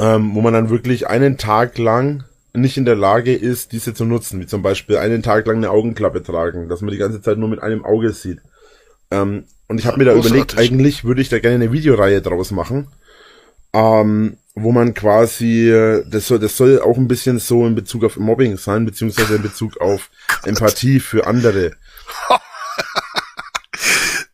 ähm, 0.00 0.34
wo 0.34 0.40
man 0.40 0.54
dann 0.54 0.70
wirklich 0.70 1.06
einen 1.06 1.38
Tag 1.38 1.78
lang 1.78 2.24
nicht 2.54 2.76
in 2.76 2.84
der 2.84 2.96
Lage 2.96 3.34
ist, 3.34 3.72
diese 3.72 3.94
zu 3.94 4.04
nutzen, 4.04 4.40
wie 4.40 4.46
zum 4.46 4.62
Beispiel 4.62 4.98
einen 4.98 5.22
Tag 5.22 5.46
lang 5.46 5.56
eine 5.56 5.70
Augenklappe 5.70 6.22
tragen, 6.22 6.68
dass 6.68 6.82
man 6.82 6.90
die 6.90 6.98
ganze 6.98 7.22
Zeit 7.22 7.38
nur 7.38 7.48
mit 7.48 7.62
einem 7.62 7.84
Auge 7.84 8.12
sieht. 8.12 8.40
Ähm, 9.10 9.44
und 9.68 9.78
ich 9.78 9.86
habe 9.86 9.98
mir 9.98 10.04
da 10.04 10.12
Großartig. 10.12 10.32
überlegt, 10.32 10.58
eigentlich 10.58 11.04
würde 11.04 11.22
ich 11.22 11.30
da 11.30 11.38
gerne 11.38 11.56
eine 11.56 11.72
Videoreihe 11.72 12.20
draus 12.20 12.50
machen, 12.50 12.88
ähm, 13.72 14.36
wo 14.54 14.70
man 14.70 14.92
quasi, 14.92 15.70
das 16.06 16.26
soll, 16.26 16.38
das 16.38 16.56
soll 16.58 16.80
auch 16.80 16.98
ein 16.98 17.08
bisschen 17.08 17.38
so 17.38 17.66
in 17.66 17.74
Bezug 17.74 18.04
auf 18.04 18.18
Mobbing 18.18 18.58
sein, 18.58 18.84
beziehungsweise 18.84 19.36
in 19.36 19.42
Bezug 19.42 19.80
auf 19.80 20.10
Empathie 20.44 21.00
für 21.00 21.26
andere. 21.26 21.72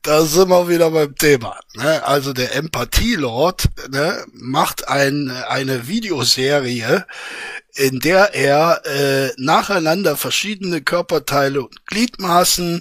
da 0.09 0.25
sind 0.25 0.49
wir 0.49 0.69
wieder 0.69 0.91
beim 0.91 1.15
Thema. 1.17 1.61
Ne? 1.75 2.03
Also 2.03 2.33
der 2.33 2.55
Empathie-Lord 2.55 3.69
ne, 3.91 4.25
macht 4.33 4.89
ein, 4.89 5.31
eine 5.31 5.87
Videoserie, 5.87 7.07
in 7.75 8.01
der 8.01 8.33
er 8.33 8.87
äh, 8.87 9.35
nacheinander 9.37 10.17
verschiedene 10.17 10.81
Körperteile 10.81 11.61
und 11.61 11.85
Gliedmaßen, 11.85 12.81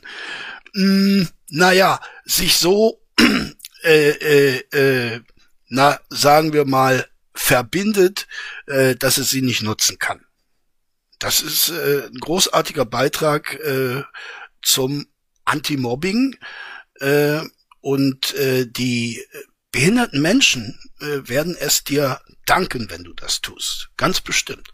mh, 0.74 0.82
hm, 0.82 1.30
naja, 1.50 2.00
sich 2.24 2.56
so, 2.56 3.02
äh, 3.84 4.10
äh, 4.10 4.58
äh, 4.72 5.22
na, 5.68 6.00
sagen 6.10 6.54
wir 6.54 6.64
mal, 6.64 7.08
verbindet, 7.34 8.28
äh, 8.68 8.96
dass 8.96 9.18
es 9.18 9.30
sie 9.32 9.42
nicht 9.42 9.64
nutzen 9.64 10.00
kann. 10.00 10.26
Das 11.20 11.42
ist 11.42 11.72
äh, 11.72 12.06
ein 12.06 12.20
großartiger 12.22 12.86
Beitrag 12.86 13.54
äh, 13.56 14.04
zum 14.62 15.08
Anti-Mobbing 15.44 16.38
äh, 17.00 17.42
und 17.82 18.36
äh, 18.36 18.66
die 18.68 19.24
behinderten 19.72 20.22
Menschen 20.22 20.80
äh, 21.00 21.28
werden 21.30 21.56
es 21.60 21.84
dir 21.84 22.20
danken, 22.46 22.88
wenn 22.90 23.04
du 23.04 23.14
das 23.14 23.42
tust. 23.42 23.90
Ganz 23.98 24.22
bestimmt. 24.22 24.74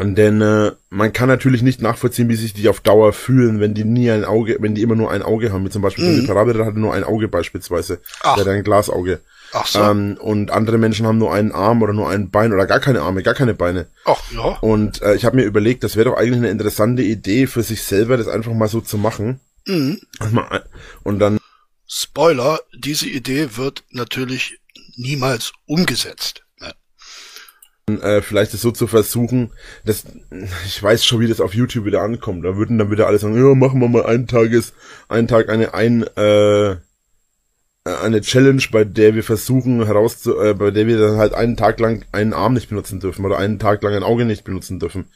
Denn 0.00 0.40
äh, 0.40 0.72
man 0.90 1.12
kann 1.12 1.28
natürlich 1.28 1.62
nicht 1.62 1.82
nachvollziehen, 1.82 2.28
wie 2.28 2.36
sich 2.36 2.54
die 2.54 2.68
auf 2.68 2.80
Dauer 2.80 3.12
fühlen, 3.12 3.58
wenn 3.58 3.74
die 3.74 3.84
nie 3.84 4.10
ein 4.10 4.24
Auge, 4.24 4.56
wenn 4.60 4.74
die 4.74 4.82
immer 4.82 4.94
nur 4.94 5.10
ein 5.10 5.22
Auge 5.22 5.52
haben, 5.52 5.64
wie 5.64 5.70
zum 5.70 5.82
Beispiel 5.82 6.22
mhm. 6.22 6.26
Parabel 6.26 6.64
hatte 6.64 6.78
nur 6.78 6.94
ein 6.94 7.02
Auge 7.02 7.26
beispielsweise, 7.26 8.00
Ach. 8.22 8.36
der 8.36 8.44
hat 8.44 8.52
ein 8.52 8.62
Glasauge. 8.62 9.20
Ach 9.52 9.66
so. 9.66 9.80
Ähm, 9.80 10.16
und 10.20 10.50
andere 10.52 10.78
Menschen 10.78 11.06
haben 11.06 11.18
nur 11.18 11.32
einen 11.32 11.52
Arm 11.52 11.82
oder 11.82 11.94
nur 11.94 12.08
ein 12.08 12.30
Bein 12.30 12.52
oder 12.52 12.66
gar 12.66 12.80
keine 12.80 13.00
Arme, 13.00 13.22
gar 13.22 13.34
keine 13.34 13.54
Beine. 13.54 13.86
Ach 14.04 14.20
ja. 14.30 14.58
Und 14.60 15.02
äh, 15.02 15.14
ich 15.14 15.24
habe 15.24 15.36
mir 15.36 15.44
überlegt, 15.44 15.82
das 15.82 15.96
wäre 15.96 16.10
doch 16.10 16.16
eigentlich 16.16 16.36
eine 16.36 16.50
interessante 16.50 17.02
Idee 17.02 17.46
für 17.46 17.62
sich 17.62 17.82
selber, 17.82 18.16
das 18.16 18.28
einfach 18.28 18.52
mal 18.52 18.68
so 18.68 18.80
zu 18.80 18.98
machen. 18.98 19.40
Mhm. 19.68 20.00
Und 21.04 21.18
dann. 21.20 21.38
Spoiler, 21.86 22.60
diese 22.76 23.08
Idee 23.08 23.56
wird 23.56 23.84
natürlich 23.90 24.58
niemals 24.96 25.52
umgesetzt 25.66 26.42
äh, 27.96 28.22
vielleicht 28.22 28.54
es 28.54 28.62
so 28.62 28.70
zu 28.70 28.86
versuchen, 28.86 29.50
dass 29.84 30.04
ich 30.66 30.82
weiß 30.82 31.04
schon, 31.04 31.20
wie 31.20 31.28
das 31.28 31.40
auf 31.40 31.54
YouTube 31.54 31.84
wieder 31.84 32.02
ankommt. 32.02 32.44
Da 32.44 32.56
würden 32.56 32.78
dann 32.78 32.90
wieder 32.90 33.06
alle 33.06 33.18
sagen, 33.18 33.36
ja, 33.36 33.54
machen 33.54 33.80
wir 33.80 33.88
mal 33.88 34.06
einen 34.06 34.26
Tages, 34.26 34.74
einen 35.08 35.28
Tag 35.28 35.48
eine 35.48 35.74
ein 35.74 36.02
äh, 36.16 36.76
eine 37.84 38.20
Challenge, 38.20 38.62
bei 38.70 38.84
der 38.84 39.14
wir 39.14 39.24
versuchen 39.24 39.84
herauszu, 39.84 40.38
äh, 40.38 40.54
bei 40.54 40.70
der 40.70 40.86
wir 40.86 40.98
dann 40.98 41.16
halt 41.16 41.32
einen 41.32 41.56
Tag 41.56 41.80
lang 41.80 42.04
einen 42.12 42.34
Arm 42.34 42.52
nicht 42.52 42.68
benutzen 42.68 43.00
dürfen 43.00 43.24
oder 43.24 43.38
einen 43.38 43.58
Tag 43.58 43.82
lang 43.82 43.94
ein 43.94 44.02
Auge 44.02 44.24
nicht 44.24 44.44
benutzen 44.44 44.78
dürfen. 44.78 45.06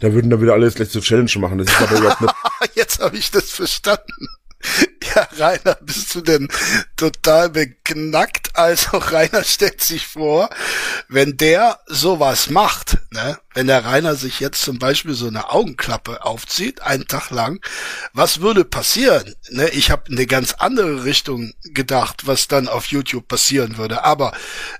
Da 0.00 0.12
würden 0.12 0.30
dann 0.30 0.42
wieder 0.42 0.54
alles 0.54 0.74
gleich 0.74 0.90
zur 0.90 1.02
Challenge 1.02 1.30
machen. 1.38 1.58
Das 1.58 1.68
ist 1.68 1.80
aber 1.80 1.98
überhaupt 1.98 2.20
nicht. 2.22 2.34
Jetzt 2.80 3.00
habe 3.00 3.18
ich 3.18 3.30
das 3.30 3.50
verstanden. 3.50 4.28
Ja, 5.14 5.26
Rainer, 5.38 5.76
bist 5.80 6.14
du 6.14 6.20
denn 6.20 6.48
total 6.94 7.48
beknackt? 7.48 8.50
Also 8.54 8.98
Rainer 8.98 9.42
stellt 9.42 9.82
sich 9.82 10.06
vor, 10.06 10.50
wenn 11.08 11.38
der 11.38 11.80
sowas 11.86 12.50
macht, 12.50 12.98
ne, 13.10 13.38
wenn 13.54 13.66
der 13.66 13.84
Rainer 13.86 14.14
sich 14.14 14.38
jetzt 14.38 14.60
zum 14.60 14.78
Beispiel 14.78 15.14
so 15.14 15.26
eine 15.26 15.50
Augenklappe 15.50 16.24
aufzieht, 16.24 16.82
einen 16.82 17.08
Tag 17.08 17.30
lang, 17.30 17.64
was 18.12 18.42
würde 18.42 18.64
passieren? 18.66 19.34
Ne, 19.48 19.70
ich 19.70 19.90
habe 19.90 20.04
eine 20.12 20.26
ganz 20.26 20.52
andere 20.52 21.04
Richtung 21.04 21.54
gedacht, 21.64 22.26
was 22.26 22.46
dann 22.46 22.68
auf 22.68 22.84
YouTube 22.86 23.26
passieren 23.26 23.78
würde. 23.78 24.04
Aber 24.04 24.32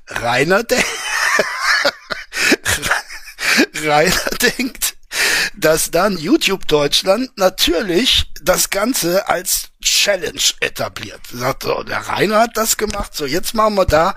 Rainer, 0.06 0.62
der 0.68 0.84
Rainer 3.82 4.30
denkt, 4.58 4.94
dass 5.56 5.90
dann 5.90 6.16
YouTube 6.18 6.66
Deutschland 6.66 7.30
natürlich 7.36 8.30
das 8.42 8.70
Ganze 8.70 9.28
als 9.28 9.70
Challenge 9.82 10.40
etabliert. 10.60 11.20
Sagt 11.32 11.64
so, 11.64 11.82
der 11.82 12.08
Rainer 12.08 12.40
hat 12.40 12.56
das 12.56 12.76
gemacht, 12.76 13.14
so 13.14 13.26
jetzt 13.26 13.54
machen 13.54 13.74
wir 13.74 13.86
da 13.86 14.14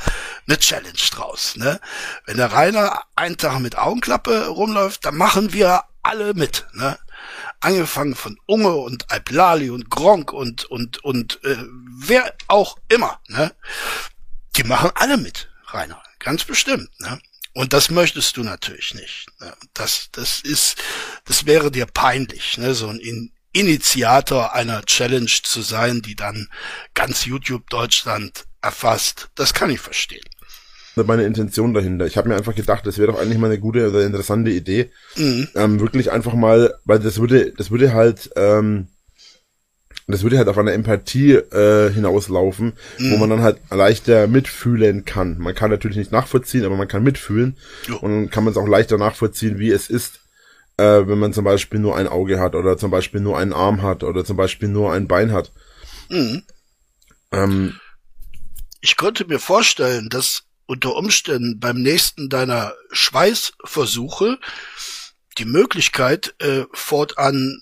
eine 0.48 0.58
Challenge 0.58 0.94
draus. 1.12 1.56
Ne? 1.56 1.80
Wenn 2.26 2.38
der 2.38 2.52
Rainer 2.52 3.04
einen 3.16 3.38
Tag 3.38 3.60
mit 3.60 3.78
Augenklappe 3.78 4.48
rumläuft, 4.48 5.06
dann 5.06 5.16
machen 5.16 5.54
wir 5.54 5.84
alle 6.02 6.34
mit. 6.34 6.66
Ne? 6.74 6.98
Angefangen 7.62 8.16
von 8.16 8.38
Unge 8.46 8.76
und 8.76 9.10
Alplali 9.10 9.70
und 9.70 9.90
Gronk 9.90 10.34
und 10.34 10.66
und 10.66 11.04
und 11.04 11.44
äh, 11.44 11.58
wer 11.98 12.34
auch 12.48 12.78
immer. 12.90 13.20
Ne? 13.28 13.54
Die 14.58 14.64
machen 14.64 14.92
alle 14.96 15.18
mit, 15.18 15.50
Rainer, 15.68 16.02
ganz 16.20 16.44
bestimmt. 16.44 16.90
Ne? 17.00 17.20
Und 17.54 17.74
das 17.74 17.92
möchtest 17.92 18.38
du 18.38 18.44
natürlich 18.44 18.94
nicht. 18.96 19.28
Ne? 19.40 19.54
Das, 19.74 20.10
das 20.12 20.42
ist, 20.42 20.76
das 21.26 21.46
wäre 21.46 21.72
dir 21.72 21.86
peinlich, 21.86 22.58
ne? 22.58 22.74
so 22.74 22.88
ein 22.88 23.32
Initiator 23.54 24.54
einer 24.54 24.84
Challenge 24.84 25.30
zu 25.44 25.62
sein, 25.62 26.02
die 26.02 26.16
dann 26.16 26.50
ganz 26.96 27.26
YouTube 27.26 27.70
Deutschland 27.70 28.46
erfasst. 28.62 29.30
Das 29.36 29.54
kann 29.54 29.70
ich 29.70 29.80
verstehen. 29.80 30.24
Meine 30.96 31.24
Intention 31.24 31.74
dahinter. 31.74 32.06
Ich 32.06 32.18
habe 32.18 32.30
mir 32.30 32.36
einfach 32.36 32.54
gedacht, 32.54 32.86
das 32.86 33.00
wäre 33.00 33.12
doch 33.12 33.20
eigentlich 33.20 33.40
mal 33.40 33.48
eine 33.48 33.60
gute 33.60 33.90
oder 33.90 34.06
interessante 34.06 34.52
Idee. 34.52 34.92
Mhm. 35.16 35.48
Ähm, 35.56 35.80
wirklich 35.80 36.12
einfach 36.12 36.34
mal, 36.34 36.76
weil 36.86 37.00
das 37.00 37.20
würde, 37.20 37.52
das 37.52 37.72
würde 37.72 37.94
halt 37.94 38.30
ähm, 38.36 38.90
das 40.08 40.24
würde 40.24 40.38
halt 40.38 40.50
auf 40.50 40.58
eine 40.58 40.74
Empathie 40.74 41.34
äh, 41.34 41.92
hinauslaufen, 41.92 42.74
mhm. 42.98 43.12
wo 43.12 43.18
man 43.18 43.30
dann 43.30 43.42
halt 43.42 43.60
leichter 43.70 44.28
mitfühlen 44.28 45.06
kann. 45.06 45.38
Man 45.38 45.56
kann 45.56 45.72
natürlich 45.72 45.98
nicht 45.98 46.12
nachvollziehen, 46.12 46.66
aber 46.66 46.76
man 46.76 46.88
kann 46.88 47.04
mitfühlen. 47.04 47.58
Jo. 47.88 47.98
Und 47.98 48.12
dann 48.12 48.30
kann 48.30 48.44
man 48.44 48.52
es 48.52 48.58
auch 48.58 48.68
leichter 48.68 48.98
nachvollziehen, 48.98 49.60
wie 49.60 49.72
es 49.72 49.90
ist, 49.90 50.20
äh, 50.78 50.84
wenn 50.84 51.20
man 51.20 51.34
zum 51.34 51.46
Beispiel 51.46 51.80
nur 51.80 51.96
ein 51.96 52.08
Auge 52.08 52.40
hat 52.40 52.56
oder 52.56 52.78
zum 52.78 52.92
Beispiel 52.92 53.22
nur 53.22 53.38
einen 53.38 53.54
Arm 53.54 53.82
hat 53.82 54.04
oder 54.04 54.26
zum 54.26 54.36
Beispiel 54.36 54.68
nur 54.68 54.92
ein 54.92 55.08
Bein 55.08 55.32
hat. 55.32 55.52
Mhm. 56.10 56.44
Ähm, 57.32 57.80
ich 58.82 58.98
könnte 58.98 59.26
mir 59.26 59.40
vorstellen, 59.40 60.10
dass 60.10 60.44
unter 60.66 60.96
Umständen 60.96 61.60
beim 61.60 61.82
nächsten 61.82 62.30
deiner 62.30 62.74
Schweißversuche 62.92 64.38
die 65.38 65.46
Möglichkeit 65.46 66.36
äh, 66.40 66.66
fortan 66.74 67.62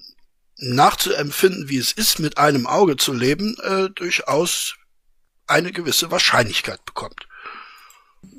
nachzuempfinden, 0.62 1.70
wie 1.70 1.78
es 1.78 1.91
ist, 1.91 2.20
mit 2.20 2.38
einem 2.38 2.68
Auge 2.68 2.95
zu 2.95 3.14
leben, 3.14 3.57
äh, 3.64 3.89
durchaus 3.89 4.76
eine 5.47 5.72
gewisse 5.72 6.12
Wahrscheinlichkeit 6.12 6.86
bekommt. 6.86 7.28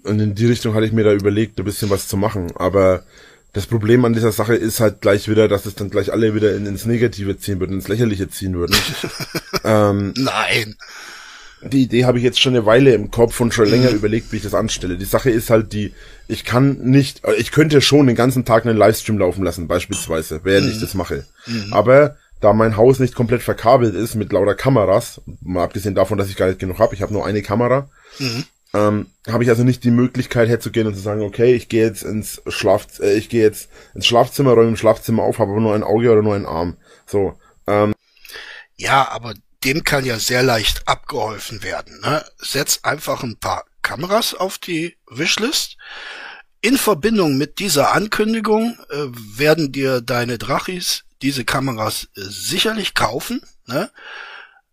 Und 0.04 0.20
in 0.20 0.34
die 0.34 0.46
Richtung 0.46 0.74
hatte 0.74 0.86
ich 0.86 0.92
mir 0.92 1.04
da 1.04 1.12
überlegt, 1.12 1.58
ein 1.58 1.64
bisschen 1.64 1.90
was 1.90 2.08
zu 2.08 2.16
machen. 2.16 2.52
Aber 2.56 3.04
das 3.52 3.66
Problem 3.66 4.04
an 4.04 4.14
dieser 4.14 4.32
Sache 4.32 4.54
ist 4.54 4.80
halt 4.80 5.00
gleich 5.00 5.28
wieder, 5.28 5.48
dass 5.48 5.66
es 5.66 5.74
dann 5.74 5.90
gleich 5.90 6.12
alle 6.12 6.34
wieder 6.34 6.54
in, 6.54 6.66
ins 6.66 6.86
Negative 6.86 7.38
ziehen 7.38 7.60
würden, 7.60 7.74
ins 7.74 7.88
Lächerliche 7.88 8.28
ziehen 8.28 8.54
würden. 8.54 8.76
ähm, 9.64 10.14
Nein. 10.16 10.76
Die 11.64 11.82
Idee 11.82 12.04
habe 12.04 12.18
ich 12.18 12.24
jetzt 12.24 12.40
schon 12.40 12.54
eine 12.54 12.66
Weile 12.66 12.92
im 12.94 13.10
Kopf 13.10 13.40
und 13.40 13.54
schon 13.54 13.68
länger 13.68 13.90
mhm. 13.90 13.96
überlegt, 13.96 14.32
wie 14.32 14.36
ich 14.36 14.42
das 14.42 14.54
anstelle. 14.54 14.96
Die 14.96 15.04
Sache 15.04 15.30
ist 15.30 15.50
halt 15.50 15.72
die, 15.72 15.94
ich 16.28 16.44
kann 16.44 16.78
nicht, 16.78 17.24
äh, 17.24 17.34
ich 17.34 17.52
könnte 17.52 17.80
schon 17.80 18.06
den 18.06 18.16
ganzen 18.16 18.44
Tag 18.44 18.66
einen 18.66 18.76
Livestream 18.76 19.18
laufen 19.18 19.44
lassen, 19.44 19.68
beispielsweise, 19.68 20.40
während 20.44 20.66
mhm. 20.66 20.72
ich 20.72 20.80
das 20.80 20.94
mache. 20.94 21.24
Mhm. 21.46 21.72
Aber 21.72 22.16
da 22.40 22.52
mein 22.52 22.76
Haus 22.76 22.98
nicht 22.98 23.14
komplett 23.14 23.42
verkabelt 23.42 23.94
ist 23.94 24.16
mit 24.16 24.32
lauter 24.32 24.54
Kameras, 24.54 25.20
mal 25.40 25.62
abgesehen 25.62 25.94
davon, 25.94 26.18
dass 26.18 26.28
ich 26.28 26.36
gar 26.36 26.48
nicht 26.48 26.58
genug 26.58 26.78
habe, 26.78 26.94
ich 26.94 27.02
habe 27.02 27.12
nur 27.12 27.24
eine 27.24 27.42
Kamera, 27.42 27.88
mhm. 28.18 28.44
ähm, 28.74 29.06
habe 29.28 29.44
ich 29.44 29.50
also 29.50 29.62
nicht 29.62 29.84
die 29.84 29.92
Möglichkeit 29.92 30.48
herzugehen 30.48 30.88
und 30.88 30.94
zu 30.94 31.00
sagen, 31.00 31.22
okay, 31.22 31.54
ich 31.54 31.68
gehe 31.68 31.86
jetzt 31.86 32.02
ins 32.02 32.42
Schlaf, 32.48 32.86
äh, 33.00 33.14
ich 33.14 33.28
gehe 33.28 33.42
jetzt 33.42 33.70
ins 33.94 34.06
Schlafzimmer, 34.06 34.52
räume 34.52 34.70
im 34.70 34.76
Schlafzimmer 34.76 35.22
auf, 35.22 35.38
habe 35.38 35.52
aber 35.52 35.60
nur 35.60 35.74
ein 35.74 35.84
Auge 35.84 36.10
oder 36.10 36.22
nur 36.22 36.34
einen 36.34 36.46
Arm. 36.46 36.76
So. 37.06 37.34
Ähm, 37.68 37.94
ja, 38.76 39.08
aber 39.12 39.34
dem 39.64 39.84
kann 39.84 40.04
ja 40.04 40.18
sehr 40.18 40.42
leicht 40.42 40.86
abgeholfen 40.88 41.62
werden. 41.62 42.00
Ne? 42.00 42.24
Setz 42.38 42.80
einfach 42.82 43.22
ein 43.22 43.36
paar 43.36 43.64
Kameras 43.82 44.34
auf 44.34 44.58
die 44.58 44.96
Wishlist. 45.08 45.76
In 46.60 46.78
Verbindung 46.78 47.36
mit 47.36 47.58
dieser 47.58 47.92
Ankündigung 47.92 48.78
äh, 48.90 49.06
werden 49.36 49.72
dir 49.72 50.00
deine 50.00 50.38
Drachis 50.38 51.04
diese 51.20 51.44
Kameras 51.44 52.08
äh, 52.16 52.20
sicherlich 52.22 52.94
kaufen. 52.94 53.42
Ne? 53.66 53.90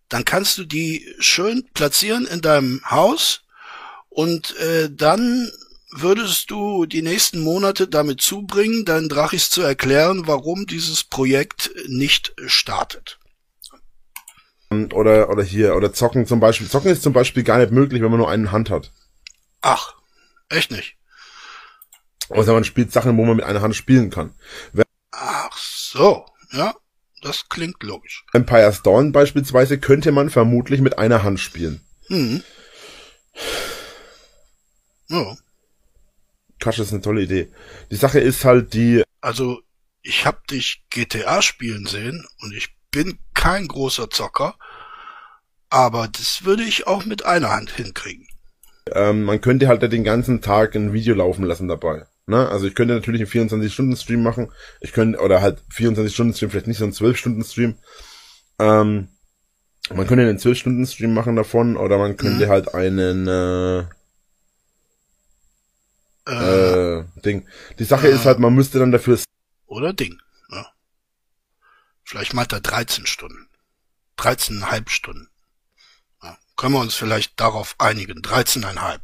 Dann 0.08 0.24
kannst 0.24 0.58
du 0.58 0.64
die 0.64 1.14
schön 1.18 1.68
platzieren 1.74 2.26
in 2.26 2.40
deinem 2.40 2.80
Haus 2.88 3.42
und 4.08 4.56
äh, 4.56 4.88
dann 4.90 5.50
würdest 5.92 6.50
du 6.50 6.86
die 6.86 7.02
nächsten 7.02 7.40
Monate 7.40 7.88
damit 7.88 8.20
zubringen, 8.20 8.84
deinen 8.84 9.08
Drachis 9.08 9.50
zu 9.50 9.62
erklären, 9.62 10.26
warum 10.26 10.66
dieses 10.66 11.04
Projekt 11.04 11.70
nicht 11.86 12.32
startet. 12.46 13.19
Oder, 14.72 15.28
oder 15.30 15.42
hier, 15.42 15.74
oder 15.74 15.92
zocken 15.92 16.26
zum 16.26 16.38
Beispiel. 16.38 16.68
Zocken 16.68 16.92
ist 16.92 17.02
zum 17.02 17.12
Beispiel 17.12 17.42
gar 17.42 17.58
nicht 17.58 17.72
möglich, 17.72 18.02
wenn 18.02 18.10
man 18.10 18.18
nur 18.18 18.30
eine 18.30 18.52
Hand 18.52 18.70
hat. 18.70 18.92
Ach, 19.62 19.94
echt 20.48 20.70
nicht. 20.70 20.96
Außer 22.28 22.52
man 22.52 22.62
spielt 22.62 22.92
Sachen, 22.92 23.16
wo 23.16 23.24
man 23.24 23.36
mit 23.36 23.44
einer 23.44 23.62
Hand 23.62 23.74
spielen 23.74 24.10
kann. 24.10 24.32
Wenn 24.72 24.84
Ach 25.10 25.56
so, 25.56 26.24
ja, 26.52 26.74
das 27.20 27.48
klingt 27.48 27.82
logisch. 27.82 28.24
Empire's 28.32 28.82
Dawn 28.82 29.10
beispielsweise 29.10 29.78
könnte 29.78 30.12
man 30.12 30.30
vermutlich 30.30 30.80
mit 30.80 30.98
einer 30.98 31.24
Hand 31.24 31.40
spielen. 31.40 31.80
Hm. 32.06 32.44
Ja. 35.08 35.36
Quatsch, 36.60 36.78
ist 36.78 36.92
eine 36.92 37.02
tolle 37.02 37.22
Idee. 37.22 37.50
Die 37.90 37.96
Sache 37.96 38.20
ist 38.20 38.44
halt 38.44 38.72
die... 38.74 39.02
Also, 39.20 39.60
ich 40.02 40.26
hab 40.26 40.46
dich 40.46 40.84
GTA 40.90 41.42
spielen 41.42 41.86
sehen 41.86 42.24
und 42.40 42.54
ich 42.54 42.68
bin 42.90 43.18
kein 43.40 43.68
großer 43.68 44.10
Zocker, 44.10 44.54
aber 45.70 46.08
das 46.08 46.44
würde 46.44 46.62
ich 46.62 46.86
auch 46.86 47.06
mit 47.06 47.24
einer 47.24 47.50
Hand 47.50 47.70
hinkriegen. 47.70 48.28
Ähm, 48.92 49.22
man 49.22 49.40
könnte 49.40 49.66
halt 49.66 49.80
den 49.80 50.04
ganzen 50.04 50.42
Tag 50.42 50.74
ein 50.74 50.92
Video 50.92 51.14
laufen 51.14 51.44
lassen 51.44 51.66
dabei. 51.66 52.04
Ne? 52.26 52.46
Also 52.50 52.66
ich 52.66 52.74
könnte 52.74 52.92
natürlich 52.92 53.22
einen 53.22 53.48
24-Stunden-Stream 53.48 54.22
machen. 54.22 54.52
Ich 54.80 54.92
könnte, 54.92 55.20
oder 55.20 55.40
halt 55.40 55.62
24-Stunden-Stream, 55.72 56.50
vielleicht 56.50 56.66
nicht 56.66 56.76
so 56.76 56.84
einen 56.84 56.92
12-Stunden-Stream. 56.92 57.78
Ähm, 58.58 59.08
man 59.88 60.06
könnte 60.06 60.28
einen 60.28 60.38
12-Stunden-Stream 60.38 61.14
machen 61.14 61.36
davon, 61.36 61.78
oder 61.78 61.96
man 61.96 62.18
könnte 62.18 62.44
mhm. 62.44 62.50
halt 62.50 62.74
einen 62.74 63.26
äh, 63.26 63.78
äh, 66.28 66.98
äh, 66.98 67.04
Ding. 67.24 67.48
Die 67.78 67.84
Sache 67.84 68.08
äh, 68.08 68.14
ist 68.14 68.26
halt, 68.26 68.38
man 68.38 68.54
müsste 68.54 68.78
dann 68.78 68.92
dafür. 68.92 69.18
Oder 69.66 69.94
Ding. 69.94 70.20
Vielleicht 72.10 72.34
meint 72.34 72.52
er 72.52 72.58
13 72.58 73.06
Stunden. 73.06 73.46
13,5 74.18 74.88
Stunden. 74.88 75.28
Ja, 76.20 76.36
können 76.56 76.74
wir 76.74 76.80
uns 76.80 76.96
vielleicht 76.96 77.38
darauf 77.38 77.76
einigen. 77.78 78.20
13,5. 78.20 78.98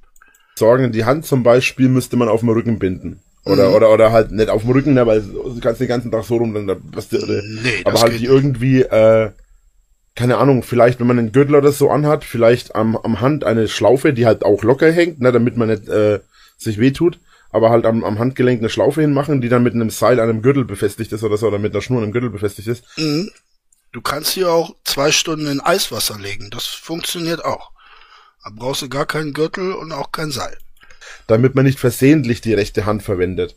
Sorgen, 0.59 0.90
die 0.90 1.04
Hand 1.04 1.24
zum 1.24 1.44
Beispiel 1.44 1.88
müsste 1.88 2.16
man 2.16 2.28
auf 2.28 2.40
dem 2.40 2.48
Rücken 2.48 2.80
binden. 2.80 3.22
Oder, 3.44 3.68
mhm. 3.68 3.74
oder, 3.76 3.92
oder 3.92 4.11
halt 4.11 4.32
nicht 4.32 4.48
auf 4.48 4.62
dem 4.62 4.72
Rücken, 4.72 4.94
ne, 4.94 5.07
weil 5.07 5.22
du 5.22 5.61
kannst 5.61 5.80
den 5.80 5.86
ganzen 5.86 6.11
Tag 6.11 6.24
so 6.24 6.38
rum, 6.38 6.52
dann, 6.52 6.82
was, 6.92 7.12
äh, 7.12 7.42
nee, 7.44 7.82
aber 7.84 8.00
halt 8.00 8.18
die 8.18 8.24
irgendwie, 8.24 8.80
äh, 8.80 9.30
keine 10.16 10.38
Ahnung, 10.38 10.64
vielleicht, 10.64 10.98
wenn 10.98 11.07
man 11.07 11.20
einen 11.20 11.30
Gürtel 11.30 11.54
oder 11.54 11.70
so 11.70 11.90
anhat, 11.90 12.24
vielleicht 12.24 12.74
am, 12.74 12.96
am 12.96 13.20
Hand 13.20 13.44
eine 13.44 13.68
Schlaufe, 13.68 14.14
die 14.14 14.26
halt 14.26 14.44
auch 14.44 14.64
locker 14.64 14.90
hängt, 14.90 15.20
ne, 15.20 15.30
damit 15.30 15.57
man 15.57 15.68
nicht, 15.68 15.88
äh, 15.88 16.18
sich 16.59 16.78
wehtut 16.78 17.20
aber 17.51 17.70
halt 17.70 17.86
am, 17.86 18.05
am 18.05 18.18
Handgelenk 18.18 18.61
eine 18.61 18.68
Schlaufe 18.68 19.01
hinmachen, 19.01 19.40
die 19.40 19.49
dann 19.49 19.62
mit 19.62 19.74
einem 19.74 19.90
Seil 19.90 20.20
an 20.20 20.28
einem 20.28 20.42
Gürtel 20.42 20.64
befestigt 20.64 21.12
ist 21.12 21.22
oder 21.22 21.36
so, 21.36 21.47
oder 21.47 21.59
mit 21.59 21.72
einer 21.72 21.82
Schnur 21.82 21.99
an 21.99 22.05
einem 22.05 22.12
Gürtel 22.12 22.30
befestigt 22.30 22.68
ist. 22.68 22.84
Mhm. 22.97 23.30
Du 23.92 24.03
kannst 24.03 24.32
hier 24.32 24.51
auch 24.51 24.76
zwei 24.84 25.11
Stunden 25.11 25.47
in 25.47 25.61
Eiswasser 25.61 26.18
legen. 26.18 26.51
Das 26.51 26.66
funktioniert 26.66 27.44
auch. 27.44 27.70
Da 28.44 28.51
brauchst 28.55 28.82
du 28.82 28.88
gar 28.88 29.07
keinen 29.07 29.32
Gürtel 29.32 29.72
und 29.72 29.92
auch 29.92 30.12
kein 30.12 30.30
Seil. 30.30 30.57
Damit 31.26 31.55
man 31.55 31.64
nicht 31.64 31.78
versehentlich 31.78 32.40
die 32.40 32.55
rechte 32.55 32.84
Hand 32.84 33.03
verwendet. 33.03 33.57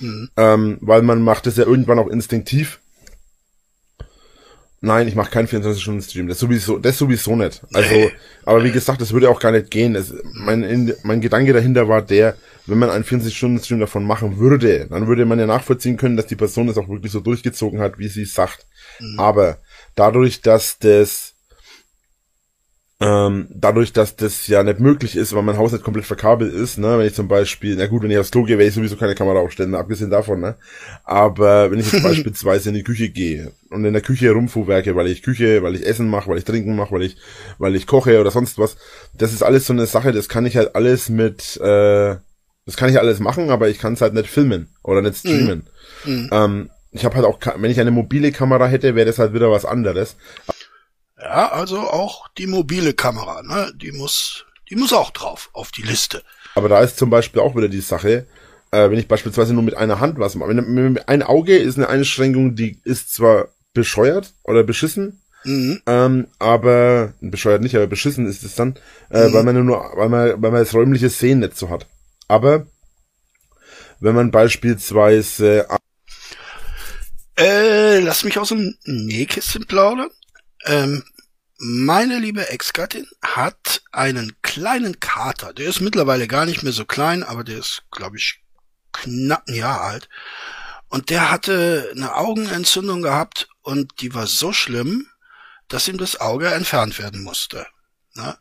Mhm. 0.00 0.30
Ähm, 0.36 0.78
weil 0.80 1.02
man 1.02 1.22
macht 1.22 1.46
es 1.46 1.56
ja 1.56 1.64
irgendwann 1.64 1.98
auch 1.98 2.08
instinktiv. 2.08 2.80
Nein, 4.80 5.08
ich 5.08 5.16
mache 5.16 5.30
keinen 5.30 5.48
24-Stunden-Stream. 5.48 6.28
Das 6.28 6.38
sowieso, 6.38 6.78
das 6.78 6.98
sowieso 6.98 7.34
nicht. 7.34 7.62
Also, 7.72 7.94
nee. 7.94 8.12
aber 8.44 8.62
wie 8.62 8.70
gesagt, 8.70 9.00
das 9.00 9.12
würde 9.12 9.28
auch 9.28 9.40
gar 9.40 9.50
nicht 9.50 9.70
gehen. 9.70 9.94
Das, 9.94 10.14
mein, 10.34 10.94
mein 11.02 11.20
Gedanke 11.20 11.52
dahinter 11.52 11.88
war 11.88 12.00
der, 12.00 12.36
wenn 12.68 12.78
man 12.78 12.90
einen 12.90 13.04
24-Stunden-Stream 13.04 13.80
davon 13.80 14.04
machen 14.04 14.38
würde, 14.38 14.86
dann 14.88 15.06
würde 15.06 15.26
man 15.26 15.38
ja 15.38 15.46
nachvollziehen 15.46 15.96
können, 15.96 16.16
dass 16.16 16.26
die 16.26 16.36
Person 16.36 16.68
es 16.68 16.78
auch 16.78 16.88
wirklich 16.88 17.12
so 17.12 17.20
durchgezogen 17.20 17.80
hat, 17.80 17.98
wie 17.98 18.08
sie 18.08 18.22
es 18.22 18.34
sagt. 18.34 18.66
Mhm. 19.00 19.18
Aber 19.18 19.58
dadurch, 19.94 20.40
dass 20.42 20.78
das 20.78 21.34
ähm, 23.00 23.46
dadurch, 23.50 23.92
dass 23.92 24.16
das 24.16 24.48
ja 24.48 24.64
nicht 24.64 24.80
möglich 24.80 25.14
ist, 25.14 25.32
weil 25.32 25.44
mein 25.44 25.56
Haus 25.56 25.70
nicht 25.70 25.84
komplett 25.84 26.04
verkabelt 26.04 26.52
ist, 26.52 26.78
ne, 26.78 26.98
wenn 26.98 27.06
ich 27.06 27.14
zum 27.14 27.28
Beispiel, 27.28 27.76
na 27.76 27.86
gut, 27.86 28.02
wenn 28.02 28.10
ich 28.10 28.18
aufs 28.18 28.32
Klo 28.32 28.42
gehe, 28.42 28.58
werde 28.58 28.68
ich 28.68 28.74
sowieso 28.74 28.96
keine 28.96 29.14
Kamera 29.14 29.38
aufstellen, 29.38 29.76
abgesehen 29.76 30.10
davon, 30.10 30.40
ne, 30.40 30.56
aber 31.04 31.70
wenn 31.70 31.78
ich 31.78 31.92
jetzt 31.92 32.02
beispielsweise 32.02 32.70
in 32.70 32.74
die 32.74 32.82
Küche 32.82 33.08
gehe 33.08 33.52
und 33.70 33.84
in 33.84 33.92
der 33.92 34.02
Küche 34.02 34.32
rumfuhrwerke, 34.32 34.96
weil 34.96 35.06
ich 35.06 35.22
Küche, 35.22 35.62
weil 35.62 35.76
ich 35.76 35.86
Essen 35.86 36.08
mache, 36.08 36.28
weil 36.28 36.38
ich 36.38 36.44
Trinken 36.44 36.74
mache, 36.74 36.92
weil 36.92 37.02
ich, 37.02 37.16
weil 37.58 37.76
ich 37.76 37.86
koche 37.86 38.20
oder 38.20 38.32
sonst 38.32 38.58
was, 38.58 38.76
das 39.14 39.32
ist 39.32 39.44
alles 39.44 39.66
so 39.66 39.72
eine 39.72 39.86
Sache, 39.86 40.10
das 40.10 40.28
kann 40.28 40.44
ich 40.44 40.56
halt 40.56 40.74
alles 40.74 41.08
mit, 41.08 41.56
äh, 41.58 42.16
das 42.68 42.76
kann 42.76 42.90
ich 42.90 42.98
alles 42.98 43.18
machen, 43.18 43.48
aber 43.48 43.70
ich 43.70 43.78
kann 43.78 43.94
es 43.94 44.02
halt 44.02 44.12
nicht 44.12 44.28
filmen 44.28 44.68
oder 44.82 45.00
nicht 45.00 45.16
streamen. 45.16 45.66
Mhm. 46.04 46.28
Ähm, 46.30 46.70
ich 46.90 47.02
habe 47.06 47.14
halt 47.14 47.24
auch, 47.24 47.38
wenn 47.56 47.70
ich 47.70 47.80
eine 47.80 47.90
mobile 47.90 48.30
Kamera 48.30 48.66
hätte, 48.66 48.94
wäre 48.94 49.06
das 49.06 49.18
halt 49.18 49.32
wieder 49.32 49.50
was 49.50 49.64
anderes. 49.64 50.16
Ja, 51.18 51.50
also 51.50 51.78
auch 51.78 52.28
die 52.36 52.46
mobile 52.46 52.92
Kamera, 52.92 53.42
ne? 53.42 53.72
Die 53.74 53.90
muss, 53.90 54.44
die 54.68 54.76
muss 54.76 54.92
auch 54.92 55.12
drauf 55.12 55.48
auf 55.54 55.70
die 55.70 55.80
Liste. 55.80 56.22
Aber 56.56 56.68
da 56.68 56.82
ist 56.82 56.98
zum 56.98 57.08
Beispiel 57.08 57.40
auch 57.40 57.56
wieder 57.56 57.68
die 57.68 57.80
Sache, 57.80 58.26
äh, 58.70 58.90
wenn 58.90 58.98
ich 58.98 59.08
beispielsweise 59.08 59.54
nur 59.54 59.62
mit 59.62 59.74
einer 59.74 59.98
Hand 59.98 60.18
was 60.18 60.34
mache. 60.34 60.50
Ein 61.06 61.22
Auge 61.22 61.56
ist 61.56 61.78
eine 61.78 61.88
Einschränkung, 61.88 62.54
die 62.54 62.82
ist 62.84 63.14
zwar 63.14 63.48
bescheuert 63.72 64.34
oder 64.44 64.62
beschissen, 64.62 65.22
mhm. 65.42 65.80
ähm, 65.86 66.26
aber 66.38 67.14
bescheuert 67.22 67.62
nicht, 67.62 67.76
aber 67.76 67.86
beschissen 67.86 68.26
ist 68.26 68.42
es 68.42 68.56
dann, 68.56 68.74
äh, 69.08 69.28
mhm. 69.28 69.32
weil 69.32 69.44
man 69.44 69.64
nur, 69.64 69.90
weil 69.94 70.10
man, 70.10 70.42
weil 70.42 70.50
man 70.50 70.60
das 70.60 70.74
räumliche 70.74 71.08
Sehen 71.08 71.38
nicht 71.38 71.56
so 71.56 71.70
hat. 71.70 71.86
Aber 72.28 72.66
wenn 74.00 74.14
man 74.14 74.30
beispielsweise 74.30 75.66
äh, 77.38 78.00
lass 78.00 78.24
mich 78.24 78.38
aus 78.38 78.48
dem 78.48 78.76
Nähkästchen 78.84 79.66
plaudern. 79.66 80.10
Ähm, 80.64 81.04
meine 81.58 82.18
liebe 82.18 82.48
Ex-Gattin 82.50 83.06
hat 83.22 83.82
einen 83.92 84.36
kleinen 84.42 84.98
Kater. 84.98 85.52
Der 85.52 85.68
ist 85.68 85.80
mittlerweile 85.80 86.26
gar 86.26 86.46
nicht 86.46 86.64
mehr 86.64 86.72
so 86.72 86.84
klein, 86.84 87.22
aber 87.22 87.44
der 87.44 87.58
ist, 87.58 87.84
glaube 87.92 88.16
ich, 88.16 88.42
knapp 88.92 89.44
ein 89.46 89.54
Jahr 89.54 89.82
alt. 89.82 90.08
Und 90.88 91.10
der 91.10 91.30
hatte 91.30 91.92
eine 91.94 92.16
Augenentzündung 92.16 93.02
gehabt 93.02 93.48
und 93.62 94.00
die 94.00 94.14
war 94.14 94.26
so 94.26 94.52
schlimm, 94.52 95.06
dass 95.68 95.86
ihm 95.86 95.98
das 95.98 96.20
Auge 96.20 96.48
entfernt 96.48 96.98
werden 96.98 97.22
musste. 97.22 97.66
Na, 98.14 98.36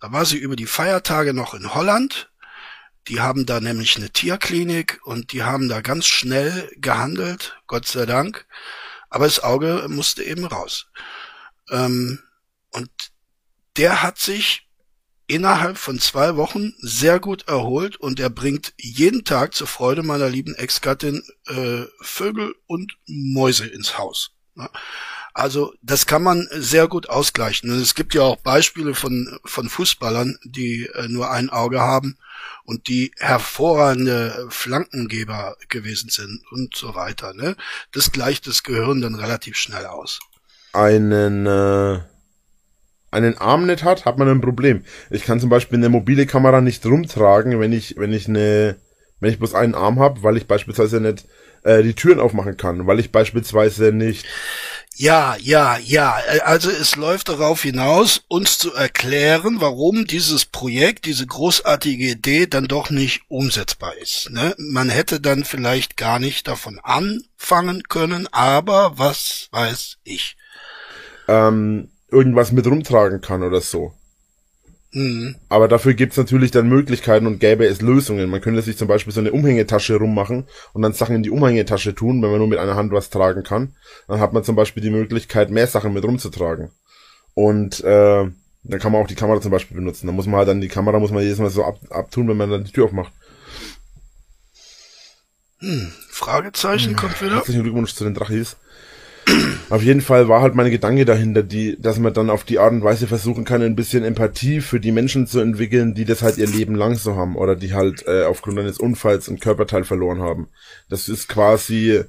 da 0.00 0.10
war 0.12 0.24
sie 0.24 0.38
über 0.38 0.56
die 0.56 0.66
Feiertage 0.66 1.34
noch 1.34 1.52
in 1.52 1.74
Holland. 1.74 2.30
Die 3.08 3.20
haben 3.20 3.46
da 3.46 3.60
nämlich 3.60 3.96
eine 3.96 4.10
Tierklinik 4.10 5.00
und 5.04 5.32
die 5.32 5.42
haben 5.42 5.68
da 5.68 5.80
ganz 5.80 6.06
schnell 6.06 6.70
gehandelt, 6.76 7.56
Gott 7.66 7.86
sei 7.86 8.04
Dank. 8.06 8.46
Aber 9.08 9.24
das 9.24 9.42
Auge 9.42 9.86
musste 9.88 10.22
eben 10.22 10.44
raus. 10.44 10.90
Ähm, 11.70 12.20
und 12.70 12.90
der 13.76 14.02
hat 14.02 14.18
sich 14.18 14.68
innerhalb 15.26 15.78
von 15.78 15.98
zwei 15.98 16.36
Wochen 16.36 16.74
sehr 16.78 17.20
gut 17.20 17.48
erholt 17.48 17.96
und 17.96 18.18
er 18.20 18.30
bringt 18.30 18.74
jeden 18.78 19.24
Tag 19.24 19.54
zur 19.54 19.66
Freude 19.66 20.02
meiner 20.02 20.28
lieben 20.28 20.54
Ex-Gattin 20.54 21.22
äh, 21.46 21.84
Vögel 22.00 22.54
und 22.66 22.98
Mäuse 23.06 23.66
ins 23.66 23.98
Haus. 23.98 24.32
Ja. 24.56 24.70
Also 25.38 25.72
das 25.82 26.06
kann 26.06 26.22
man 26.22 26.48
sehr 26.50 26.88
gut 26.88 27.08
ausgleichen. 27.08 27.70
Und 27.70 27.80
es 27.80 27.94
gibt 27.94 28.14
ja 28.14 28.22
auch 28.22 28.36
Beispiele 28.36 28.94
von, 28.94 29.38
von 29.44 29.68
Fußballern, 29.68 30.38
die 30.44 30.88
äh, 30.94 31.08
nur 31.08 31.30
ein 31.30 31.50
Auge 31.50 31.80
haben 31.80 32.18
und 32.64 32.88
die 32.88 33.12
hervorragende 33.18 34.46
Flankengeber 34.50 35.56
gewesen 35.68 36.10
sind 36.10 36.42
und 36.50 36.76
so 36.76 36.94
weiter. 36.94 37.34
Ne? 37.34 37.56
Das 37.92 38.12
gleicht 38.12 38.46
das 38.46 38.62
Gehirn 38.62 39.00
dann 39.00 39.14
relativ 39.14 39.56
schnell 39.56 39.86
aus 39.86 40.20
einen, 40.72 41.46
äh, 41.46 41.98
einen 43.10 43.38
Arm 43.38 43.66
nicht 43.66 43.84
hat, 43.84 44.04
hat 44.04 44.18
man 44.18 44.28
ein 44.28 44.40
Problem. 44.40 44.84
Ich 45.10 45.24
kann 45.24 45.40
zum 45.40 45.50
Beispiel 45.50 45.78
eine 45.78 45.88
mobile 45.88 46.26
Kamera 46.26 46.60
nicht 46.60 46.84
rumtragen, 46.84 47.58
wenn 47.60 47.72
ich, 47.72 47.96
wenn 47.96 48.12
ich 48.12 48.28
eine, 48.28 48.76
wenn 49.20 49.30
ich 49.30 49.38
bloß 49.38 49.54
einen 49.54 49.74
Arm 49.74 49.98
habe, 49.98 50.22
weil 50.22 50.36
ich 50.36 50.46
beispielsweise 50.46 51.00
nicht 51.00 51.26
äh, 51.64 51.82
die 51.82 51.94
Türen 51.94 52.20
aufmachen 52.20 52.56
kann, 52.56 52.86
weil 52.86 53.00
ich 53.00 53.12
beispielsweise 53.12 53.92
nicht. 53.92 54.26
Ja, 54.98 55.36
ja, 55.40 55.78
ja. 55.78 56.18
Also 56.44 56.70
es 56.70 56.96
läuft 56.96 57.28
darauf 57.28 57.62
hinaus, 57.62 58.22
uns 58.28 58.58
zu 58.58 58.74
erklären, 58.74 59.60
warum 59.60 60.06
dieses 60.06 60.44
Projekt, 60.44 61.06
diese 61.06 61.26
großartige 61.26 62.10
Idee 62.10 62.46
dann 62.46 62.66
doch 62.66 62.90
nicht 62.90 63.22
umsetzbar 63.28 63.96
ist. 63.96 64.30
Ne? 64.30 64.54
Man 64.58 64.90
hätte 64.90 65.20
dann 65.20 65.44
vielleicht 65.44 65.96
gar 65.96 66.18
nicht 66.18 66.48
davon 66.48 66.80
anfangen 66.82 67.84
können, 67.88 68.28
aber 68.32 68.98
was 68.98 69.48
weiß 69.52 69.98
ich 70.04 70.36
ähm, 71.28 71.90
irgendwas 72.10 72.50
mit 72.50 72.66
rumtragen 72.66 73.20
kann 73.20 73.42
oder 73.42 73.60
so. 73.60 73.92
Mhm. 74.92 75.36
Aber 75.48 75.68
dafür 75.68 75.94
gibt's 75.94 76.16
natürlich 76.16 76.50
dann 76.50 76.68
Möglichkeiten 76.68 77.26
und 77.26 77.40
gäbe 77.40 77.66
es 77.66 77.82
Lösungen. 77.82 78.30
Man 78.30 78.40
könnte 78.40 78.62
sich 78.62 78.78
zum 78.78 78.88
Beispiel 78.88 79.12
so 79.12 79.20
eine 79.20 79.32
Umhängetasche 79.32 79.96
rummachen 79.96 80.46
und 80.72 80.82
dann 80.82 80.94
Sachen 80.94 81.16
in 81.16 81.22
die 81.22 81.30
Umhängetasche 81.30 81.94
tun, 81.94 82.22
wenn 82.22 82.30
man 82.30 82.38
nur 82.38 82.48
mit 82.48 82.58
einer 82.58 82.74
Hand 82.74 82.92
was 82.92 83.10
tragen 83.10 83.42
kann. 83.42 83.74
Dann 84.06 84.20
hat 84.20 84.32
man 84.32 84.44
zum 84.44 84.56
Beispiel 84.56 84.82
die 84.82 84.90
Möglichkeit, 84.90 85.50
mehr 85.50 85.66
Sachen 85.66 85.92
mit 85.92 86.04
rumzutragen. 86.04 86.70
Und 87.34 87.84
äh, 87.84 88.30
dann 88.64 88.80
kann 88.80 88.92
man 88.92 89.02
auch 89.02 89.06
die 89.06 89.14
Kamera 89.14 89.40
zum 89.40 89.50
Beispiel 89.50 89.76
benutzen. 89.76 90.06
Dann 90.06 90.16
muss 90.16 90.26
man 90.26 90.36
halt 90.36 90.48
dann 90.48 90.60
die 90.60 90.68
Kamera 90.68 90.98
muss 90.98 91.10
man 91.10 91.22
jedes 91.22 91.38
Mal 91.38 91.50
so 91.50 91.64
ab, 91.64 91.78
abtun, 91.90 92.28
wenn 92.28 92.36
man 92.36 92.50
dann 92.50 92.64
die 92.64 92.72
Tür 92.72 92.86
aufmacht. 92.86 93.12
Hm, 95.58 95.92
Fragezeichen 96.08 96.90
hm. 96.90 96.96
kommt 96.96 97.20
wieder. 97.20 97.36
Herzlichen 97.36 97.62
Glückwunsch 97.62 97.94
zu 97.94 98.04
den 98.04 98.14
Drachis. 98.14 98.56
Auf 99.70 99.82
jeden 99.82 100.00
Fall 100.00 100.28
war 100.28 100.40
halt 100.40 100.54
meine 100.54 100.70
Gedanke 100.70 101.04
dahinter, 101.04 101.42
die, 101.42 101.80
dass 101.80 101.98
man 101.98 102.14
dann 102.14 102.30
auf 102.30 102.44
die 102.44 102.58
Art 102.58 102.72
und 102.72 102.84
Weise 102.84 103.06
versuchen 103.06 103.44
kann, 103.44 103.62
ein 103.62 103.76
bisschen 103.76 104.04
Empathie 104.04 104.60
für 104.60 104.80
die 104.80 104.92
Menschen 104.92 105.26
zu 105.26 105.40
entwickeln, 105.40 105.94
die 105.94 106.04
das 106.04 106.22
halt 106.22 106.38
ihr 106.38 106.46
Leben 106.46 106.74
lang 106.74 106.94
so 106.96 107.16
haben 107.16 107.36
oder 107.36 107.56
die 107.56 107.74
halt 107.74 108.06
äh, 108.06 108.24
aufgrund 108.24 108.58
eines 108.58 108.78
Unfalls 108.78 109.28
ein 109.28 109.40
Körperteil 109.40 109.84
verloren 109.84 110.20
haben. 110.20 110.48
Das 110.88 111.08
ist 111.08 111.28
quasi. 111.28 112.02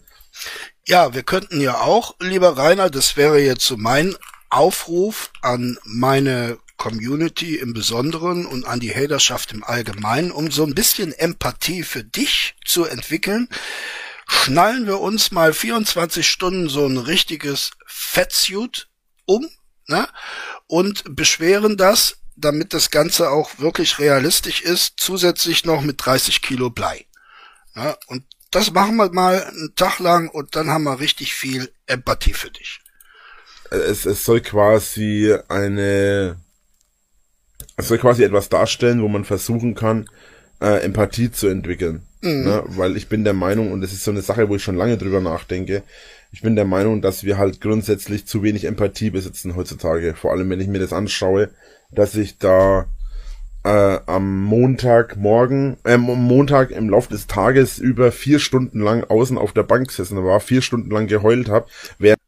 Ja, 0.85 1.13
wir 1.13 1.23
könnten 1.23 1.59
ja 1.59 1.81
auch, 1.81 2.15
lieber 2.19 2.57
Rainer, 2.57 2.89
das 2.89 3.17
wäre 3.17 3.39
jetzt 3.39 3.65
so 3.65 3.77
mein 3.77 4.15
Aufruf 4.49 5.31
an 5.41 5.77
meine 5.83 6.57
Community 6.77 7.57
im 7.57 7.73
Besonderen 7.73 8.45
und 8.45 8.65
an 8.65 8.79
die 8.79 8.93
Haterschaft 8.93 9.51
im 9.51 9.63
Allgemeinen, 9.63 10.31
um 10.31 10.49
so 10.49 10.63
ein 10.63 10.73
bisschen 10.73 11.11
Empathie 11.11 11.83
für 11.83 12.03
dich 12.03 12.55
zu 12.65 12.85
entwickeln 12.85 13.49
schnallen 14.29 14.85
wir 14.85 14.99
uns 14.99 15.31
mal 15.31 15.53
24 15.53 16.27
Stunden 16.27 16.69
so 16.69 16.85
ein 16.85 16.97
richtiges 16.97 17.71
Fettsuit 17.85 18.87
um 19.25 19.49
ne? 19.87 20.07
und 20.67 21.15
beschweren 21.15 21.77
das, 21.77 22.17
damit 22.35 22.73
das 22.73 22.91
Ganze 22.91 23.31
auch 23.31 23.59
wirklich 23.59 23.99
realistisch 23.99 24.61
ist, 24.61 24.93
zusätzlich 24.97 25.65
noch 25.65 25.81
mit 25.81 26.05
30 26.05 26.41
Kilo 26.41 26.69
Blei. 26.69 27.05
Ja, 27.75 27.97
und 28.07 28.23
das 28.51 28.71
machen 28.71 28.95
wir 28.97 29.11
mal 29.11 29.43
einen 29.43 29.75
Tag 29.75 29.99
lang 29.99 30.29
und 30.29 30.55
dann 30.55 30.69
haben 30.69 30.83
wir 30.83 30.99
richtig 30.99 31.33
viel 31.33 31.71
Empathie 31.85 32.33
für 32.33 32.51
dich. 32.51 32.79
Es, 33.71 34.05
es 34.05 34.25
soll 34.25 34.41
quasi 34.41 35.35
eine, 35.47 36.39
es 37.77 37.87
soll 37.87 37.99
quasi 37.99 38.23
etwas 38.23 38.49
darstellen, 38.49 39.01
wo 39.01 39.07
man 39.07 39.25
versuchen 39.25 39.75
kann, 39.75 40.09
äh, 40.61 40.81
Empathie 40.83 41.31
zu 41.31 41.47
entwickeln. 41.47 42.03
Mhm. 42.21 42.43
Ne? 42.43 42.63
Weil 42.67 42.97
ich 42.97 43.07
bin 43.07 43.23
der 43.23 43.33
Meinung, 43.33 43.71
und 43.71 43.81
das 43.81 43.93
ist 43.93 44.03
so 44.03 44.11
eine 44.11 44.21
Sache, 44.21 44.49
wo 44.49 44.55
ich 44.55 44.63
schon 44.63 44.77
lange 44.77 44.97
drüber 44.97 45.21
nachdenke, 45.21 45.83
ich 46.31 46.41
bin 46.41 46.55
der 46.55 46.65
Meinung, 46.65 47.01
dass 47.01 47.23
wir 47.23 47.37
halt 47.37 47.59
grundsätzlich 47.59 48.27
zu 48.27 48.43
wenig 48.43 48.65
Empathie 48.65 49.09
besitzen 49.09 49.55
heutzutage. 49.55 50.13
Vor 50.13 50.31
allem, 50.31 50.49
wenn 50.49 50.61
ich 50.61 50.67
mir 50.67 50.79
das 50.79 50.93
anschaue, 50.93 51.49
dass 51.91 52.15
ich 52.15 52.37
da 52.37 52.85
äh, 53.63 53.99
am 54.05 54.43
Montagmorgen, 54.43 55.77
äh, 55.83 55.93
am 55.93 56.01
Montag 56.01 56.71
im 56.71 56.89
Laufe 56.89 57.09
des 57.09 57.27
Tages 57.27 57.79
über 57.79 58.11
vier 58.11 58.39
Stunden 58.39 58.79
lang 58.79 59.03
außen 59.03 59.37
auf 59.37 59.53
der 59.53 59.63
Bank 59.63 59.87
gesessen 59.87 60.23
war, 60.23 60.39
vier 60.39 60.61
Stunden 60.61 60.91
lang 60.91 61.07
geheult 61.07 61.49
habe, 61.49 61.67
während 61.97 62.19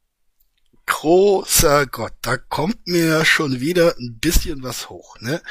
Großer 0.88 1.86
Gott, 1.88 2.14
da 2.22 2.38
kommt 2.38 2.86
mir 2.86 3.24
schon 3.24 3.62
wieder 3.62 3.96
ein 3.98 4.18
bisschen 4.20 4.62
was 4.62 4.90
hoch, 4.90 5.20
ne? 5.22 5.42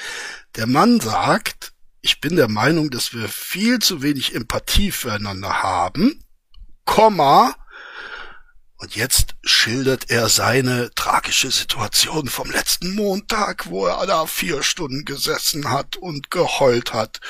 Der 0.57 0.66
Mann 0.66 1.01
sagt, 1.01 1.72
ich 2.03 2.20
bin 2.20 2.36
der 2.36 2.48
Meinung, 2.48 2.90
dass 2.90 3.12
wir 3.12 3.28
viel 3.28 3.78
zu 3.78 4.03
wenig 4.03 4.34
Empathie 4.34 4.90
füreinander 4.90 5.62
haben, 5.62 6.24
Komma, 6.84 7.55
und 8.80 8.96
jetzt 8.96 9.34
schildert 9.42 10.11
er 10.11 10.30
seine 10.30 10.90
tragische 10.94 11.51
Situation 11.51 12.28
vom 12.28 12.51
letzten 12.51 12.94
Montag, 12.94 13.66
wo 13.66 13.86
er 13.86 14.07
da 14.07 14.24
vier 14.24 14.62
Stunden 14.62 15.05
gesessen 15.05 15.68
hat 15.68 15.98
und 15.98 16.30
geheult 16.30 16.94
hat. 16.94 17.20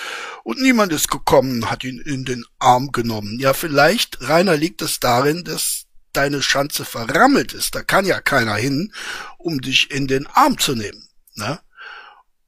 Und 0.45 0.61
niemand 0.61 0.93
ist 0.93 1.11
gekommen, 1.11 1.69
hat 1.69 1.83
ihn 1.83 1.99
in 1.99 2.25
den 2.25 2.45
Arm 2.61 2.93
genommen. 2.93 3.41
Ja, 3.41 3.53
vielleicht, 3.53 4.19
Rainer, 4.21 4.57
liegt 4.57 4.81
es 4.81 5.01
darin, 5.01 5.43
dass 5.43 5.87
deine 6.13 6.41
Schanze 6.41 6.85
verrammelt 6.85 7.53
ist. 7.53 7.75
Da 7.75 7.83
kann 7.83 8.07
ja 8.07 8.21
keiner 8.21 8.55
hin, 8.55 8.93
um 9.37 9.61
dich 9.61 9.91
in 9.91 10.07
den 10.07 10.29
Arm 10.29 10.57
zu 10.57 10.77
nehmen. 10.77 11.09
Ne? 11.35 11.59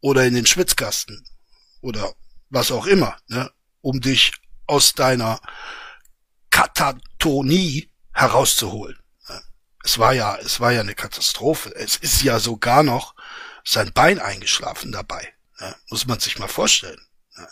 Oder 0.01 0.27
in 0.27 0.35
den 0.35 0.47
Schwitzkasten 0.47 1.27
oder 1.83 2.15
was 2.49 2.71
auch 2.71 2.87
immer, 2.87 3.17
ne, 3.29 3.51
um 3.83 4.01
dich 4.01 4.33
aus 4.67 4.95
deiner 4.95 5.41
Katatonie 6.51 7.91
herauszuholen. 8.13 8.99
Es 9.85 9.99
war 9.99 10.13
ja, 10.13 10.37
es 10.37 10.61
war 10.61 10.73
ja 10.73 10.81
eine 10.81 10.95
Katastrophe. 10.95 11.75
Es 11.75 11.97
ist 11.97 12.23
ja 12.23 12.39
sogar 12.39 12.83
noch 12.83 13.15
sein 13.65 13.93
Bein 13.93 14.21
eingeschlafen 14.21 14.93
dabei. 14.93 15.35
Ja, 15.59 15.75
muss 15.91 16.07
man 16.07 16.21
sich 16.21 16.39
mal 16.39 16.49
vorstellen. 16.49 17.01
Ja, 17.37 17.49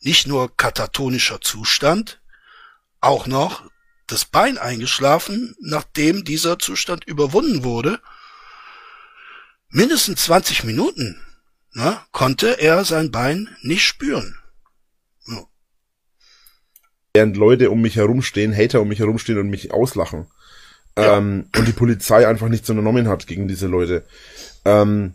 nicht 0.00 0.26
nur 0.26 0.56
katatonischer 0.56 1.40
Zustand, 1.40 2.20
auch 3.00 3.26
noch 3.26 3.62
das 4.06 4.24
Bein 4.24 4.58
eingeschlafen, 4.58 5.54
nachdem 5.60 6.24
dieser 6.24 6.58
Zustand 6.58 7.04
überwunden 7.04 7.64
wurde. 7.64 8.00
Mindestens 9.68 10.24
20 10.24 10.64
Minuten 10.64 11.20
ne, 11.74 12.00
konnte 12.12 12.60
er 12.60 12.84
sein 12.84 13.10
Bein 13.10 13.54
nicht 13.62 13.84
spüren. 13.84 14.36
Ja. 15.26 15.44
Während 17.12 17.36
Leute 17.36 17.70
um 17.70 17.82
mich 17.82 17.96
herumstehen, 17.96 18.56
Hater 18.56 18.80
um 18.80 18.88
mich 18.88 19.00
herumstehen 19.00 19.38
und 19.38 19.50
mich 19.50 19.72
auslachen. 19.72 20.26
Ja. 20.96 21.18
Ähm, 21.18 21.50
und 21.56 21.68
die 21.68 21.72
Polizei 21.72 22.26
einfach 22.26 22.48
nichts 22.48 22.70
unternommen 22.70 23.08
hat 23.08 23.26
gegen 23.26 23.48
diese 23.48 23.66
Leute. 23.66 24.06
Ähm, 24.64 25.14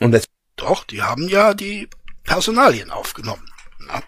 und 0.00 0.12
das 0.12 0.26
Doch, 0.56 0.84
die 0.84 1.02
haben 1.02 1.28
ja 1.28 1.54
die 1.54 1.88
Personalien 2.24 2.90
aufgenommen. 2.90 3.50
Na? 3.80 4.02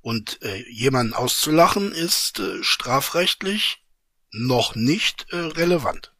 Und 0.00 0.40
äh, 0.42 0.64
jemanden 0.70 1.12
auszulachen 1.12 1.92
ist 1.92 2.38
äh, 2.38 2.62
strafrechtlich 2.62 3.84
noch 4.30 4.74
nicht 4.74 5.26
äh, 5.30 5.36
relevant. 5.36 6.14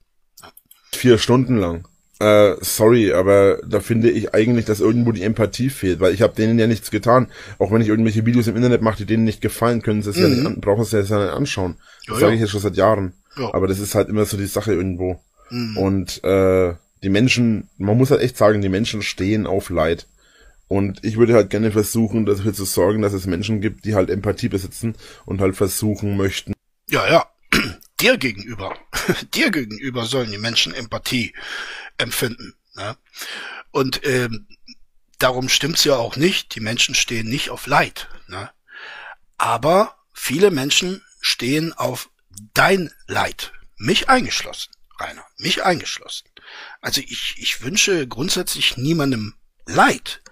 Vier 0.93 1.19
Stunden 1.19 1.57
lang. 1.57 1.88
Äh, 2.21 2.57
sorry, 2.61 3.13
aber 3.13 3.61
da 3.65 3.81
finde 3.81 4.11
ich 4.11 4.35
eigentlich, 4.35 4.65
dass 4.65 4.81
irgendwo 4.81 5.13
die 5.13 5.23
Empathie 5.23 5.71
fehlt, 5.71 6.01
weil 6.01 6.13
ich 6.13 6.23
habe 6.23 6.35
denen 6.35 6.59
ja 6.59 6.67
nichts 6.67 6.91
getan. 6.91 7.29
Auch 7.59 7.71
wenn 7.71 7.81
ich 7.81 7.89
irgendwelche 7.89 8.27
Videos 8.27 8.49
im 8.49 8.57
Internet 8.57 8.83
mache, 8.83 8.99
die 8.99 9.07
denen 9.07 9.25
nicht 9.25 9.41
gefallen, 9.41 9.83
können 9.83 10.03
sie 10.03 10.11
es 10.11 10.17
mhm. 10.17 10.23
ja 10.23 10.29
nicht, 10.29 10.47
an, 10.47 10.61
brauchen 10.61 10.85
sie 10.85 10.99
es 10.99 11.09
ja 11.11 11.23
nicht 11.23 11.33
anschauen. 11.33 11.77
Das 12.07 12.17
ja, 12.17 12.21
sage 12.23 12.35
ich 12.35 12.41
ja 12.41 12.49
schon 12.49 12.61
seit 12.61 12.77
Jahren. 12.77 13.13
Ja. 13.37 13.55
Aber 13.55 13.69
das 13.69 13.79
ist 13.79 13.95
halt 13.95 14.09
immer 14.09 14.25
so 14.25 14.37
die 14.37 14.47
Sache 14.47 14.73
irgendwo. 14.73 15.21
Mhm. 15.51 15.77
Und 15.77 16.25
äh, 16.25 16.75
die 17.05 17.09
Menschen, 17.09 17.69
man 17.77 17.97
muss 17.97 18.11
halt 18.11 18.21
echt 18.21 18.37
sagen, 18.37 18.63
die 18.63 18.69
Menschen 18.69 19.03
stehen 19.03 19.47
auf 19.47 19.71
Leid. 19.71 20.09
Und 20.67 21.05
ich 21.05 21.17
würde 21.17 21.35
halt 21.35 21.51
gerne 21.51 21.71
versuchen, 21.71 22.27
dafür 22.27 22.53
zu 22.53 22.65
sorgen, 22.65 23.01
dass 23.01 23.13
es 23.13 23.27
Menschen 23.27 23.61
gibt, 23.61 23.85
die 23.85 23.95
halt 23.95 24.11
Empathie 24.11 24.49
besitzen 24.49 24.97
und 25.25 25.41
halt 25.41 25.57
versuchen 25.57 26.17
möchten. 26.17 26.53
Ja, 26.91 27.09
ja. 27.11 27.27
Dir 28.01 28.19
gegenüber. 28.19 28.79
Dir 29.35 29.51
gegenüber 29.51 30.07
sollen 30.07 30.31
die 30.31 30.39
Menschen 30.39 30.75
Empathie 30.75 31.35
empfinden. 31.97 32.55
Ne? 32.75 32.97
Und 33.71 34.07
ähm, 34.07 34.47
darum 35.19 35.49
stimmt's 35.49 35.85
ja 35.85 35.97
auch 35.97 36.17
nicht. 36.17 36.55
Die 36.55 36.61
Menschen 36.61 36.95
stehen 36.95 37.29
nicht 37.29 37.51
auf 37.51 37.67
Leid. 37.67 38.09
Ne? 38.29 38.51
Aber 39.37 39.97
viele 40.13 40.51
Menschen 40.51 41.03
stehen 41.21 41.73
auf 41.73 42.11
dein 42.55 42.93
Leid. 43.07 43.53
Mich 43.77 44.09
eingeschlossen, 44.09 44.71
Rainer. 44.99 45.25
Mich 45.37 45.65
eingeschlossen. 45.65 46.29
Also 46.81 47.01
ich, 47.01 47.37
ich 47.39 47.63
wünsche 47.63 48.07
grundsätzlich 48.09 48.77
niemandem 48.77 49.35
Leid. 49.67 50.23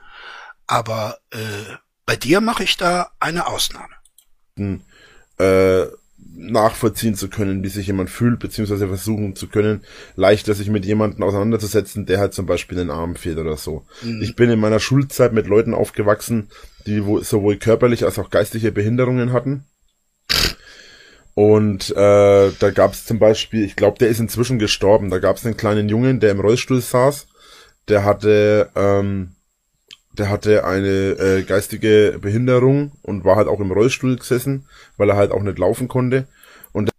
Aber 0.67 1.21
äh, 1.31 1.77
bei 2.05 2.17
dir 2.17 2.41
mache 2.41 2.65
ich 2.65 2.77
da 2.77 3.13
eine 3.21 3.47
Ausnahme. 3.47 3.95
Hm, 4.57 4.85
äh, 5.39 5.87
nachvollziehen 6.37 7.15
zu 7.15 7.29
können, 7.29 7.63
wie 7.65 7.69
sich 7.69 7.87
jemand 7.87 8.11
fühlt, 8.11 8.39
beziehungsweise 8.39 8.89
versuchen 8.89 9.35
zu 9.35 9.49
können, 9.49 9.83
leichter 10.15 10.55
sich 10.55 10.69
mit 10.69 10.85
jemandem 10.85 11.23
auseinanderzusetzen, 11.23 12.07
der 12.07 12.19
halt 12.19 12.35
zum 12.35 12.47
Beispiel 12.47 12.79
den 12.79 12.91
Arm 12.91 13.17
fehlt 13.17 13.39
oder 13.39 13.57
so. 13.57 13.85
Mhm. 14.03 14.23
Ich 14.23 14.37
bin 14.37 14.51
in 14.51 14.61
meiner 14.61 14.81
Schulzeit 14.81 15.33
mit 15.33 15.47
Leuten 15.47 15.75
aufgewachsen, 15.75 16.49
die 16.87 17.03
sowohl 17.23 17.57
körperlich 17.57 18.05
als 18.05 18.19
auch 18.19 18.31
geistige 18.31 18.73
Behinderungen 18.73 19.33
hatten. 19.33 19.65
Und 21.35 21.91
äh, 21.91 22.51
da 22.59 22.71
gab 22.71 22.95
es 22.95 23.05
zum 23.05 23.19
Beispiel, 23.19 23.63
ich 23.63 23.77
glaube, 23.77 23.99
der 23.99 24.09
ist 24.09 24.21
inzwischen 24.21 24.59
gestorben. 24.59 25.11
Da 25.11 25.19
gab 25.19 25.37
es 25.37 25.45
einen 25.45 25.59
kleinen 25.59 25.89
Jungen, 25.91 26.19
der 26.19 26.31
im 26.31 26.41
Rollstuhl 26.41 26.81
saß. 26.81 27.27
Der 27.89 28.05
hatte 28.05 28.71
ähm, 28.75 29.36
der 30.19 30.31
hatte 30.31 30.65
eine 30.65 30.89
äh, 30.89 31.43
geistige 31.43 32.19
Behinderung 32.21 32.93
und 33.03 33.25
war 33.25 33.37
halt 33.37 33.49
auch 33.49 33.61
im 33.61 33.73
Rollstuhl 33.73 34.17
gesessen, 34.17 34.67
weil 34.97 35.11
er 35.11 35.17
halt 35.17 35.31
auch 35.31 35.43
nicht 35.43 35.59
laufen 35.59 35.89
konnte. 35.89 36.27
Und 36.73 36.91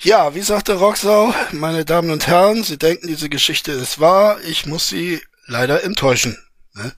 ja, 0.00 0.34
wie 0.34 0.42
sagte 0.42 0.74
Roxau, 0.74 1.34
meine 1.52 1.84
Damen 1.84 2.10
und 2.10 2.26
Herren, 2.26 2.62
Sie 2.62 2.78
denken, 2.78 3.08
diese 3.08 3.28
Geschichte 3.28 3.72
ist 3.72 4.00
wahr. 4.00 4.38
Ich 4.48 4.66
muss 4.66 4.88
Sie 4.88 5.20
leider 5.46 5.82
enttäuschen. 5.84 6.38
Ne? 6.74 6.92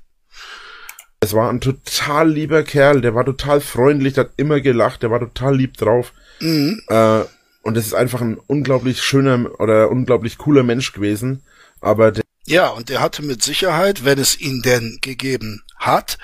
Es 1.21 1.35
war 1.35 1.51
ein 1.51 1.61
total 1.61 2.31
lieber 2.31 2.63
Kerl, 2.63 3.01
der 3.01 3.15
war 3.15 3.25
total 3.25 3.61
freundlich, 3.61 4.15
der 4.15 4.25
hat 4.25 4.33
immer 4.37 4.61
gelacht, 4.61 5.03
der 5.03 5.11
war 5.11 5.21
total 5.21 5.57
lieb 5.57 5.77
drauf. 5.77 6.13
Mhm. 6.41 6.83
Äh, 6.89 7.25
und 7.63 7.77
es 7.77 7.87
ist 7.87 7.95
einfach 7.95 8.21
ein 8.23 8.39
unglaublich 8.47 9.03
schöner 9.03 9.51
oder 9.59 9.91
unglaublich 9.91 10.39
cooler 10.39 10.63
Mensch 10.63 10.93
gewesen. 10.93 11.43
Aber 11.81 12.11
der 12.11 12.23
ja, 12.51 12.67
und 12.67 12.89
der 12.89 13.01
hatte 13.01 13.23
mit 13.23 13.45
Sicherheit, 13.45 14.05
wenn 14.05 14.19
es 14.19 14.41
ihn 14.41 14.61
denn 14.61 14.99
gegeben 15.01 15.63
hat, 15.77 16.19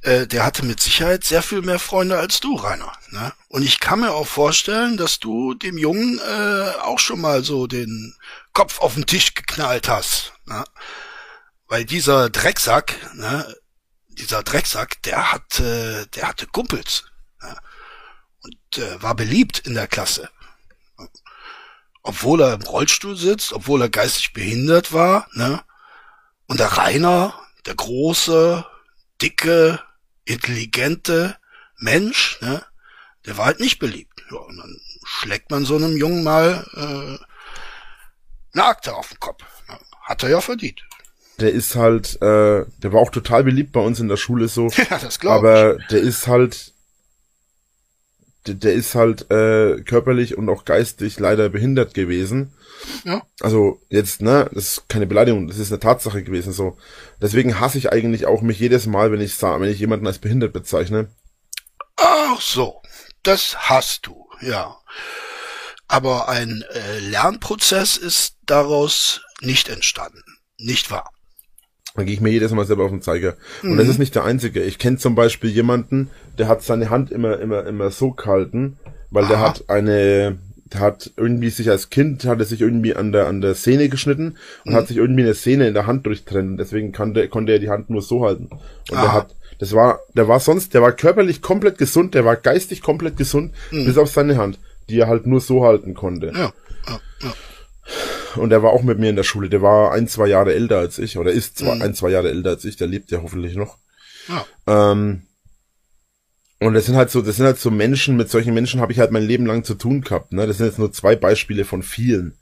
äh, 0.00 0.26
der 0.26 0.46
hatte 0.46 0.64
mit 0.64 0.80
Sicherheit 0.80 1.24
sehr 1.24 1.42
viel 1.42 1.60
mehr 1.60 1.78
Freunde 1.78 2.18
als 2.18 2.40
du, 2.40 2.56
Rainer. 2.56 2.90
Ne? 3.10 3.34
Und 3.48 3.62
ich 3.62 3.78
kann 3.78 4.00
mir 4.00 4.12
auch 4.12 4.26
vorstellen, 4.26 4.96
dass 4.96 5.18
du 5.18 5.52
dem 5.52 5.76
Jungen 5.76 6.18
äh, 6.20 6.70
auch 6.80 6.98
schon 6.98 7.20
mal 7.20 7.44
so 7.44 7.66
den 7.66 8.16
Kopf 8.54 8.80
auf 8.80 8.94
den 8.94 9.04
Tisch 9.04 9.34
geknallt 9.34 9.90
hast. 9.90 10.32
Ne? 10.46 10.64
Weil 11.66 11.84
dieser 11.84 12.30
Drecksack, 12.30 12.96
ne, 13.14 13.54
dieser 14.08 14.42
Drecksack, 14.42 15.02
der 15.02 15.32
hatte, 15.32 16.06
der 16.14 16.28
hatte 16.28 16.46
Kumpels. 16.46 17.04
Ne? 17.42 17.56
Und 18.40 18.78
äh, 18.78 19.02
war 19.02 19.14
beliebt 19.14 19.58
in 19.58 19.74
der 19.74 19.86
Klasse 19.86 20.30
obwohl 22.02 22.42
er 22.42 22.54
im 22.54 22.62
Rollstuhl 22.62 23.16
sitzt, 23.16 23.52
obwohl 23.52 23.82
er 23.82 23.88
geistig 23.88 24.32
behindert 24.32 24.92
war, 24.92 25.26
ne? 25.32 25.62
Und 26.46 26.60
der 26.60 26.68
Rainer, 26.68 27.34
der 27.66 27.74
große, 27.74 28.66
dicke, 29.20 29.80
intelligente 30.24 31.36
Mensch, 31.78 32.38
ne? 32.40 32.62
Der 33.26 33.38
war 33.38 33.46
halt 33.46 33.60
nicht 33.60 33.78
beliebt. 33.78 34.24
Ja, 34.30 34.38
und 34.38 34.56
dann 34.56 34.80
schlägt 35.04 35.50
man 35.50 35.64
so 35.64 35.76
einem 35.76 35.96
Jungen 35.96 36.24
mal 36.24 36.66
äh, 36.74 37.24
eine 38.54 38.64
Akte 38.64 38.94
auf 38.94 39.08
den 39.08 39.20
Kopf. 39.20 39.44
Hat 40.02 40.22
er 40.24 40.30
ja 40.30 40.40
verdient. 40.40 40.82
Der 41.38 41.52
ist 41.52 41.76
halt, 41.76 42.16
äh, 42.16 42.66
der 42.66 42.92
war 42.92 43.00
auch 43.00 43.10
total 43.10 43.44
beliebt 43.44 43.72
bei 43.72 43.80
uns 43.80 44.00
in 44.00 44.08
der 44.08 44.16
Schule 44.16 44.48
so. 44.48 44.68
Ja, 44.90 44.98
das 44.98 45.20
glaube 45.20 45.48
ich. 45.48 45.54
Aber 45.54 45.78
der 45.90 46.00
ist 46.00 46.26
halt 46.26 46.71
der, 48.46 48.54
der 48.54 48.72
ist 48.72 48.94
halt 48.94 49.30
äh, 49.30 49.80
körperlich 49.82 50.36
und 50.36 50.48
auch 50.48 50.64
geistig 50.64 51.18
leider 51.20 51.48
behindert 51.48 51.94
gewesen. 51.94 52.54
Ja. 53.04 53.22
Also 53.40 53.80
jetzt, 53.88 54.22
ne, 54.22 54.50
das 54.52 54.64
ist 54.64 54.88
keine 54.88 55.06
Beleidigung, 55.06 55.46
das 55.48 55.58
ist 55.58 55.70
eine 55.70 55.80
Tatsache 55.80 56.22
gewesen 56.22 56.52
so. 56.52 56.76
Deswegen 57.20 57.60
hasse 57.60 57.78
ich 57.78 57.92
eigentlich 57.92 58.26
auch 58.26 58.42
mich 58.42 58.58
jedes 58.58 58.86
Mal, 58.86 59.12
wenn 59.12 59.20
ich 59.20 59.40
wenn 59.40 59.70
ich 59.70 59.78
jemanden 59.78 60.06
als 60.06 60.18
behindert 60.18 60.52
bezeichne. 60.52 61.08
Ach 61.96 62.40
so, 62.40 62.82
das 63.22 63.68
hast 63.68 64.06
du, 64.06 64.26
ja. 64.40 64.76
Aber 65.86 66.28
ein 66.28 66.64
äh, 66.72 66.98
Lernprozess 67.00 67.96
ist 67.96 68.36
daraus 68.46 69.20
nicht 69.40 69.68
entstanden, 69.68 70.22
nicht 70.56 70.90
wahr? 70.90 71.10
Dann 71.94 72.06
gehe 72.06 72.14
ich 72.14 72.20
mir 72.20 72.30
jedes 72.30 72.52
Mal 72.52 72.64
selber 72.64 72.84
auf 72.84 72.90
den 72.90 73.02
Zeiger. 73.02 73.34
Mhm. 73.62 73.72
Und 73.72 73.76
das 73.76 73.86
mhm. 73.86 73.92
ist 73.92 73.98
nicht 73.98 74.14
der 74.14 74.24
einzige. 74.24 74.62
Ich 74.62 74.78
kenne 74.78 74.96
zum 74.96 75.14
Beispiel 75.14 75.50
jemanden, 75.50 76.10
der 76.38 76.48
hat 76.48 76.62
seine 76.62 76.90
Hand 76.90 77.10
immer, 77.10 77.38
immer, 77.38 77.66
immer 77.66 77.90
so 77.90 78.12
gehalten, 78.12 78.78
weil 79.10 79.24
Aha. 79.24 79.30
der 79.30 79.40
hat 79.40 79.64
eine, 79.68 80.38
der 80.72 80.80
hat 80.80 81.10
irgendwie 81.16 81.50
sich 81.50 81.68
als 81.68 81.90
Kind, 81.90 82.24
hat 82.24 82.38
er 82.38 82.46
sich 82.46 82.62
irgendwie 82.62 82.96
an 82.96 83.12
der, 83.12 83.26
an 83.26 83.42
der 83.42 83.54
Sehne 83.54 83.90
geschnitten 83.90 84.36
und 84.64 84.72
mhm. 84.72 84.76
hat 84.76 84.88
sich 84.88 84.96
irgendwie 84.96 85.22
eine 85.22 85.34
Sehne 85.34 85.68
in 85.68 85.74
der 85.74 85.86
Hand 85.86 86.06
durchtrennen. 86.06 86.56
Deswegen 86.56 86.92
konnte, 86.92 87.28
konnte 87.28 87.52
er 87.52 87.58
die 87.58 87.70
Hand 87.70 87.90
nur 87.90 88.02
so 88.02 88.24
halten. 88.24 88.48
Und 88.90 88.96
Aha. 88.96 89.02
der 89.02 89.12
hat, 89.12 89.36
das 89.58 89.74
war, 89.74 90.00
der 90.16 90.28
war 90.28 90.40
sonst, 90.40 90.72
der 90.72 90.80
war 90.80 90.92
körperlich 90.92 91.42
komplett 91.42 91.76
gesund, 91.76 92.14
der 92.14 92.24
war 92.24 92.36
geistig 92.36 92.80
komplett 92.80 93.18
gesund, 93.18 93.52
mhm. 93.70 93.84
bis 93.84 93.98
auf 93.98 94.10
seine 94.10 94.38
Hand, 94.38 94.58
die 94.88 94.98
er 94.98 95.08
halt 95.08 95.26
nur 95.26 95.42
so 95.42 95.62
halten 95.62 95.92
konnte. 95.92 96.32
Ja. 96.34 96.52
ja, 96.88 97.00
ja 97.22 97.34
und 98.36 98.50
der 98.50 98.62
war 98.62 98.70
auch 98.70 98.82
mit 98.82 98.98
mir 98.98 99.10
in 99.10 99.16
der 99.16 99.22
Schule. 99.22 99.48
Der 99.48 99.62
war 99.62 99.92
ein, 99.92 100.08
zwei 100.08 100.26
Jahre 100.26 100.54
älter 100.54 100.78
als 100.78 100.98
ich 100.98 101.18
oder 101.18 101.32
ist 101.32 101.58
zwei, 101.58 101.74
mhm. 101.74 101.82
ein, 101.82 101.94
zwei 101.94 102.10
Jahre 102.10 102.30
älter 102.30 102.50
als 102.50 102.64
ich. 102.64 102.76
Der 102.76 102.86
lebt 102.86 103.10
ja 103.10 103.22
hoffentlich 103.22 103.56
noch. 103.56 103.78
Ja. 104.28 104.46
Ähm, 104.66 105.22
und 106.60 106.74
das 106.74 106.86
sind 106.86 106.96
halt 106.96 107.10
so, 107.10 107.22
das 107.22 107.36
sind 107.36 107.46
halt 107.46 107.58
so 107.58 107.70
Menschen, 107.70 108.16
mit 108.16 108.30
solchen 108.30 108.54
Menschen 108.54 108.80
habe 108.80 108.92
ich 108.92 109.00
halt 109.00 109.10
mein 109.10 109.24
Leben 109.24 109.46
lang 109.46 109.64
zu 109.64 109.74
tun 109.74 110.00
gehabt. 110.02 110.32
Ne? 110.32 110.46
Das 110.46 110.58
sind 110.58 110.66
jetzt 110.66 110.78
nur 110.78 110.92
zwei 110.92 111.16
Beispiele 111.16 111.64
von 111.64 111.82
vielen. 111.82 112.36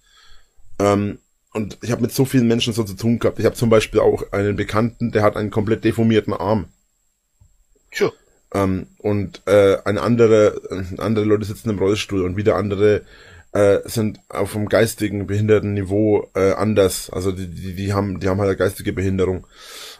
Ähm, 0.78 1.18
und 1.52 1.78
ich 1.82 1.90
habe 1.90 2.02
mit 2.02 2.12
so 2.12 2.24
vielen 2.24 2.46
Menschen 2.46 2.72
so 2.72 2.84
zu 2.84 2.94
tun 2.94 3.18
gehabt. 3.18 3.38
Ich 3.38 3.44
habe 3.44 3.56
zum 3.56 3.70
Beispiel 3.70 4.00
auch 4.00 4.30
einen 4.32 4.56
Bekannten, 4.56 5.10
der 5.10 5.22
hat 5.22 5.36
einen 5.36 5.50
komplett 5.50 5.84
deformierten 5.84 6.34
Arm. 6.34 6.68
Sure. 7.92 8.12
Ähm, 8.52 8.88
und 8.98 9.42
äh, 9.46 9.78
eine 9.84 10.02
andere, 10.02 10.60
andere 10.98 11.24
Leute 11.24 11.44
sitzen 11.44 11.70
im 11.70 11.78
Rollstuhl 11.78 12.22
und 12.22 12.36
wieder 12.36 12.56
andere 12.56 13.02
äh, 13.52 13.78
sind 13.84 14.20
auf 14.28 14.52
dem 14.52 14.68
geistigen 14.68 15.26
Behindertenniveau 15.26 16.30
äh, 16.34 16.52
anders. 16.52 17.10
Also 17.10 17.32
die, 17.32 17.48
die, 17.48 17.74
die 17.74 17.92
haben, 17.92 18.20
die 18.20 18.28
haben 18.28 18.38
halt 18.38 18.48
eine 18.48 18.56
geistige 18.56 18.92
Behinderung. 18.92 19.46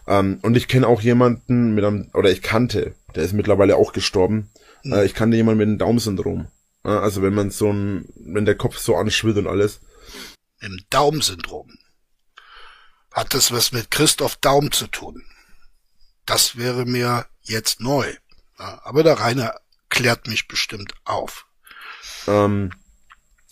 Ähm, 0.06 0.38
und 0.42 0.56
ich 0.56 0.68
kenne 0.68 0.86
auch 0.86 1.00
jemanden 1.00 1.74
mit 1.74 1.84
einem, 1.84 2.10
oder 2.14 2.30
ich 2.30 2.42
kannte, 2.42 2.94
der 3.14 3.24
ist 3.24 3.32
mittlerweile 3.32 3.76
auch 3.76 3.92
gestorben. 3.92 4.50
Mhm. 4.84 4.92
Äh, 4.92 5.04
ich 5.04 5.14
kannte 5.14 5.36
jemanden 5.36 5.58
mit 5.58 5.68
einem 5.68 5.78
Daumen-Syndrom. 5.78 6.48
Äh, 6.84 6.88
also 6.88 7.22
wenn 7.22 7.34
man 7.34 7.50
so 7.50 7.72
ein, 7.72 8.08
wenn 8.16 8.44
der 8.44 8.56
Kopf 8.56 8.78
so 8.78 8.96
anschwillt 8.96 9.38
und 9.38 9.46
alles. 9.46 9.80
Im 10.60 10.78
Daumen-Syndrom. 10.90 11.70
hat 13.12 13.34
das 13.34 13.50
was 13.50 13.72
mit 13.72 13.90
Christoph 13.90 14.36
Daum 14.36 14.70
zu 14.70 14.86
tun? 14.86 15.24
Das 16.26 16.56
wäre 16.56 16.84
mir 16.86 17.26
jetzt 17.42 17.80
neu. 17.80 18.14
Aber 18.56 19.02
der 19.02 19.18
Rainer 19.18 19.54
klärt 19.88 20.28
mich 20.28 20.46
bestimmt 20.46 20.92
auf. 21.04 21.46
Ähm, 22.28 22.70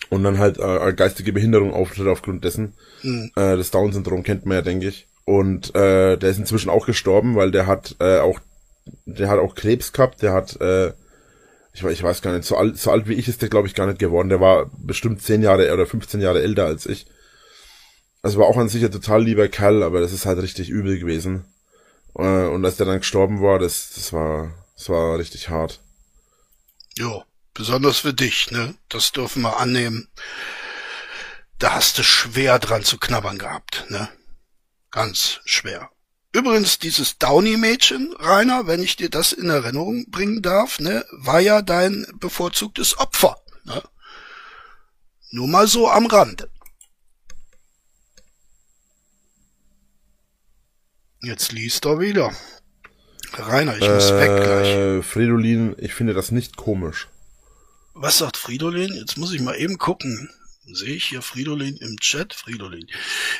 und 0.09 0.23
dann 0.23 0.39
halt 0.39 0.57
äh, 0.57 0.93
geistige 0.93 1.33
Behinderung 1.33 1.73
auftritt 1.73 2.07
aufgrund 2.07 2.43
dessen. 2.43 2.73
Mhm. 3.03 3.31
Äh, 3.35 3.57
das 3.57 3.71
Down-Syndrom 3.71 4.23
kennt 4.23 4.45
man 4.45 4.57
ja, 4.57 4.61
denke 4.61 4.87
ich. 4.87 5.07
Und 5.25 5.75
äh, 5.75 6.17
der 6.17 6.29
ist 6.29 6.39
inzwischen 6.39 6.69
auch 6.69 6.85
gestorben, 6.85 7.35
weil 7.35 7.51
der 7.51 7.67
hat 7.67 7.95
äh, 7.99 8.17
auch 8.19 8.39
der 9.05 9.29
hat 9.29 9.37
auch 9.37 9.53
Krebs 9.53 9.93
gehabt, 9.93 10.23
der 10.23 10.33
hat 10.33 10.59
äh, 10.61 10.93
ich, 11.73 11.83
ich 11.83 12.01
weiß 12.01 12.21
gar 12.23 12.33
nicht, 12.33 12.45
so 12.45 12.57
alt, 12.57 12.77
so 12.77 12.89
alt 12.89 13.07
wie 13.07 13.13
ich 13.13 13.27
ist 13.27 13.41
der 13.41 13.49
glaube 13.49 13.67
ich 13.67 13.75
gar 13.75 13.85
nicht 13.85 13.99
geworden. 13.99 14.29
Der 14.29 14.41
war 14.41 14.71
bestimmt 14.77 15.21
zehn 15.21 15.43
Jahre 15.43 15.71
oder 15.71 15.85
15 15.85 16.19
Jahre 16.19 16.41
älter 16.41 16.65
als 16.65 16.87
ich. 16.87 17.05
Also 18.21 18.39
war 18.39 18.47
auch 18.47 18.57
an 18.57 18.69
sich 18.69 18.83
ein 18.83 18.91
total 18.91 19.23
lieber 19.23 19.47
Kerl, 19.47 19.83
aber 19.83 20.01
das 20.01 20.11
ist 20.11 20.25
halt 20.25 20.41
richtig 20.41 20.69
übel 20.69 20.99
gewesen. 20.99 21.45
Äh, 22.15 22.47
und 22.47 22.65
als 22.65 22.77
der 22.77 22.85
dann 22.85 22.99
gestorben 22.99 23.41
war, 23.41 23.59
das, 23.59 23.91
das 23.95 24.11
war, 24.11 24.51
das 24.75 24.89
war 24.89 25.17
richtig 25.17 25.49
hart. 25.49 25.79
Jo. 26.97 27.23
Besonders 27.59 27.97
für 27.99 28.13
dich, 28.13 28.51
ne? 28.51 28.73
Das 28.87 29.11
dürfen 29.11 29.41
wir 29.41 29.59
annehmen. 29.59 30.07
Da 31.57 31.73
hast 31.73 31.97
du 31.97 32.03
schwer 32.03 32.57
dran 32.57 32.85
zu 32.85 32.97
knabbern 32.97 33.37
gehabt, 33.37 33.83
ne? 33.89 34.07
Ganz 34.91 35.41
schwer. 35.43 35.89
Übrigens, 36.31 36.79
dieses 36.79 37.17
Downy-Mädchen, 37.17 38.15
Rainer, 38.17 38.65
wenn 38.67 38.81
ich 38.81 38.95
dir 38.95 39.09
das 39.09 39.33
in 39.33 39.49
Erinnerung 39.49 40.09
bringen 40.09 40.41
darf, 40.41 40.79
ne, 40.79 41.03
war 41.11 41.41
ja 41.41 41.61
dein 41.61 42.07
bevorzugtes 42.21 42.97
Opfer, 42.97 43.35
ne? 43.65 43.83
Nur 45.31 45.49
mal 45.49 45.67
so 45.67 45.89
am 45.89 46.05
Rande. 46.05 46.49
Jetzt 51.21 51.51
liest 51.51 51.85
er 51.85 51.99
wieder. 51.99 52.31
Rainer, 53.33 53.75
ich 53.75 53.89
muss 53.89 54.11
äh, 54.11 54.17
weg 54.17 54.43
gleich. 54.45 55.05
Fridolin, 55.05 55.75
ich 55.77 55.93
finde 55.93 56.13
das 56.13 56.31
nicht 56.31 56.55
komisch. 56.55 57.09
Was 58.01 58.19
sagt 58.19 58.37
Fridolin? 58.37 58.93
Jetzt 58.93 59.17
muss 59.17 59.33
ich 59.33 59.41
mal 59.41 59.59
eben 59.59 59.77
gucken. 59.77 60.29
Sehe 60.71 60.95
ich 60.95 61.03
hier 61.03 61.21
Fridolin 61.21 61.75
im 61.75 61.99
Chat? 61.99 62.33
Fridolin. 62.33 62.87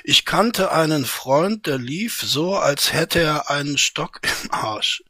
Ich 0.03 0.25
kannte 0.25 0.73
einen 0.73 1.05
Freund, 1.05 1.65
der 1.65 1.77
lief 1.77 2.21
so, 2.21 2.57
als 2.57 2.91
hätte 2.91 3.21
er 3.21 3.49
einen 3.49 3.77
Stock 3.77 4.19
im 4.43 4.51
Arsch. 4.51 5.01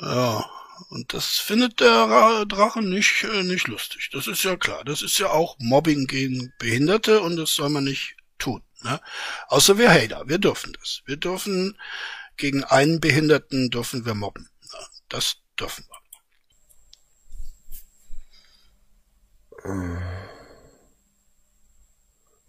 Ja, 0.00 0.48
und 0.90 1.12
das 1.12 1.38
findet 1.38 1.80
der 1.80 2.44
Drache 2.46 2.80
nicht, 2.80 3.24
äh, 3.24 3.42
nicht 3.42 3.66
lustig. 3.66 4.10
Das 4.12 4.28
ist 4.28 4.44
ja 4.44 4.54
klar. 4.54 4.84
Das 4.84 5.02
ist 5.02 5.18
ja 5.18 5.30
auch 5.30 5.56
Mobbing 5.58 6.06
gegen 6.06 6.52
Behinderte 6.60 7.22
und 7.22 7.36
das 7.36 7.54
soll 7.54 7.70
man 7.70 7.82
nicht 7.82 8.14
tun. 8.38 8.62
Ne? 8.84 9.00
Außer 9.48 9.78
wir 9.78 9.90
Hater. 9.90 10.28
Wir 10.28 10.38
dürfen 10.38 10.74
das. 10.78 11.02
Wir 11.06 11.16
dürfen 11.16 11.76
gegen 12.36 12.62
einen 12.62 13.00
Behinderten 13.00 13.70
dürfen 13.70 14.06
wir 14.06 14.14
mobben. 14.14 14.48
Das 15.08 15.38
dürfen 15.58 15.84
wir. 15.88 15.93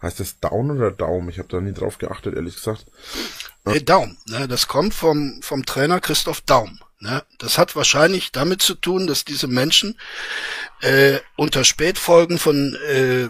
Heißt 0.02 0.20
das 0.20 0.40
Down 0.40 0.72
oder 0.72 0.92
Daum? 0.92 1.30
Ich 1.30 1.40
habe 1.40 1.48
da 1.48 1.62
nie 1.62 1.74
drauf 1.74 1.98
geachtet, 1.98 2.36
ehrlich 2.36 2.56
gesagt. 2.56 2.86
Nee, 3.66 3.80
Daum. 3.80 4.18
Ne? 4.28 4.48
Das 4.48 4.68
kommt 4.68 4.94
vom, 4.94 5.42
vom 5.42 5.66
Trainer 5.66 6.00
Christoph 6.00 6.42
Daum. 6.42 6.80
Ne? 7.00 7.24
Das 7.40 7.58
hat 7.58 7.76
wahrscheinlich 7.76 8.32
damit 8.32 8.62
zu 8.62 8.76
tun, 8.76 9.08
dass 9.08 9.26
diese 9.26 9.48
Menschen 9.48 10.00
äh, 10.82 11.20
unter 11.38 11.64
Spätfolgen 11.64 12.38
von 12.38 12.78
äh, 12.88 13.30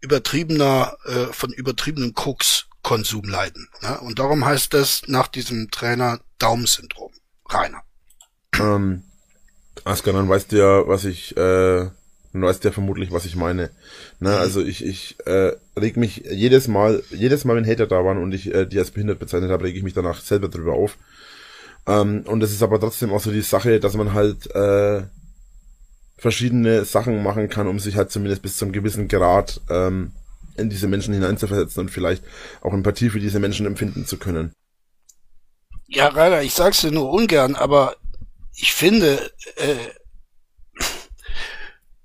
übertriebener, 0.00 0.96
äh, 1.06 1.32
von 1.32 1.52
übertriebenem 1.52 2.14
Kokskonsum 2.14 3.24
leiden. 3.24 3.68
Ne? 3.80 3.98
Und 4.00 4.18
darum 4.18 4.44
heißt 4.44 4.74
das 4.74 5.02
nach 5.06 5.28
diesem 5.28 5.70
Trainer 5.70 6.20
Daum-Syndrom. 6.38 7.12
Rainer. 7.48 7.82
Ähm, 8.58 9.04
Asker, 9.84 10.12
dann 10.12 10.28
weißt 10.28 10.52
du 10.52 10.58
ja, 10.58 10.86
was 10.86 11.04
ich 11.04 11.36
äh, 11.36 11.90
Du 12.32 12.40
weißt 12.40 12.64
ja 12.64 12.72
vermutlich, 12.72 13.12
was 13.12 13.26
ich 13.26 13.36
meine. 13.36 13.70
Na, 14.18 14.36
mhm. 14.36 14.40
also 14.40 14.62
ich, 14.62 14.84
ich 14.84 15.16
äh, 15.26 15.52
reg 15.78 15.96
mich 15.96 16.24
jedes 16.30 16.66
Mal, 16.66 17.02
jedes 17.10 17.44
Mal, 17.44 17.56
wenn 17.56 17.66
Hater 17.66 17.86
da 17.86 18.04
waren 18.04 18.18
und 18.18 18.32
ich 18.32 18.52
äh, 18.54 18.66
die 18.66 18.78
als 18.78 18.90
behindert 18.90 19.18
bezeichnet 19.18 19.50
habe, 19.50 19.64
reg 19.64 19.76
ich 19.76 19.82
mich 19.82 19.94
danach 19.94 20.20
selber 20.20 20.48
drüber 20.48 20.72
auf. 20.72 20.96
Ähm, 21.86 22.22
und 22.26 22.42
es 22.42 22.52
ist 22.52 22.62
aber 22.62 22.80
trotzdem 22.80 23.12
auch 23.12 23.20
so 23.20 23.30
die 23.30 23.42
Sache, 23.42 23.80
dass 23.80 23.94
man 23.94 24.14
halt 24.14 24.50
äh, 24.54 25.02
verschiedene 26.16 26.84
Sachen 26.84 27.22
machen 27.22 27.48
kann, 27.48 27.66
um 27.66 27.80
sich 27.80 27.96
halt 27.96 28.10
zumindest 28.10 28.42
bis 28.42 28.56
zum 28.56 28.72
gewissen 28.72 29.08
Grad 29.08 29.60
ähm, 29.68 30.12
in 30.56 30.70
diese 30.70 30.86
Menschen 30.86 31.14
hineinzuversetzen 31.14 31.80
und 31.80 31.90
vielleicht 31.90 32.22
auch 32.60 32.72
Empathie 32.72 33.10
für 33.10 33.20
diese 33.20 33.40
Menschen 33.40 33.66
empfinden 33.66 34.06
zu 34.06 34.18
können. 34.18 34.52
Ja, 35.88 36.08
Rainer, 36.08 36.42
ich 36.42 36.54
sag's 36.54 36.80
dir 36.80 36.92
nur 36.92 37.10
ungern, 37.10 37.54
aber 37.56 37.96
ich 38.54 38.72
finde, 38.72 39.18
äh, 39.56 39.74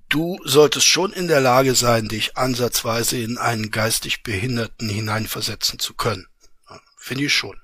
Du 0.09 0.39
solltest 0.45 0.85
schon 0.85 1.11
in 1.11 1.27
der 1.27 1.41
Lage 1.41 1.75
sein, 1.75 2.07
dich 2.07 2.37
ansatzweise 2.37 3.17
in 3.17 3.37
einen 3.37 3.71
geistig 3.71 4.23
Behinderten 4.23 4.87
hineinversetzen 4.87 5.79
zu 5.79 5.93
können. 5.95 6.27
Finde 6.97 7.25
ich 7.25 7.33
schon. 7.33 7.59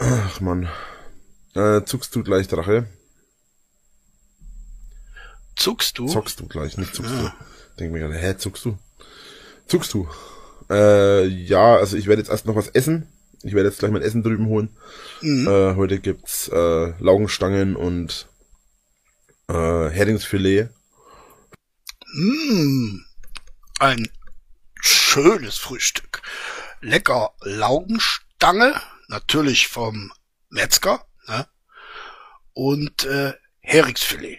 Ach 0.00 0.40
man. 0.40 0.68
Äh, 1.54 1.84
zuckst 1.84 2.14
du 2.14 2.22
gleich, 2.22 2.48
Drache? 2.48 2.88
Zuckst 5.56 5.98
du? 5.98 6.06
Zockst 6.06 6.40
du 6.40 6.46
gleich, 6.46 6.78
nicht 6.78 6.94
zuckst 6.94 7.12
ja. 7.12 7.22
du. 7.22 7.30
Denk 7.78 7.92
mir 7.92 8.00
gerade, 8.00 8.14
hä, 8.14 8.36
zuckst 8.36 8.64
du? 8.64 8.78
Zuckst 9.66 9.92
du? 9.92 10.08
Äh, 10.70 11.26
ja, 11.26 11.76
also 11.76 11.96
ich 11.96 12.06
werde 12.06 12.22
jetzt 12.22 12.30
erst 12.30 12.46
noch 12.46 12.54
was 12.54 12.68
essen. 12.68 13.08
Ich 13.42 13.54
werde 13.54 13.68
jetzt 13.68 13.78
gleich 13.78 13.90
mein 13.90 14.02
Essen 14.02 14.22
drüben 14.22 14.46
holen. 14.46 14.70
Mhm. 15.20 15.48
Äh, 15.48 15.74
heute 15.74 15.98
gibt's 15.98 16.48
äh, 16.48 16.92
Laugenstangen 17.00 17.76
und 17.76 18.28
äh, 19.48 19.90
Heringsfilet. 19.90 20.70
Mmh, 22.14 23.00
ein 23.80 24.08
schönes 24.80 25.58
Frühstück. 25.58 26.22
Lecker 26.80 27.34
Laugenstange, 27.40 28.80
natürlich 29.08 29.68
vom 29.68 30.12
Metzger, 30.50 31.04
ne? 31.26 31.46
Und 32.52 33.04
äh, 33.04 33.34
Heringsfilet. 33.60 34.38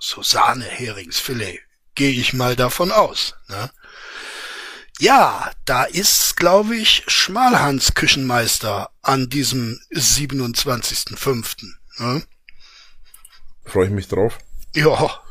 So 0.00 0.22
Sahne-Heringsfilet. 0.22 1.60
Gehe 1.94 2.12
ich 2.12 2.32
mal 2.32 2.56
davon 2.56 2.90
aus. 2.92 3.34
Ne? 3.48 3.70
Ja, 4.98 5.50
da 5.64 5.84
ist, 5.84 6.36
glaube 6.36 6.76
ich, 6.76 7.04
Schmalhans 7.06 7.94
Küchenmeister 7.94 8.90
an 9.02 9.28
diesem 9.28 9.80
27.05. 9.92 11.66
Ne? 11.98 12.22
Freue 13.70 13.86
ich 13.86 13.92
mich 13.92 14.08
drauf. 14.08 14.38
Ja. 14.74 15.22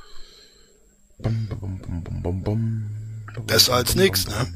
Besser 3.46 3.74
als 3.74 3.96
nichts, 3.96 4.28
ne? 4.28 4.54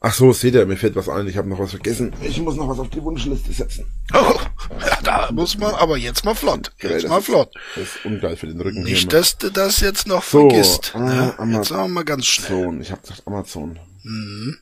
Ach 0.00 0.12
so, 0.12 0.32
seht 0.32 0.54
ihr, 0.54 0.66
mir 0.66 0.76
fällt 0.76 0.96
was 0.96 1.08
ein, 1.08 1.26
ich 1.26 1.38
habe 1.38 1.48
noch 1.48 1.58
was 1.58 1.70
vergessen. 1.70 2.12
Ich 2.22 2.38
muss 2.40 2.56
noch 2.56 2.68
was 2.68 2.78
auf 2.78 2.90
die 2.90 3.02
Wunschliste 3.02 3.52
setzen. 3.52 3.90
Oh, 4.12 4.38
ja, 4.80 5.00
da 5.02 5.32
muss 5.32 5.56
man, 5.56 5.74
aber 5.74 5.96
jetzt 5.96 6.26
mal 6.26 6.34
flott. 6.34 6.72
Jetzt 6.80 7.04
ja, 7.04 7.08
mal 7.08 7.22
flott. 7.22 7.52
Das 7.74 7.84
ist 7.84 8.04
ungeil 8.04 8.36
für 8.36 8.46
den 8.46 8.60
Rücken. 8.60 8.82
Nicht, 8.82 9.12
dass 9.12 9.38
du 9.38 9.50
das 9.50 9.80
jetzt 9.80 10.06
noch 10.06 10.22
so, 10.22 10.50
vergisst. 10.50 10.92
Äh, 10.94 10.98
ne? 10.98 11.34
Jetzt 11.52 11.68
sagen 11.68 11.84
wir 11.84 11.88
mal 11.88 12.04
ganz 12.04 12.26
schnell. 12.26 12.52
Amazon, 12.52 12.82
ich 12.82 12.92
habe 12.92 13.00
gesagt 13.00 13.26
Amazon. 13.26 13.80
Mhm. 14.02 14.58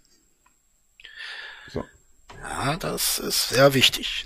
So. 1.73 1.85
Ja, 2.43 2.77
das 2.77 3.19
ist 3.19 3.49
sehr 3.49 3.75
wichtig. 3.75 4.25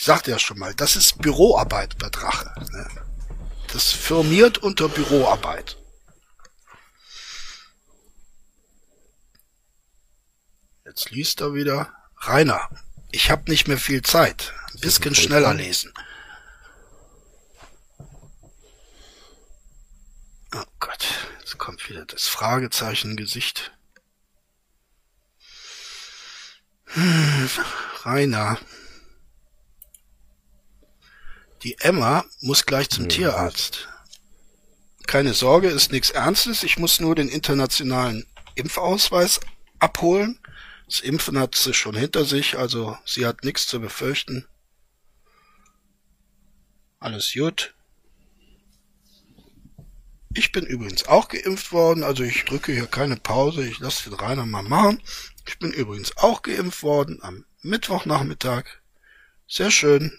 Ich 0.00 0.06
sagte 0.06 0.30
ja 0.30 0.38
schon 0.38 0.58
mal, 0.58 0.74
das 0.74 0.96
ist 0.96 1.18
Büroarbeit 1.18 1.98
bei 1.98 2.08
Drache. 2.08 2.50
Ne? 2.72 2.88
Das 3.70 3.92
firmiert 3.92 4.56
unter 4.56 4.88
Büroarbeit. 4.88 5.76
Jetzt 10.86 11.10
liest 11.10 11.42
er 11.42 11.52
wieder. 11.52 11.92
Rainer, 12.16 12.70
ich 13.10 13.30
habe 13.30 13.50
nicht 13.50 13.68
mehr 13.68 13.76
viel 13.76 14.00
Zeit. 14.00 14.54
Ein 14.72 14.80
bisschen 14.80 15.14
schneller 15.14 15.52
lesen. 15.52 15.92
Oh 20.54 20.64
Gott, 20.78 21.28
jetzt 21.40 21.58
kommt 21.58 21.86
wieder 21.90 22.06
das 22.06 22.26
Fragezeichen-Gesicht. 22.26 23.70
Hm, 26.86 27.50
Rainer, 28.04 28.58
die 31.62 31.78
Emma 31.78 32.24
muss 32.40 32.66
gleich 32.66 32.88
zum 32.90 33.04
ja, 33.04 33.08
Tierarzt. 33.08 33.88
Keine 35.06 35.34
Sorge, 35.34 35.68
ist 35.68 35.92
nichts 35.92 36.10
Ernstes. 36.10 36.62
Ich 36.62 36.78
muss 36.78 37.00
nur 37.00 37.14
den 37.14 37.28
internationalen 37.28 38.26
Impfausweis 38.54 39.40
abholen. 39.78 40.38
Das 40.86 41.00
Impfen 41.00 41.38
hat 41.38 41.54
sie 41.54 41.74
schon 41.74 41.96
hinter 41.96 42.24
sich, 42.24 42.58
also 42.58 42.96
sie 43.04 43.26
hat 43.26 43.44
nichts 43.44 43.66
zu 43.66 43.80
befürchten. 43.80 44.46
Alles 46.98 47.32
gut. 47.32 47.74
Ich 50.34 50.52
bin 50.52 50.64
übrigens 50.64 51.06
auch 51.06 51.28
geimpft 51.28 51.72
worden, 51.72 52.04
also 52.04 52.22
ich 52.22 52.44
drücke 52.44 52.72
hier 52.72 52.86
keine 52.86 53.16
Pause, 53.16 53.66
ich 53.66 53.80
lasse 53.80 54.10
den 54.10 54.18
Rainer 54.18 54.46
mal 54.46 54.62
machen. 54.62 55.02
Ich 55.46 55.58
bin 55.58 55.72
übrigens 55.72 56.16
auch 56.16 56.42
geimpft 56.42 56.82
worden 56.82 57.18
am 57.22 57.44
Mittwochnachmittag. 57.62 58.64
Sehr 59.48 59.70
schön. 59.70 60.18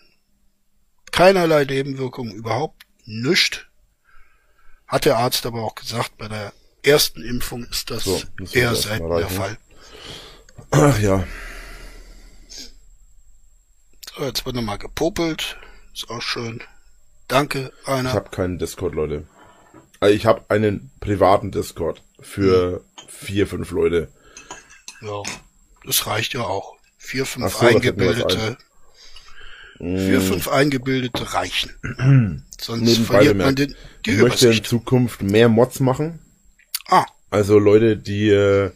Keinerlei 1.11 1.65
Nebenwirkungen, 1.65 2.33
überhaupt 2.33 2.83
nichts. 3.05 3.61
Hat 4.87 5.05
der 5.05 5.17
Arzt 5.17 5.45
aber 5.45 5.63
auch 5.63 5.75
gesagt, 5.75 6.17
bei 6.17 6.27
der 6.27 6.53
ersten 6.83 7.23
Impfung 7.23 7.65
ist 7.65 7.91
das 7.91 8.03
so, 8.03 8.21
eher 8.51 8.75
selten 8.75 9.09
der 9.09 9.29
Fall. 9.29 9.57
Ach 10.71 10.99
ja. 10.99 11.25
So, 12.47 14.25
jetzt 14.25 14.45
wird 14.45 14.55
nochmal 14.55 14.77
gepopelt. 14.77 15.57
Ist 15.93 16.09
auch 16.09 16.21
schön. 16.21 16.61
Danke, 17.27 17.71
Rainer. 17.85 18.09
Ich 18.09 18.15
habe 18.15 18.29
keinen 18.29 18.59
Discord, 18.59 18.93
Leute. 18.93 19.25
Also 19.99 20.15
ich 20.15 20.25
habe 20.25 20.43
einen 20.49 20.91
privaten 20.99 21.51
Discord 21.51 22.03
für 22.19 22.83
hm. 22.99 23.07
vier, 23.07 23.47
fünf 23.47 23.71
Leute. 23.71 24.11
Ja, 25.01 25.23
das 25.85 26.07
reicht 26.07 26.33
ja 26.33 26.41
auch. 26.41 26.75
Vier, 26.97 27.25
fünf 27.25 27.53
so, 27.53 27.65
eingebildete. 27.65 28.57
Vier, 29.81 30.19
hm. 30.19 30.21
fünf 30.21 30.47
eingebildete 30.47 31.33
reichen. 31.33 31.71
Sonst 32.61 32.83
Nebenbei 32.83 33.13
verliert 33.15 33.37
man 33.37 33.55
den, 33.55 33.75
die 34.05 34.11
Ich 34.11 34.17
möchte 34.19 34.49
in 34.49 34.63
Zukunft 34.63 35.23
mehr 35.23 35.49
Mods 35.49 35.79
machen. 35.79 36.19
Ah. 36.87 37.05
Also 37.31 37.57
Leute, 37.57 37.97
die 37.97 38.29
äh, 38.29 38.69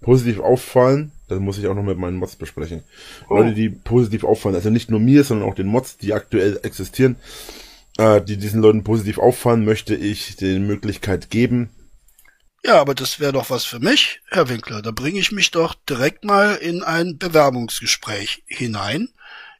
positiv 0.00 0.38
auffallen, 0.38 1.10
das 1.26 1.40
muss 1.40 1.58
ich 1.58 1.66
auch 1.66 1.74
noch 1.74 1.82
mit 1.82 1.98
meinen 1.98 2.16
Mods 2.16 2.36
besprechen. 2.36 2.84
Oh. 3.28 3.38
Leute, 3.38 3.54
die 3.54 3.70
positiv 3.70 4.22
auffallen, 4.22 4.54
also 4.54 4.70
nicht 4.70 4.88
nur 4.88 5.00
mir, 5.00 5.24
sondern 5.24 5.48
auch 5.48 5.56
den 5.56 5.66
Mods, 5.66 5.96
die 5.96 6.12
aktuell 6.12 6.60
existieren, 6.62 7.16
äh, 7.98 8.20
die 8.20 8.36
diesen 8.36 8.62
Leuten 8.62 8.84
positiv 8.84 9.18
auffallen, 9.18 9.64
möchte 9.64 9.96
ich 9.96 10.36
die 10.36 10.60
Möglichkeit 10.60 11.28
geben. 11.30 11.70
Ja, 12.64 12.80
aber 12.80 12.94
das 12.94 13.18
wäre 13.18 13.32
doch 13.32 13.50
was 13.50 13.64
für 13.64 13.80
mich, 13.80 14.20
Herr 14.28 14.48
Winkler. 14.48 14.80
Da 14.80 14.92
bringe 14.92 15.18
ich 15.18 15.32
mich 15.32 15.50
doch 15.50 15.74
direkt 15.74 16.22
mal 16.22 16.54
in 16.54 16.84
ein 16.84 17.18
Bewerbungsgespräch 17.18 18.44
hinein 18.46 19.08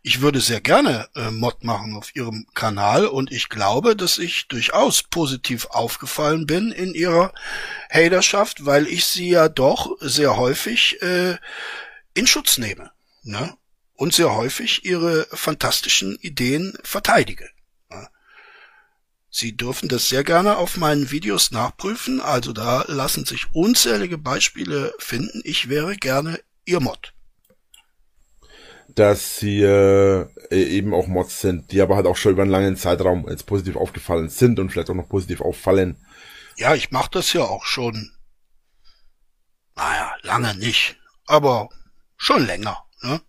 ich 0.02 0.20
würde 0.20 0.40
sehr 0.40 0.60
gerne 0.60 1.08
äh, 1.14 1.30
Mod 1.30 1.62
machen 1.62 1.94
auf 1.94 2.14
Ihrem 2.16 2.46
Kanal 2.54 3.06
und 3.06 3.30
ich 3.30 3.48
glaube, 3.48 3.94
dass 3.94 4.18
ich 4.18 4.48
durchaus 4.48 5.04
positiv 5.04 5.66
aufgefallen 5.66 6.46
bin 6.46 6.72
in 6.72 6.92
Ihrer 6.92 7.32
Haterschaft, 7.88 8.66
weil 8.66 8.88
ich 8.88 9.04
Sie 9.06 9.30
ja 9.30 9.48
doch 9.48 9.96
sehr 10.00 10.36
häufig 10.36 11.00
äh, 11.02 11.36
in 12.14 12.26
Schutz 12.26 12.58
nehme 12.58 12.90
ne? 13.22 13.56
und 13.94 14.12
sehr 14.12 14.34
häufig 14.34 14.84
Ihre 14.84 15.26
fantastischen 15.30 16.16
Ideen 16.16 16.76
verteidige. 16.82 17.48
Ne? 17.88 18.08
Sie 19.30 19.56
dürfen 19.56 19.88
das 19.88 20.08
sehr 20.08 20.24
gerne 20.24 20.56
auf 20.56 20.76
meinen 20.76 21.12
Videos 21.12 21.52
nachprüfen, 21.52 22.20
also 22.20 22.52
da 22.52 22.84
lassen 22.88 23.24
sich 23.24 23.46
unzählige 23.52 24.18
Beispiele 24.18 24.92
finden. 24.98 25.42
Ich 25.44 25.68
wäre 25.68 25.94
gerne 25.94 26.40
Ihr 26.64 26.80
Mod 26.80 27.14
dass 28.94 29.38
sie 29.38 29.62
äh, 29.62 30.26
eben 30.50 30.94
auch 30.94 31.06
Mods 31.06 31.40
sind, 31.40 31.72
die 31.72 31.80
aber 31.80 31.96
halt 31.96 32.06
auch 32.06 32.16
schon 32.16 32.32
über 32.32 32.42
einen 32.42 32.50
langen 32.50 32.76
Zeitraum 32.76 33.26
jetzt 33.28 33.46
positiv 33.46 33.76
aufgefallen 33.76 34.28
sind 34.28 34.58
und 34.58 34.70
vielleicht 34.70 34.90
auch 34.90 34.94
noch 34.94 35.08
positiv 35.08 35.40
auffallen. 35.40 35.96
Ja, 36.56 36.74
ich 36.74 36.90
mache 36.90 37.10
das 37.12 37.32
ja 37.32 37.42
auch 37.42 37.64
schon. 37.64 38.12
Naja, 39.74 40.14
lange 40.22 40.54
nicht, 40.56 40.96
aber 41.26 41.70
schon 42.16 42.46
länger, 42.46 42.84
ne? 43.00 43.20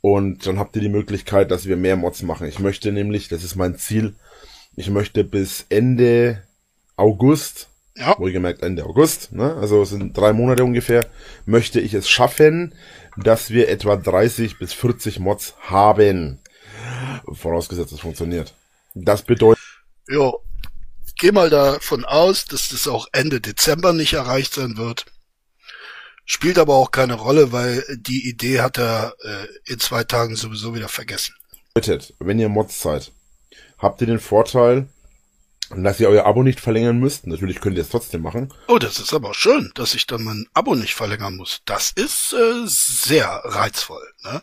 Und 0.00 0.46
dann 0.46 0.58
habt 0.58 0.76
ihr 0.76 0.82
die 0.82 0.88
Möglichkeit, 0.88 1.50
dass 1.50 1.66
wir 1.66 1.76
mehr 1.76 1.96
Mods 1.96 2.22
machen. 2.22 2.46
Ich 2.46 2.60
möchte 2.60 2.92
nämlich, 2.92 3.28
das 3.28 3.42
ist 3.42 3.56
mein 3.56 3.76
Ziel, 3.76 4.14
ich 4.76 4.90
möchte 4.90 5.24
bis 5.24 5.66
Ende 5.68 6.44
August, 6.96 7.68
ja. 7.96 8.16
wohlgemerkt 8.18 8.62
Ende 8.62 8.84
August, 8.84 9.32
ne? 9.32 9.56
also 9.56 9.82
es 9.82 9.90
sind 9.90 10.16
drei 10.16 10.32
Monate 10.32 10.64
ungefähr, 10.64 11.06
möchte 11.46 11.80
ich 11.80 11.94
es 11.94 12.08
schaffen, 12.08 12.74
dass 13.22 13.50
wir 13.50 13.68
etwa 13.68 13.96
30 13.96 14.58
bis 14.58 14.72
40 14.72 15.18
Mods 15.18 15.54
haben. 15.60 16.40
Vorausgesetzt, 17.32 17.92
es 17.92 18.00
funktioniert. 18.00 18.54
Das 18.94 19.22
bedeutet... 19.22 19.62
Jo, 20.08 20.42
geh 21.18 21.32
mal 21.32 21.50
davon 21.50 22.04
aus, 22.04 22.46
dass 22.46 22.70
das 22.70 22.88
auch 22.88 23.06
Ende 23.12 23.40
Dezember 23.40 23.92
nicht 23.92 24.14
erreicht 24.14 24.54
sein 24.54 24.76
wird. 24.76 25.06
Spielt 26.24 26.58
aber 26.58 26.74
auch 26.74 26.90
keine 26.90 27.14
Rolle, 27.14 27.52
weil 27.52 27.84
die 27.96 28.28
Idee 28.28 28.60
hat 28.60 28.78
er 28.78 29.14
äh, 29.22 29.72
in 29.72 29.80
zwei 29.80 30.04
Tagen 30.04 30.36
sowieso 30.36 30.74
wieder 30.74 30.88
vergessen. 30.88 31.34
Wenn 32.18 32.38
ihr 32.38 32.48
Mods 32.48 32.82
seid, 32.82 33.12
habt 33.78 34.00
ihr 34.00 34.06
den 34.06 34.20
Vorteil, 34.20 34.88
dass 35.74 36.00
ihr 36.00 36.08
euer 36.08 36.24
Abo 36.24 36.42
nicht 36.42 36.60
verlängern 36.60 36.98
müsst. 36.98 37.26
Natürlich 37.26 37.60
könnt 37.60 37.76
ihr 37.76 37.82
es 37.82 37.90
trotzdem 37.90 38.22
machen. 38.22 38.52
Oh, 38.68 38.78
das 38.78 38.98
ist 38.98 39.12
aber 39.12 39.34
schön, 39.34 39.70
dass 39.74 39.94
ich 39.94 40.06
dann 40.06 40.24
mein 40.24 40.46
Abo 40.54 40.74
nicht 40.74 40.94
verlängern 40.94 41.36
muss. 41.36 41.60
Das 41.64 41.90
ist 41.90 42.32
äh, 42.32 42.62
sehr 42.66 43.26
reizvoll. 43.44 44.02
Ne? 44.24 44.42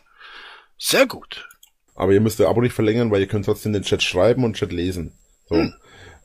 Sehr 0.78 1.08
gut. 1.08 1.48
Aber 1.96 2.12
ihr 2.12 2.22
müsst 2.22 2.40
euer 2.40 2.50
Abo 2.50 2.62
nicht 2.62 2.74
verlängern, 2.74 3.10
weil 3.12 3.22
ihr 3.22 3.28
könnt 3.28 3.46
trotzdem 3.46 3.74
den 3.74 3.84
Chat 3.84 4.04
schreiben 4.04 4.44
und 4.44 4.56
Chat 4.56 4.72
lesen. 4.72 5.14
So. 5.50 5.56
Hm. 5.56 5.74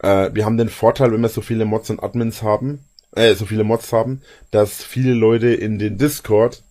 Äh, 0.03 0.34
wir 0.34 0.44
haben 0.44 0.59
den 0.59 0.68
Vorteil, 0.68 1.12
wenn 1.12 1.20
wir 1.20 1.28
so 1.28 1.40
viele 1.40 1.64
Mods 1.64 1.90
und 1.90 2.03
Admins 2.03 2.42
haben, 2.42 2.84
äh, 3.12 3.34
so 3.34 3.46
viele 3.46 3.64
Mods 3.64 3.92
haben, 3.92 4.22
dass 4.51 4.82
viele 4.82 5.14
Leute 5.14 5.48
in 5.48 5.78
den 5.78 5.98
Discord 5.98 6.62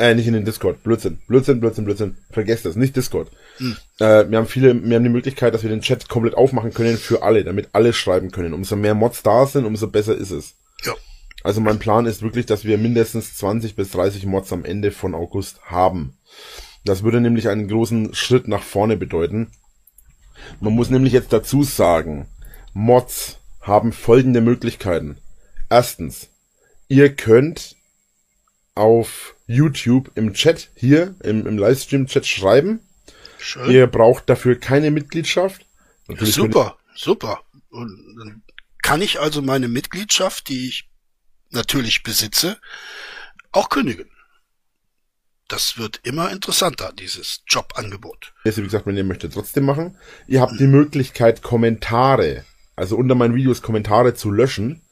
äh, 0.00 0.14
nicht 0.14 0.26
in 0.26 0.32
den 0.32 0.44
Discord. 0.44 0.82
Blödsinn. 0.82 1.18
Blödsinn, 1.28 1.60
Blödsinn, 1.60 1.84
Blödsinn. 1.84 2.16
Vergesst 2.30 2.64
das. 2.64 2.76
Nicht 2.76 2.96
Discord. 2.96 3.30
Hm. 3.58 3.76
Äh, 3.98 4.30
wir 4.30 4.38
haben 4.38 4.46
viele, 4.46 4.74
wir 4.82 4.96
haben 4.96 5.04
die 5.04 5.10
Möglichkeit, 5.10 5.54
dass 5.54 5.62
wir 5.62 5.70
den 5.70 5.82
Chat 5.82 6.08
komplett 6.08 6.34
aufmachen 6.34 6.72
können 6.72 6.96
für 6.96 7.22
alle, 7.22 7.44
damit 7.44 7.68
alle 7.72 7.92
schreiben 7.92 8.30
können. 8.30 8.54
Umso 8.54 8.76
mehr 8.76 8.94
Mods 8.94 9.22
da 9.22 9.46
sind, 9.46 9.66
umso 9.66 9.88
besser 9.88 10.16
ist 10.16 10.30
es. 10.30 10.54
Ja. 10.84 10.94
Also 11.42 11.60
mein 11.60 11.78
Plan 11.78 12.06
ist 12.06 12.22
wirklich, 12.22 12.46
dass 12.46 12.64
wir 12.64 12.78
mindestens 12.78 13.36
20 13.36 13.76
bis 13.76 13.90
30 13.90 14.26
Mods 14.26 14.52
am 14.52 14.64
Ende 14.64 14.90
von 14.90 15.14
August 15.14 15.60
haben. 15.64 16.14
Das 16.84 17.02
würde 17.02 17.20
nämlich 17.20 17.48
einen 17.48 17.68
großen 17.68 18.14
Schritt 18.14 18.48
nach 18.48 18.62
vorne 18.62 18.96
bedeuten. 18.96 19.52
Man 20.60 20.72
muss 20.72 20.90
nämlich 20.90 21.12
jetzt 21.12 21.32
dazu 21.32 21.62
sagen, 21.62 22.26
Mods 22.72 23.38
haben 23.60 23.92
folgende 23.92 24.40
Möglichkeiten. 24.40 25.18
Erstens, 25.68 26.28
ihr 26.88 27.14
könnt 27.14 27.76
auf 28.74 29.34
YouTube 29.50 30.12
im 30.14 30.32
Chat 30.32 30.70
hier, 30.74 31.14
im, 31.22 31.46
im 31.46 31.58
Livestream-Chat 31.58 32.26
schreiben. 32.26 32.80
Schön. 33.38 33.70
Ihr 33.70 33.86
braucht 33.86 34.28
dafür 34.28 34.58
keine 34.58 34.90
Mitgliedschaft. 34.90 35.66
Ja, 36.08 36.24
super, 36.24 36.78
super. 36.94 37.40
Und 37.70 38.16
dann 38.18 38.42
kann 38.82 39.02
ich 39.02 39.20
also 39.20 39.42
meine 39.42 39.68
Mitgliedschaft, 39.68 40.48
die 40.48 40.68
ich 40.68 40.88
natürlich 41.50 42.02
besitze, 42.02 42.58
auch 43.50 43.68
kündigen. 43.68 44.08
Das 45.48 45.78
wird 45.78 45.98
immer 46.04 46.30
interessanter, 46.30 46.92
dieses 46.96 47.42
Jobangebot. 47.48 48.32
Wie 48.44 48.52
gesagt, 48.52 48.86
wenn 48.86 48.96
ihr 48.96 49.02
möchtet, 49.02 49.34
trotzdem 49.34 49.64
machen. 49.64 49.98
Ihr 50.28 50.40
habt 50.40 50.52
hm. 50.52 50.58
die 50.58 50.66
Möglichkeit, 50.68 51.42
Kommentare, 51.42 52.44
also 52.76 52.96
unter 52.96 53.16
meinen 53.16 53.34
Videos 53.34 53.62
Kommentare 53.62 54.14
zu 54.14 54.30
löschen. 54.30 54.82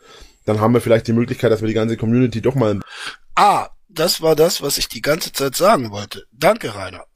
Dann 0.46 0.60
haben 0.60 0.74
wir 0.74 0.80
vielleicht 0.80 1.06
die 1.06 1.12
Möglichkeit, 1.12 1.52
dass 1.52 1.60
wir 1.60 1.68
die 1.68 1.74
ganze 1.74 1.96
Community 1.96 2.40
doch 2.40 2.56
mal... 2.56 2.80
Ah, 3.36 3.68
das 3.88 4.20
war 4.20 4.36
das, 4.36 4.62
was 4.62 4.78
ich 4.78 4.88
die 4.88 5.02
ganze 5.02 5.32
Zeit 5.32 5.56
sagen 5.56 5.90
wollte. 5.90 6.26
Danke, 6.32 6.74
Rainer. 6.74 7.06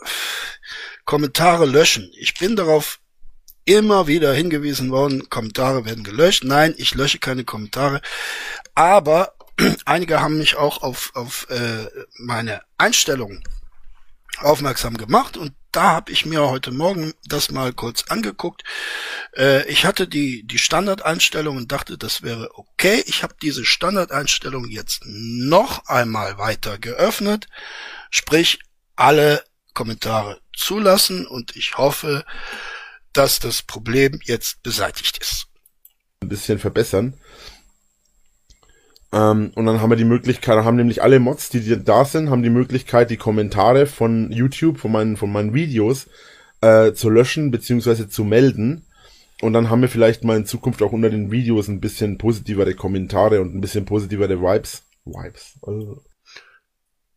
Kommentare 1.05 1.67
löschen. 1.67 2.11
Ich 2.19 2.35
bin 2.35 2.57
darauf 2.57 3.01
immer 3.65 4.07
wieder 4.07 4.33
hingewiesen 4.33 4.91
worden, 4.91 5.29
Kommentare 5.29 5.85
werden 5.85 6.05
gelöscht. 6.05 6.45
Nein, 6.45 6.75
ich 6.77 6.95
lösche 6.95 7.19
keine 7.19 7.45
Kommentare. 7.45 8.01
Aber 8.75 9.35
einige 9.85 10.21
haben 10.21 10.39
mich 10.39 10.57
auch 10.57 10.83
auf, 10.83 11.13
auf 11.15 11.47
äh, 11.51 11.87
meine 12.19 12.63
Einstellungen 12.79 13.45
aufmerksam 14.39 14.97
gemacht 14.97 15.37
und 15.37 15.53
da 15.73 15.93
habe 15.93 16.13
ich 16.13 16.27
mir 16.27 16.43
heute 16.51 16.71
Morgen 16.71 17.15
das 17.25 17.51
mal 17.51 17.73
kurz 17.73 18.05
angeguckt. 18.09 18.63
Äh, 19.35 19.67
ich 19.69 19.87
hatte 19.87 20.07
die, 20.07 20.47
die 20.47 20.59
Standardeinstellung 20.59 21.57
und 21.57 21.73
dachte, 21.73 21.97
das 21.97 22.23
wäre 22.23 22.51
okay. 22.59 23.03
Ich 23.07 23.23
habe 23.23 23.35
diese 23.41 23.65
Standardeinstellung 23.65 24.69
jetzt 24.69 25.03
noch 25.07 25.87
einmal 25.87 26.37
weiter 26.37 26.79
geöffnet, 26.79 27.49
sprich 28.11 28.61
alle 28.97 29.43
Kommentare 29.73 30.41
zulassen 30.55 31.27
und 31.27 31.57
ich 31.57 31.79
hoffe, 31.79 32.25
dass 33.15 33.39
das 33.39 33.63
Problem 33.63 34.21
jetzt 34.25 34.63
beseitigt 34.63 35.19
ist. 35.19 35.47
Ein 36.21 36.29
bisschen 36.29 36.59
verbessern. 36.59 37.15
Ähm, 39.13 39.53
und 39.55 39.67
dann 39.67 39.81
haben 39.81 39.91
wir 39.91 39.97
die 39.97 40.05
Möglichkeit, 40.05 40.65
haben 40.65 40.77
nämlich 40.77 41.03
alle 41.03 41.21
Mods, 41.21 41.51
die 41.51 41.85
da 41.85 42.05
sind, 42.05 42.31
haben 42.31 42.43
die 42.43 42.51
Möglichkeit, 42.51 43.11
die 43.11 43.17
Kommentare 43.17 43.87
von 43.87 44.33
YouTube, 44.33 44.79
von 44.79 44.93
meinen, 44.93 45.17
von 45.17 45.31
meinen 45.31 45.53
Videos 45.53 46.07
äh, 46.63 46.93
zu 46.93 47.11
löschen 47.11 47.51
beziehungsweise 47.51 48.09
zu 48.09 48.25
melden. 48.25 48.87
Und 49.43 49.53
dann 49.53 49.69
haben 49.69 49.83
wir 49.83 49.89
vielleicht 49.89 50.25
mal 50.25 50.37
in 50.37 50.47
Zukunft 50.47 50.83
auch 50.83 50.93
unter 50.93 51.11
den 51.11 51.31
Videos 51.31 51.69
ein 51.69 51.81
bisschen 51.81 52.17
positivere 52.17 52.75
Kommentare 52.75 53.41
und 53.41 53.55
ein 53.55 53.61
bisschen 53.61 53.85
positivere 53.85 54.41
Vibes. 54.41 54.85
Vibes. 55.05 55.59
Also. 55.63 56.03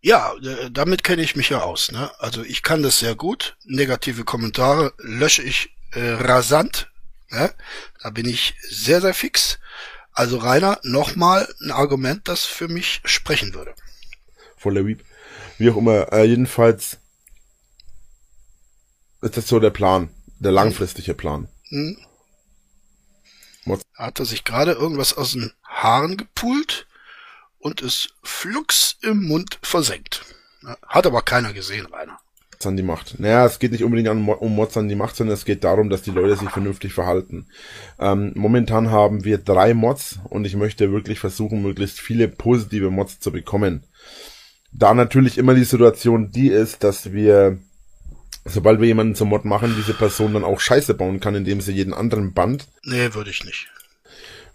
Ja, 0.01 0.33
äh, 0.43 0.71
damit 0.71 1.03
kenne 1.03 1.21
ich 1.21 1.35
mich 1.35 1.49
ja 1.49 1.61
aus. 1.61 1.91
Ne? 1.91 2.11
Also 2.19 2.43
ich 2.43 2.61
kann 2.63 2.83
das 2.83 2.99
sehr 2.99 3.15
gut. 3.15 3.55
Negative 3.63 4.23
Kommentare 4.23 4.93
lösche 4.97 5.43
ich 5.43 5.69
äh, 5.93 6.09
rasant. 6.09 6.91
Ne? 7.29 7.53
Da 8.01 8.09
bin 8.09 8.27
ich 8.27 8.55
sehr, 8.69 9.01
sehr 9.01 9.13
fix. 9.13 9.59
Also 10.15 10.37
Rainer, 10.37 10.79
nochmal 10.83 11.53
ein 11.61 11.71
Argument, 11.71 12.27
das 12.29 12.45
für 12.45 12.69
mich 12.69 13.01
sprechen 13.03 13.53
würde. 13.53 13.75
Voller 14.55 14.85
Wieb. 14.85 15.03
Wie 15.57 15.69
auch 15.69 15.75
immer, 15.75 16.11
äh, 16.13 16.23
jedenfalls 16.23 16.97
ist 19.21 19.35
das 19.35 19.47
so 19.47 19.59
der 19.59 19.71
Plan, 19.71 20.09
der 20.39 20.53
langfristige 20.53 21.13
Plan. 21.13 21.49
Mhm. 21.69 21.97
Hat 23.95 24.19
er 24.19 24.25
sich 24.25 24.43
gerade 24.43 24.71
irgendwas 24.73 25.13
aus 25.13 25.33
den 25.33 25.51
Haaren 25.63 26.17
gepult 26.17 26.87
und 27.59 27.81
ist 27.81 28.13
flugs 28.23 28.97
im 29.01 29.23
Mund 29.23 29.59
versenkt. 29.63 30.23
Hat 30.87 31.05
aber 31.05 31.23
keiner 31.23 31.51
gesehen, 31.51 31.87
Rainer. 31.87 32.19
Mods 32.55 32.65
an 32.65 32.77
die 32.77 32.83
Macht. 32.83 33.19
Naja, 33.19 33.45
es 33.45 33.59
geht 33.59 33.71
nicht 33.71 33.83
unbedingt 33.83 34.09
um 34.09 34.55
Mods 34.55 34.77
an 34.77 34.87
die 34.87 34.95
Macht, 34.95 35.15
sondern 35.15 35.33
es 35.33 35.45
geht 35.45 35.63
darum, 35.63 35.89
dass 35.89 36.01
die 36.01 36.11
Leute 36.11 36.37
sich 36.37 36.49
vernünftig 36.49 36.93
verhalten. 36.93 37.47
Ähm, 37.99 38.31
momentan 38.35 38.91
haben 38.91 39.25
wir 39.25 39.37
drei 39.37 39.73
Mods 39.73 40.19
und 40.29 40.45
ich 40.45 40.55
möchte 40.55 40.91
wirklich 40.91 41.19
versuchen, 41.19 41.61
möglichst 41.61 41.99
viele 41.99 42.27
positive 42.27 42.91
Mods 42.91 43.19
zu 43.19 43.31
bekommen. 43.31 43.83
Da 44.71 44.93
natürlich 44.93 45.37
immer 45.37 45.53
die 45.53 45.63
Situation 45.63 46.31
die 46.31 46.47
ist, 46.47 46.83
dass 46.83 47.13
wir, 47.13 47.59
sobald 48.45 48.79
wir 48.79 48.87
jemanden 48.87 49.15
zum 49.15 49.29
Mod 49.29 49.45
machen, 49.45 49.75
diese 49.77 49.93
Person 49.93 50.33
dann 50.33 50.43
auch 50.43 50.59
Scheiße 50.59 50.93
bauen 50.93 51.19
kann, 51.19 51.35
indem 51.35 51.61
sie 51.61 51.73
jeden 51.73 51.93
anderen 51.93 52.33
band. 52.33 52.67
Nee, 52.83 53.13
würde 53.13 53.29
ich 53.29 53.43
nicht. 53.43 53.67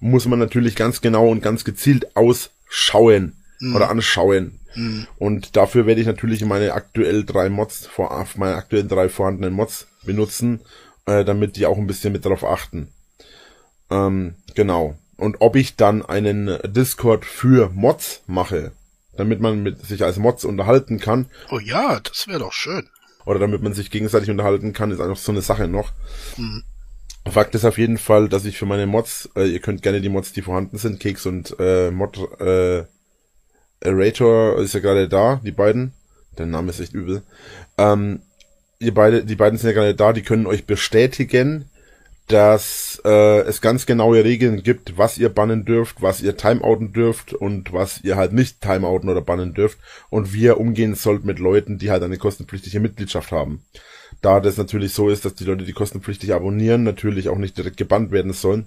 Muss 0.01 0.27
man 0.27 0.39
natürlich 0.39 0.77
ganz 0.77 1.01
genau 1.03 1.29
und 1.29 1.43
ganz 1.43 1.65
gezielt 1.65 2.17
ausschauen 2.17 3.35
mhm. 3.61 3.77
oder 3.77 3.91
anschauen. 3.91 4.60
Mhm. 4.75 5.07
Und 5.19 5.57
dafür 5.57 5.87
werde 5.87 6.01
ich 6.01 6.07
natürlich 6.07 6.45
meine 6.45 6.73
aktuell 6.73 7.25
drei 7.25 7.49
Mods 7.49 7.87
vor, 7.87 8.27
meine 8.37 8.57
aktuellen 8.57 8.89
drei 8.89 9.09
vorhandenen 9.09 9.53
Mods 9.53 9.89
benutzen, 10.05 10.61
äh, 11.07 11.25
damit 11.25 11.57
die 11.57 11.67
auch 11.67 11.79
ein 11.79 11.87
bisschen 11.87 12.13
mit 12.13 12.25
darauf 12.25 12.45
achten. 12.45 12.89
Ähm, 13.91 14.35
genau. 14.55 14.97
Und 15.17 15.37
ob 15.41 15.57
ich 15.57 15.77
dann 15.77 16.05
einen 16.05 16.59
Discord 16.65 17.25
für 17.25 17.71
Mods 17.75 18.23
mache, 18.27 18.73
damit 19.17 19.41
man 19.41 19.63
mit 19.63 19.85
sich 19.85 20.03
als 20.03 20.17
Mods 20.17 20.45
unterhalten 20.45 20.99
kann. 20.99 21.27
Oh 21.51 21.59
ja, 21.59 22.01
das 22.01 22.27
wäre 22.27 22.39
doch 22.39 22.53
schön. 22.53 22.89
Oder 23.27 23.39
damit 23.39 23.63
man 23.63 23.75
sich 23.75 23.91
gegenseitig 23.91 24.31
unterhalten 24.31 24.73
kann, 24.73 24.91
ist 24.91 25.01
einfach 25.01 25.17
so 25.17 25.33
eine 25.33 25.43
Sache 25.43 25.69
noch. 25.69 25.93
Mhm. 26.37 26.65
Fakt 27.31 27.55
ist 27.55 27.67
auf 27.67 27.77
jeden 27.77 27.99
Fall, 27.99 28.29
dass 28.31 28.47
ich 28.47 28.57
für 28.57 28.65
meine 28.65 28.87
Mods, 28.87 29.29
äh, 29.37 29.45
ihr 29.45 29.61
könnt 29.61 29.83
gerne 29.83 30.01
die 30.01 30.09
Mods, 30.09 30.33
die 30.33 30.43
vorhanden 30.43 30.79
sind, 30.79 31.01
Keks 31.01 31.27
und 31.27 31.55
äh, 31.59 31.91
Mod 31.91 32.19
äh, 32.41 32.85
Rator 33.85 34.59
ist 34.59 34.75
ja 34.75 34.81
gerade 34.81 35.09
da, 35.09 35.41
die 35.45 35.53
beiden. 35.53 35.93
Der 36.39 36.47
Name 36.47 36.71
ist 36.71 36.81
echt 36.81 36.95
übel. 36.95 37.23
Ähm, 37.79 38.21
ihr 38.79 38.95
beide, 38.95 39.25
die 39.25 39.37
beiden 39.37 39.59
sind 39.59 39.69
ja 39.69 39.75
gerade 39.75 39.95
da, 39.95 40.13
die 40.13 40.23
können 40.23 40.47
euch 40.47 40.67
bestätigen, 40.67 41.67
dass 42.29 43.01
äh, 43.05 43.41
es 43.41 43.61
ganz 43.61 43.87
genaue 43.87 44.23
Regeln 44.23 44.63
gibt, 44.63 44.97
was 44.97 45.19
ihr 45.19 45.29
bannen 45.31 45.65
dürft, 45.65 46.01
was 46.01 46.21
ihr 46.21 46.37
timeouten 46.37 46.93
dürft 46.93 47.33
und 47.33 47.73
was 47.73 48.03
ihr 48.03 48.17
halt 48.17 48.33
nicht 48.33 48.61
timeouten 48.61 49.09
oder 49.09 49.21
bannen 49.21 49.53
dürft 49.53 49.79
und 50.11 50.33
wie 50.33 50.43
ihr 50.43 50.59
umgehen 50.59 50.95
sollt 50.95 51.25
mit 51.25 51.41
Leuten, 51.41 51.79
die 51.79 51.91
halt 51.91 52.03
eine 52.03 52.19
kostenpflichtige 52.19 52.79
Mitgliedschaft 52.79 53.33
haben. 53.33 53.65
Da 54.23 54.41
das 54.41 54.57
natürlich 54.59 54.93
so 54.93 55.09
ist, 55.09 55.25
dass 55.25 55.35
die 55.35 55.45
Leute, 55.45 55.65
die 55.65 55.73
kostenpflichtig 55.73 56.33
abonnieren, 56.33 56.85
natürlich 56.85 57.29
auch 57.29 57.39
nicht 57.39 57.57
direkt 57.57 57.77
gebannt 57.77 58.13
werden 58.13 58.33
sollen, 58.33 58.67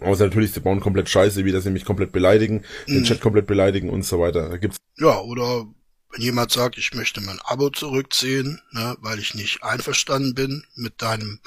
Außer 0.00 0.24
natürlich, 0.24 0.52
sie 0.52 0.60
bauen 0.60 0.80
komplett 0.80 1.08
scheiße, 1.08 1.44
wie 1.44 1.52
dass 1.52 1.64
sie 1.64 1.70
mich 1.70 1.84
komplett 1.84 2.12
beleidigen, 2.12 2.64
den 2.88 3.00
mhm. 3.00 3.04
Chat 3.04 3.20
komplett 3.20 3.46
beleidigen 3.46 3.90
und 3.90 4.04
so 4.04 4.20
weiter. 4.20 4.48
Da 4.48 4.56
gibt's 4.56 4.78
ja, 4.96 5.20
oder 5.20 5.66
wenn 6.10 6.22
jemand 6.22 6.50
sagt, 6.50 6.78
ich 6.78 6.94
möchte 6.94 7.20
mein 7.20 7.40
Abo 7.44 7.70
zurückziehen, 7.70 8.60
ne, 8.72 8.96
weil 9.00 9.18
ich 9.18 9.34
nicht 9.34 9.62
einverstanden 9.62 10.34
bin 10.34 10.64
mit 10.74 11.02
deinem 11.02 11.40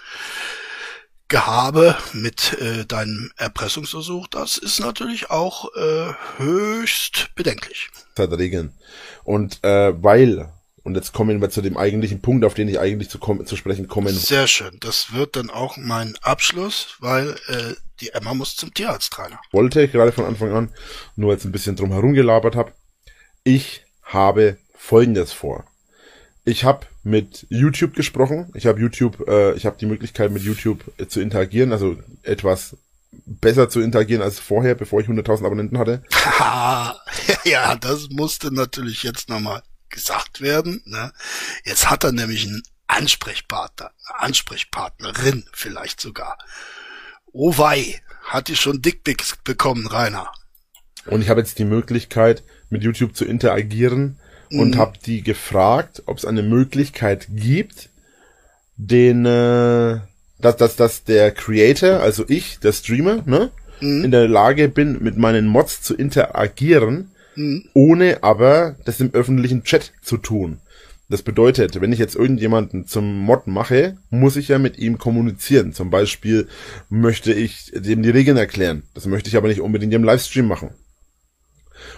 Gehabe, 1.28 1.98
mit 2.14 2.54
äh, 2.62 2.86
deinem 2.86 3.32
Erpressungsversuch, 3.38 4.28
das 4.28 4.58
ist 4.58 4.80
natürlich 4.80 5.32
auch 5.32 5.76
äh, 5.76 6.14
höchst 6.38 7.30
bedenklich. 7.36 7.90
Regeln. 8.18 8.74
Und 9.24 9.64
äh, 9.64 9.92
weil 10.04 10.52
und 10.86 10.94
jetzt 10.94 11.14
kommen 11.14 11.42
wir 11.42 11.50
zu 11.50 11.64
dem 11.64 11.78
eigentlichen 11.78 12.22
Punkt, 12.22 12.46
auf 12.46 12.54
den 12.54 12.70
ich 12.70 12.80
eigentlich 12.80 13.10
zu, 13.10 13.18
zu 13.18 13.56
sprechen 13.56 13.88
kommen. 13.88 14.14
Sehr 14.14 14.46
schön. 14.46 14.78
Das 14.80 15.14
wird 15.14 15.36
dann 15.36 15.50
auch 15.50 15.78
mein 15.78 16.16
Abschluss, 16.22 16.96
weil 17.00 17.32
äh, 17.48 17.74
die 18.02 18.12
Emma 18.12 18.36
muss 18.36 18.56
zum 18.56 18.72
Tierarzt, 18.72 19.18
Rainer. 19.18 19.40
Wollte 19.52 19.88
gerade 19.88 20.12
von 20.12 20.26
Anfang 20.26 20.54
an, 20.54 20.70
nur 21.16 21.34
jetzt 21.34 21.44
ein 21.44 21.52
bisschen 21.52 21.76
drum 21.76 21.92
herum 21.92 22.14
gelabert 22.14 22.56
habe. 22.56 22.72
Ich 23.44 23.82
habe 24.04 24.58
Folgendes 24.78 25.34
vor. 25.34 25.66
Ich 26.44 26.64
habe 26.64 26.86
mit 27.02 27.48
YouTube 27.50 27.96
gesprochen. 27.96 28.52
Ich 28.54 28.68
habe 28.68 28.80
YouTube, 28.80 29.28
äh, 29.28 29.54
ich 29.54 29.66
habe 29.66 29.78
die 29.80 29.88
Möglichkeit 29.88 30.32
mit 30.32 30.44
YouTube 30.44 30.84
äh, 31.00 31.08
zu 31.08 31.20
interagieren, 31.20 31.72
also 31.72 31.98
etwas 32.22 32.78
besser 33.26 33.70
zu 33.70 33.82
interagieren 33.82 34.22
als 34.22 34.40
vorher, 34.40 34.76
bevor 34.76 35.02
ich 35.02 35.08
100.000 35.08 35.48
Abonnenten 35.48 35.80
hatte. 35.80 36.04
ja, 37.44 37.76
das 37.76 38.10
musste 38.12 38.54
natürlich 38.54 39.02
jetzt 39.02 39.30
nochmal 39.30 39.64
gesagt 39.96 40.42
werden. 40.42 40.84
Ne? 40.86 41.12
Jetzt 41.64 41.90
hat 41.90 42.04
er 42.04 42.12
nämlich 42.12 42.46
einen 42.46 42.62
Ansprechpartner, 42.86 43.92
eine 44.08 44.20
Ansprechpartnerin 44.20 45.46
vielleicht 45.52 46.00
sogar. 46.00 46.38
Oh 47.32 47.58
wei, 47.58 48.00
hat 48.24 48.48
die 48.48 48.56
schon 48.56 48.82
Dickpics 48.82 49.38
bekommen, 49.44 49.88
Rainer. 49.88 50.32
Und 51.08 51.22
ich 51.22 51.30
habe 51.30 51.42
jetzt 51.42 51.58
die 51.58 51.66
Möglichkeit, 51.66 52.44
mit 52.70 52.84
YouTube 52.84 53.16
zu 53.16 53.26
interagieren 53.26 54.20
mhm. 54.50 54.60
und 54.60 54.78
habe 54.78 54.98
die 55.04 55.22
gefragt, 55.22 56.04
ob 56.06 56.18
es 56.18 56.26
eine 56.26 56.44
Möglichkeit 56.44 57.28
gibt, 57.30 57.90
den, 58.76 59.26
äh, 59.26 60.00
dass, 60.40 60.58
dass, 60.58 60.76
dass 60.76 61.04
der 61.04 61.32
Creator, 61.32 62.00
also 62.02 62.26
ich, 62.28 62.60
der 62.60 62.74
Streamer, 62.74 63.24
ne, 63.26 63.52
mhm. 63.80 64.04
in 64.04 64.12
der 64.12 64.28
Lage 64.28 64.68
bin, 64.68 65.02
mit 65.02 65.18
meinen 65.18 65.48
Mods 65.48 65.82
zu 65.82 65.96
interagieren 65.96 67.12
mhm. 67.36 67.66
ohne 67.74 68.24
aber 68.24 68.76
das 68.86 69.00
im 69.00 69.14
öffentlichen 69.14 69.64
Chat 69.64 69.94
zu 70.02 70.18
tun. 70.18 70.60
Das 71.08 71.22
bedeutet, 71.22 71.80
wenn 71.82 71.92
ich 71.92 72.00
jetzt 72.00 72.16
irgendjemanden 72.16 72.88
zum 72.88 73.20
Mod 73.20 73.46
mache, 73.46 73.98
muss 74.10 74.38
ich 74.38 74.48
ja 74.48 74.58
mit 74.58 74.80
ihm 74.80 74.98
kommunizieren. 74.98 75.72
Zum 75.72 75.92
Beispiel 75.92 76.48
möchte 76.90 77.32
ich 77.32 77.72
dem 77.76 78.02
die 78.02 78.10
Regeln 78.10 78.38
erklären. 78.38 78.84
Das 78.96 79.06
möchte 79.06 79.30
ich 79.30 79.38
aber 79.38 79.48
nicht 79.48 79.62
unbedingt 79.62 79.94
im 79.94 80.04
Livestream 80.04 80.48
machen. 80.48 80.72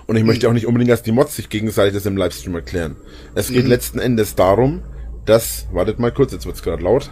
Und 0.07 0.17
ich 0.17 0.23
mhm. 0.23 0.27
möchte 0.27 0.49
auch 0.49 0.53
nicht 0.53 0.67
unbedingt, 0.67 0.91
dass 0.91 1.03
die 1.03 1.13
Mods 1.13 1.37
sich 1.37 1.47
gegenseitig 1.47 1.93
das 1.93 2.05
im 2.05 2.17
Livestream 2.17 2.55
erklären. 2.55 2.97
Es 3.33 3.47
geht 3.47 3.63
mhm. 3.63 3.69
letzten 3.69 3.99
Endes 3.99 4.35
darum, 4.35 4.83
dass, 5.25 5.67
wartet 5.71 5.99
mal 5.99 6.11
kurz, 6.11 6.33
jetzt 6.33 6.45
wird's 6.45 6.63
gerade 6.63 6.83
laut. 6.83 7.09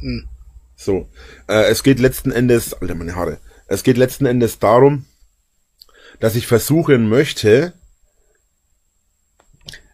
Hm. 0.00 0.28
So. 0.84 1.08
Äh, 1.48 1.64
es 1.70 1.82
geht 1.82 1.98
letzten 1.98 2.30
Endes, 2.30 2.74
Alter, 2.74 2.94
meine 2.94 3.16
Haare. 3.16 3.38
Es 3.66 3.82
geht 3.82 3.96
letzten 3.96 4.26
Endes 4.26 4.58
darum, 4.58 5.06
dass 6.20 6.36
ich 6.36 6.46
versuchen 6.46 7.08
möchte. 7.08 7.72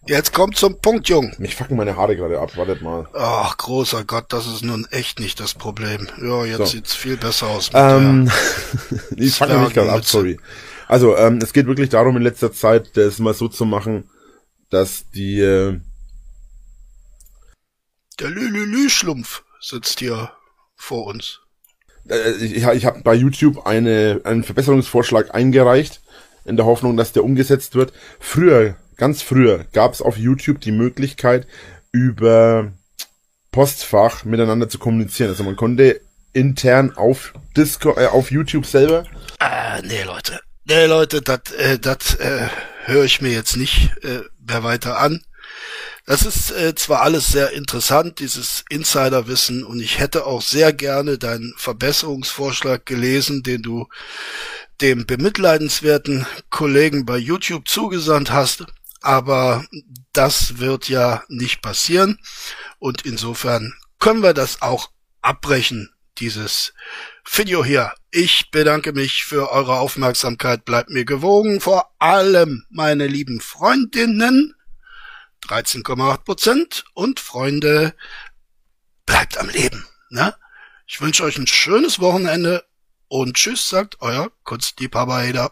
Jetzt 0.06 0.32
kommt 0.32 0.56
zum 0.56 0.80
Punkt, 0.80 1.08
Jung. 1.08 1.32
Mich 1.38 1.54
fucken 1.54 1.76
meine 1.76 1.96
Haare 1.96 2.16
gerade 2.16 2.40
ab, 2.40 2.56
wartet 2.56 2.82
mal. 2.82 3.06
Ach, 3.14 3.56
großer 3.56 4.04
Gott, 4.04 4.32
das 4.32 4.46
ist 4.46 4.64
nun 4.64 4.86
echt 4.90 5.20
nicht 5.20 5.38
das 5.38 5.54
Problem. 5.54 6.08
Ja, 6.20 6.44
jetzt 6.44 6.58
so. 6.58 6.64
sieht's 6.64 6.94
viel 6.94 7.16
besser 7.16 7.46
aus. 7.46 7.70
Ähm, 7.74 8.30
ich 9.16 9.36
fucke 9.36 9.58
mich 9.58 9.74
gerade 9.74 9.92
ab, 9.92 10.04
sorry. 10.04 10.40
Also, 10.88 11.16
ähm, 11.16 11.38
es 11.40 11.52
geht 11.52 11.66
wirklich 11.66 11.90
darum, 11.90 12.16
in 12.16 12.22
letzter 12.22 12.52
Zeit 12.52 12.96
das 12.96 13.20
mal 13.20 13.34
so 13.34 13.46
zu 13.46 13.64
machen, 13.64 14.10
dass 14.70 15.08
die, 15.10 15.38
äh, 15.38 15.78
der 18.18 18.30
Lülülü-Schlumpf 18.30 19.44
sitzt 19.60 20.00
hier 20.00 20.32
vor 20.80 21.06
uns. 21.06 21.40
Äh, 22.08 22.32
ich, 22.32 22.64
ich 22.64 22.84
habe 22.86 23.02
bei 23.02 23.14
YouTube 23.14 23.66
eine, 23.66 24.20
einen 24.24 24.42
Verbesserungsvorschlag 24.42 25.34
eingereicht, 25.34 26.00
in 26.44 26.56
der 26.56 26.66
Hoffnung, 26.66 26.96
dass 26.96 27.12
der 27.12 27.24
umgesetzt 27.24 27.74
wird. 27.74 27.92
Früher, 28.18 28.76
ganz 28.96 29.22
früher, 29.22 29.64
gab 29.72 29.92
es 29.92 30.02
auf 30.02 30.16
YouTube 30.16 30.60
die 30.60 30.72
Möglichkeit, 30.72 31.46
über 31.92 32.72
Postfach 33.52 34.24
miteinander 34.24 34.68
zu 34.68 34.78
kommunizieren. 34.78 35.30
Also 35.30 35.44
man 35.44 35.56
konnte 35.56 36.00
intern 36.32 36.96
auf 36.96 37.34
Discord, 37.56 37.98
äh, 37.98 38.06
auf 38.06 38.30
YouTube 38.30 38.66
selber. 38.66 39.04
Ah, 39.38 39.80
nee, 39.82 40.02
Leute. 40.02 40.40
Nee, 40.64 40.86
Leute, 40.86 41.20
das 41.20 41.52
äh, 41.58 41.78
das 41.78 42.14
äh, 42.14 42.48
höre 42.84 43.04
ich 43.04 43.20
mir 43.20 43.32
jetzt 43.32 43.56
nicht 43.56 43.90
äh, 44.04 44.20
mehr 44.46 44.62
weiter 44.62 44.98
an. 44.98 45.22
Das 46.10 46.22
ist 46.22 46.50
äh, 46.50 46.74
zwar 46.74 47.02
alles 47.02 47.28
sehr 47.28 47.52
interessant, 47.52 48.18
dieses 48.18 48.64
Insiderwissen, 48.68 49.62
und 49.62 49.78
ich 49.78 50.00
hätte 50.00 50.26
auch 50.26 50.42
sehr 50.42 50.72
gerne 50.72 51.18
deinen 51.18 51.54
Verbesserungsvorschlag 51.56 52.84
gelesen, 52.84 53.44
den 53.44 53.62
du 53.62 53.86
dem 54.80 55.06
bemitleidenswerten 55.06 56.26
Kollegen 56.50 57.06
bei 57.06 57.16
YouTube 57.16 57.68
zugesandt 57.68 58.32
hast, 58.32 58.64
aber 59.00 59.64
das 60.12 60.58
wird 60.58 60.88
ja 60.88 61.22
nicht 61.28 61.62
passieren. 61.62 62.18
Und 62.80 63.06
insofern 63.06 63.72
können 64.00 64.24
wir 64.24 64.34
das 64.34 64.62
auch 64.62 64.90
abbrechen, 65.22 65.90
dieses 66.18 66.72
Video 67.24 67.64
hier. 67.64 67.94
Ich 68.10 68.50
bedanke 68.50 68.92
mich 68.92 69.24
für 69.24 69.52
eure 69.52 69.78
Aufmerksamkeit, 69.78 70.64
bleibt 70.64 70.90
mir 70.90 71.04
gewogen, 71.04 71.60
vor 71.60 71.94
allem 72.00 72.64
meine 72.68 73.06
lieben 73.06 73.40
Freundinnen 73.40 74.56
13,8 75.50 76.24
Prozent. 76.24 76.84
Und 76.94 77.20
Freunde, 77.20 77.94
bleibt 79.04 79.38
am 79.38 79.48
Leben. 79.48 79.86
Ne? 80.10 80.34
Ich 80.86 81.00
wünsche 81.00 81.24
euch 81.24 81.38
ein 81.38 81.46
schönes 81.46 82.00
Wochenende 82.00 82.64
und 83.08 83.34
tschüss, 83.34 83.68
sagt 83.68 84.00
euer 84.00 84.30
Kunstliebhaber 84.44 85.24
Eder. 85.24 85.50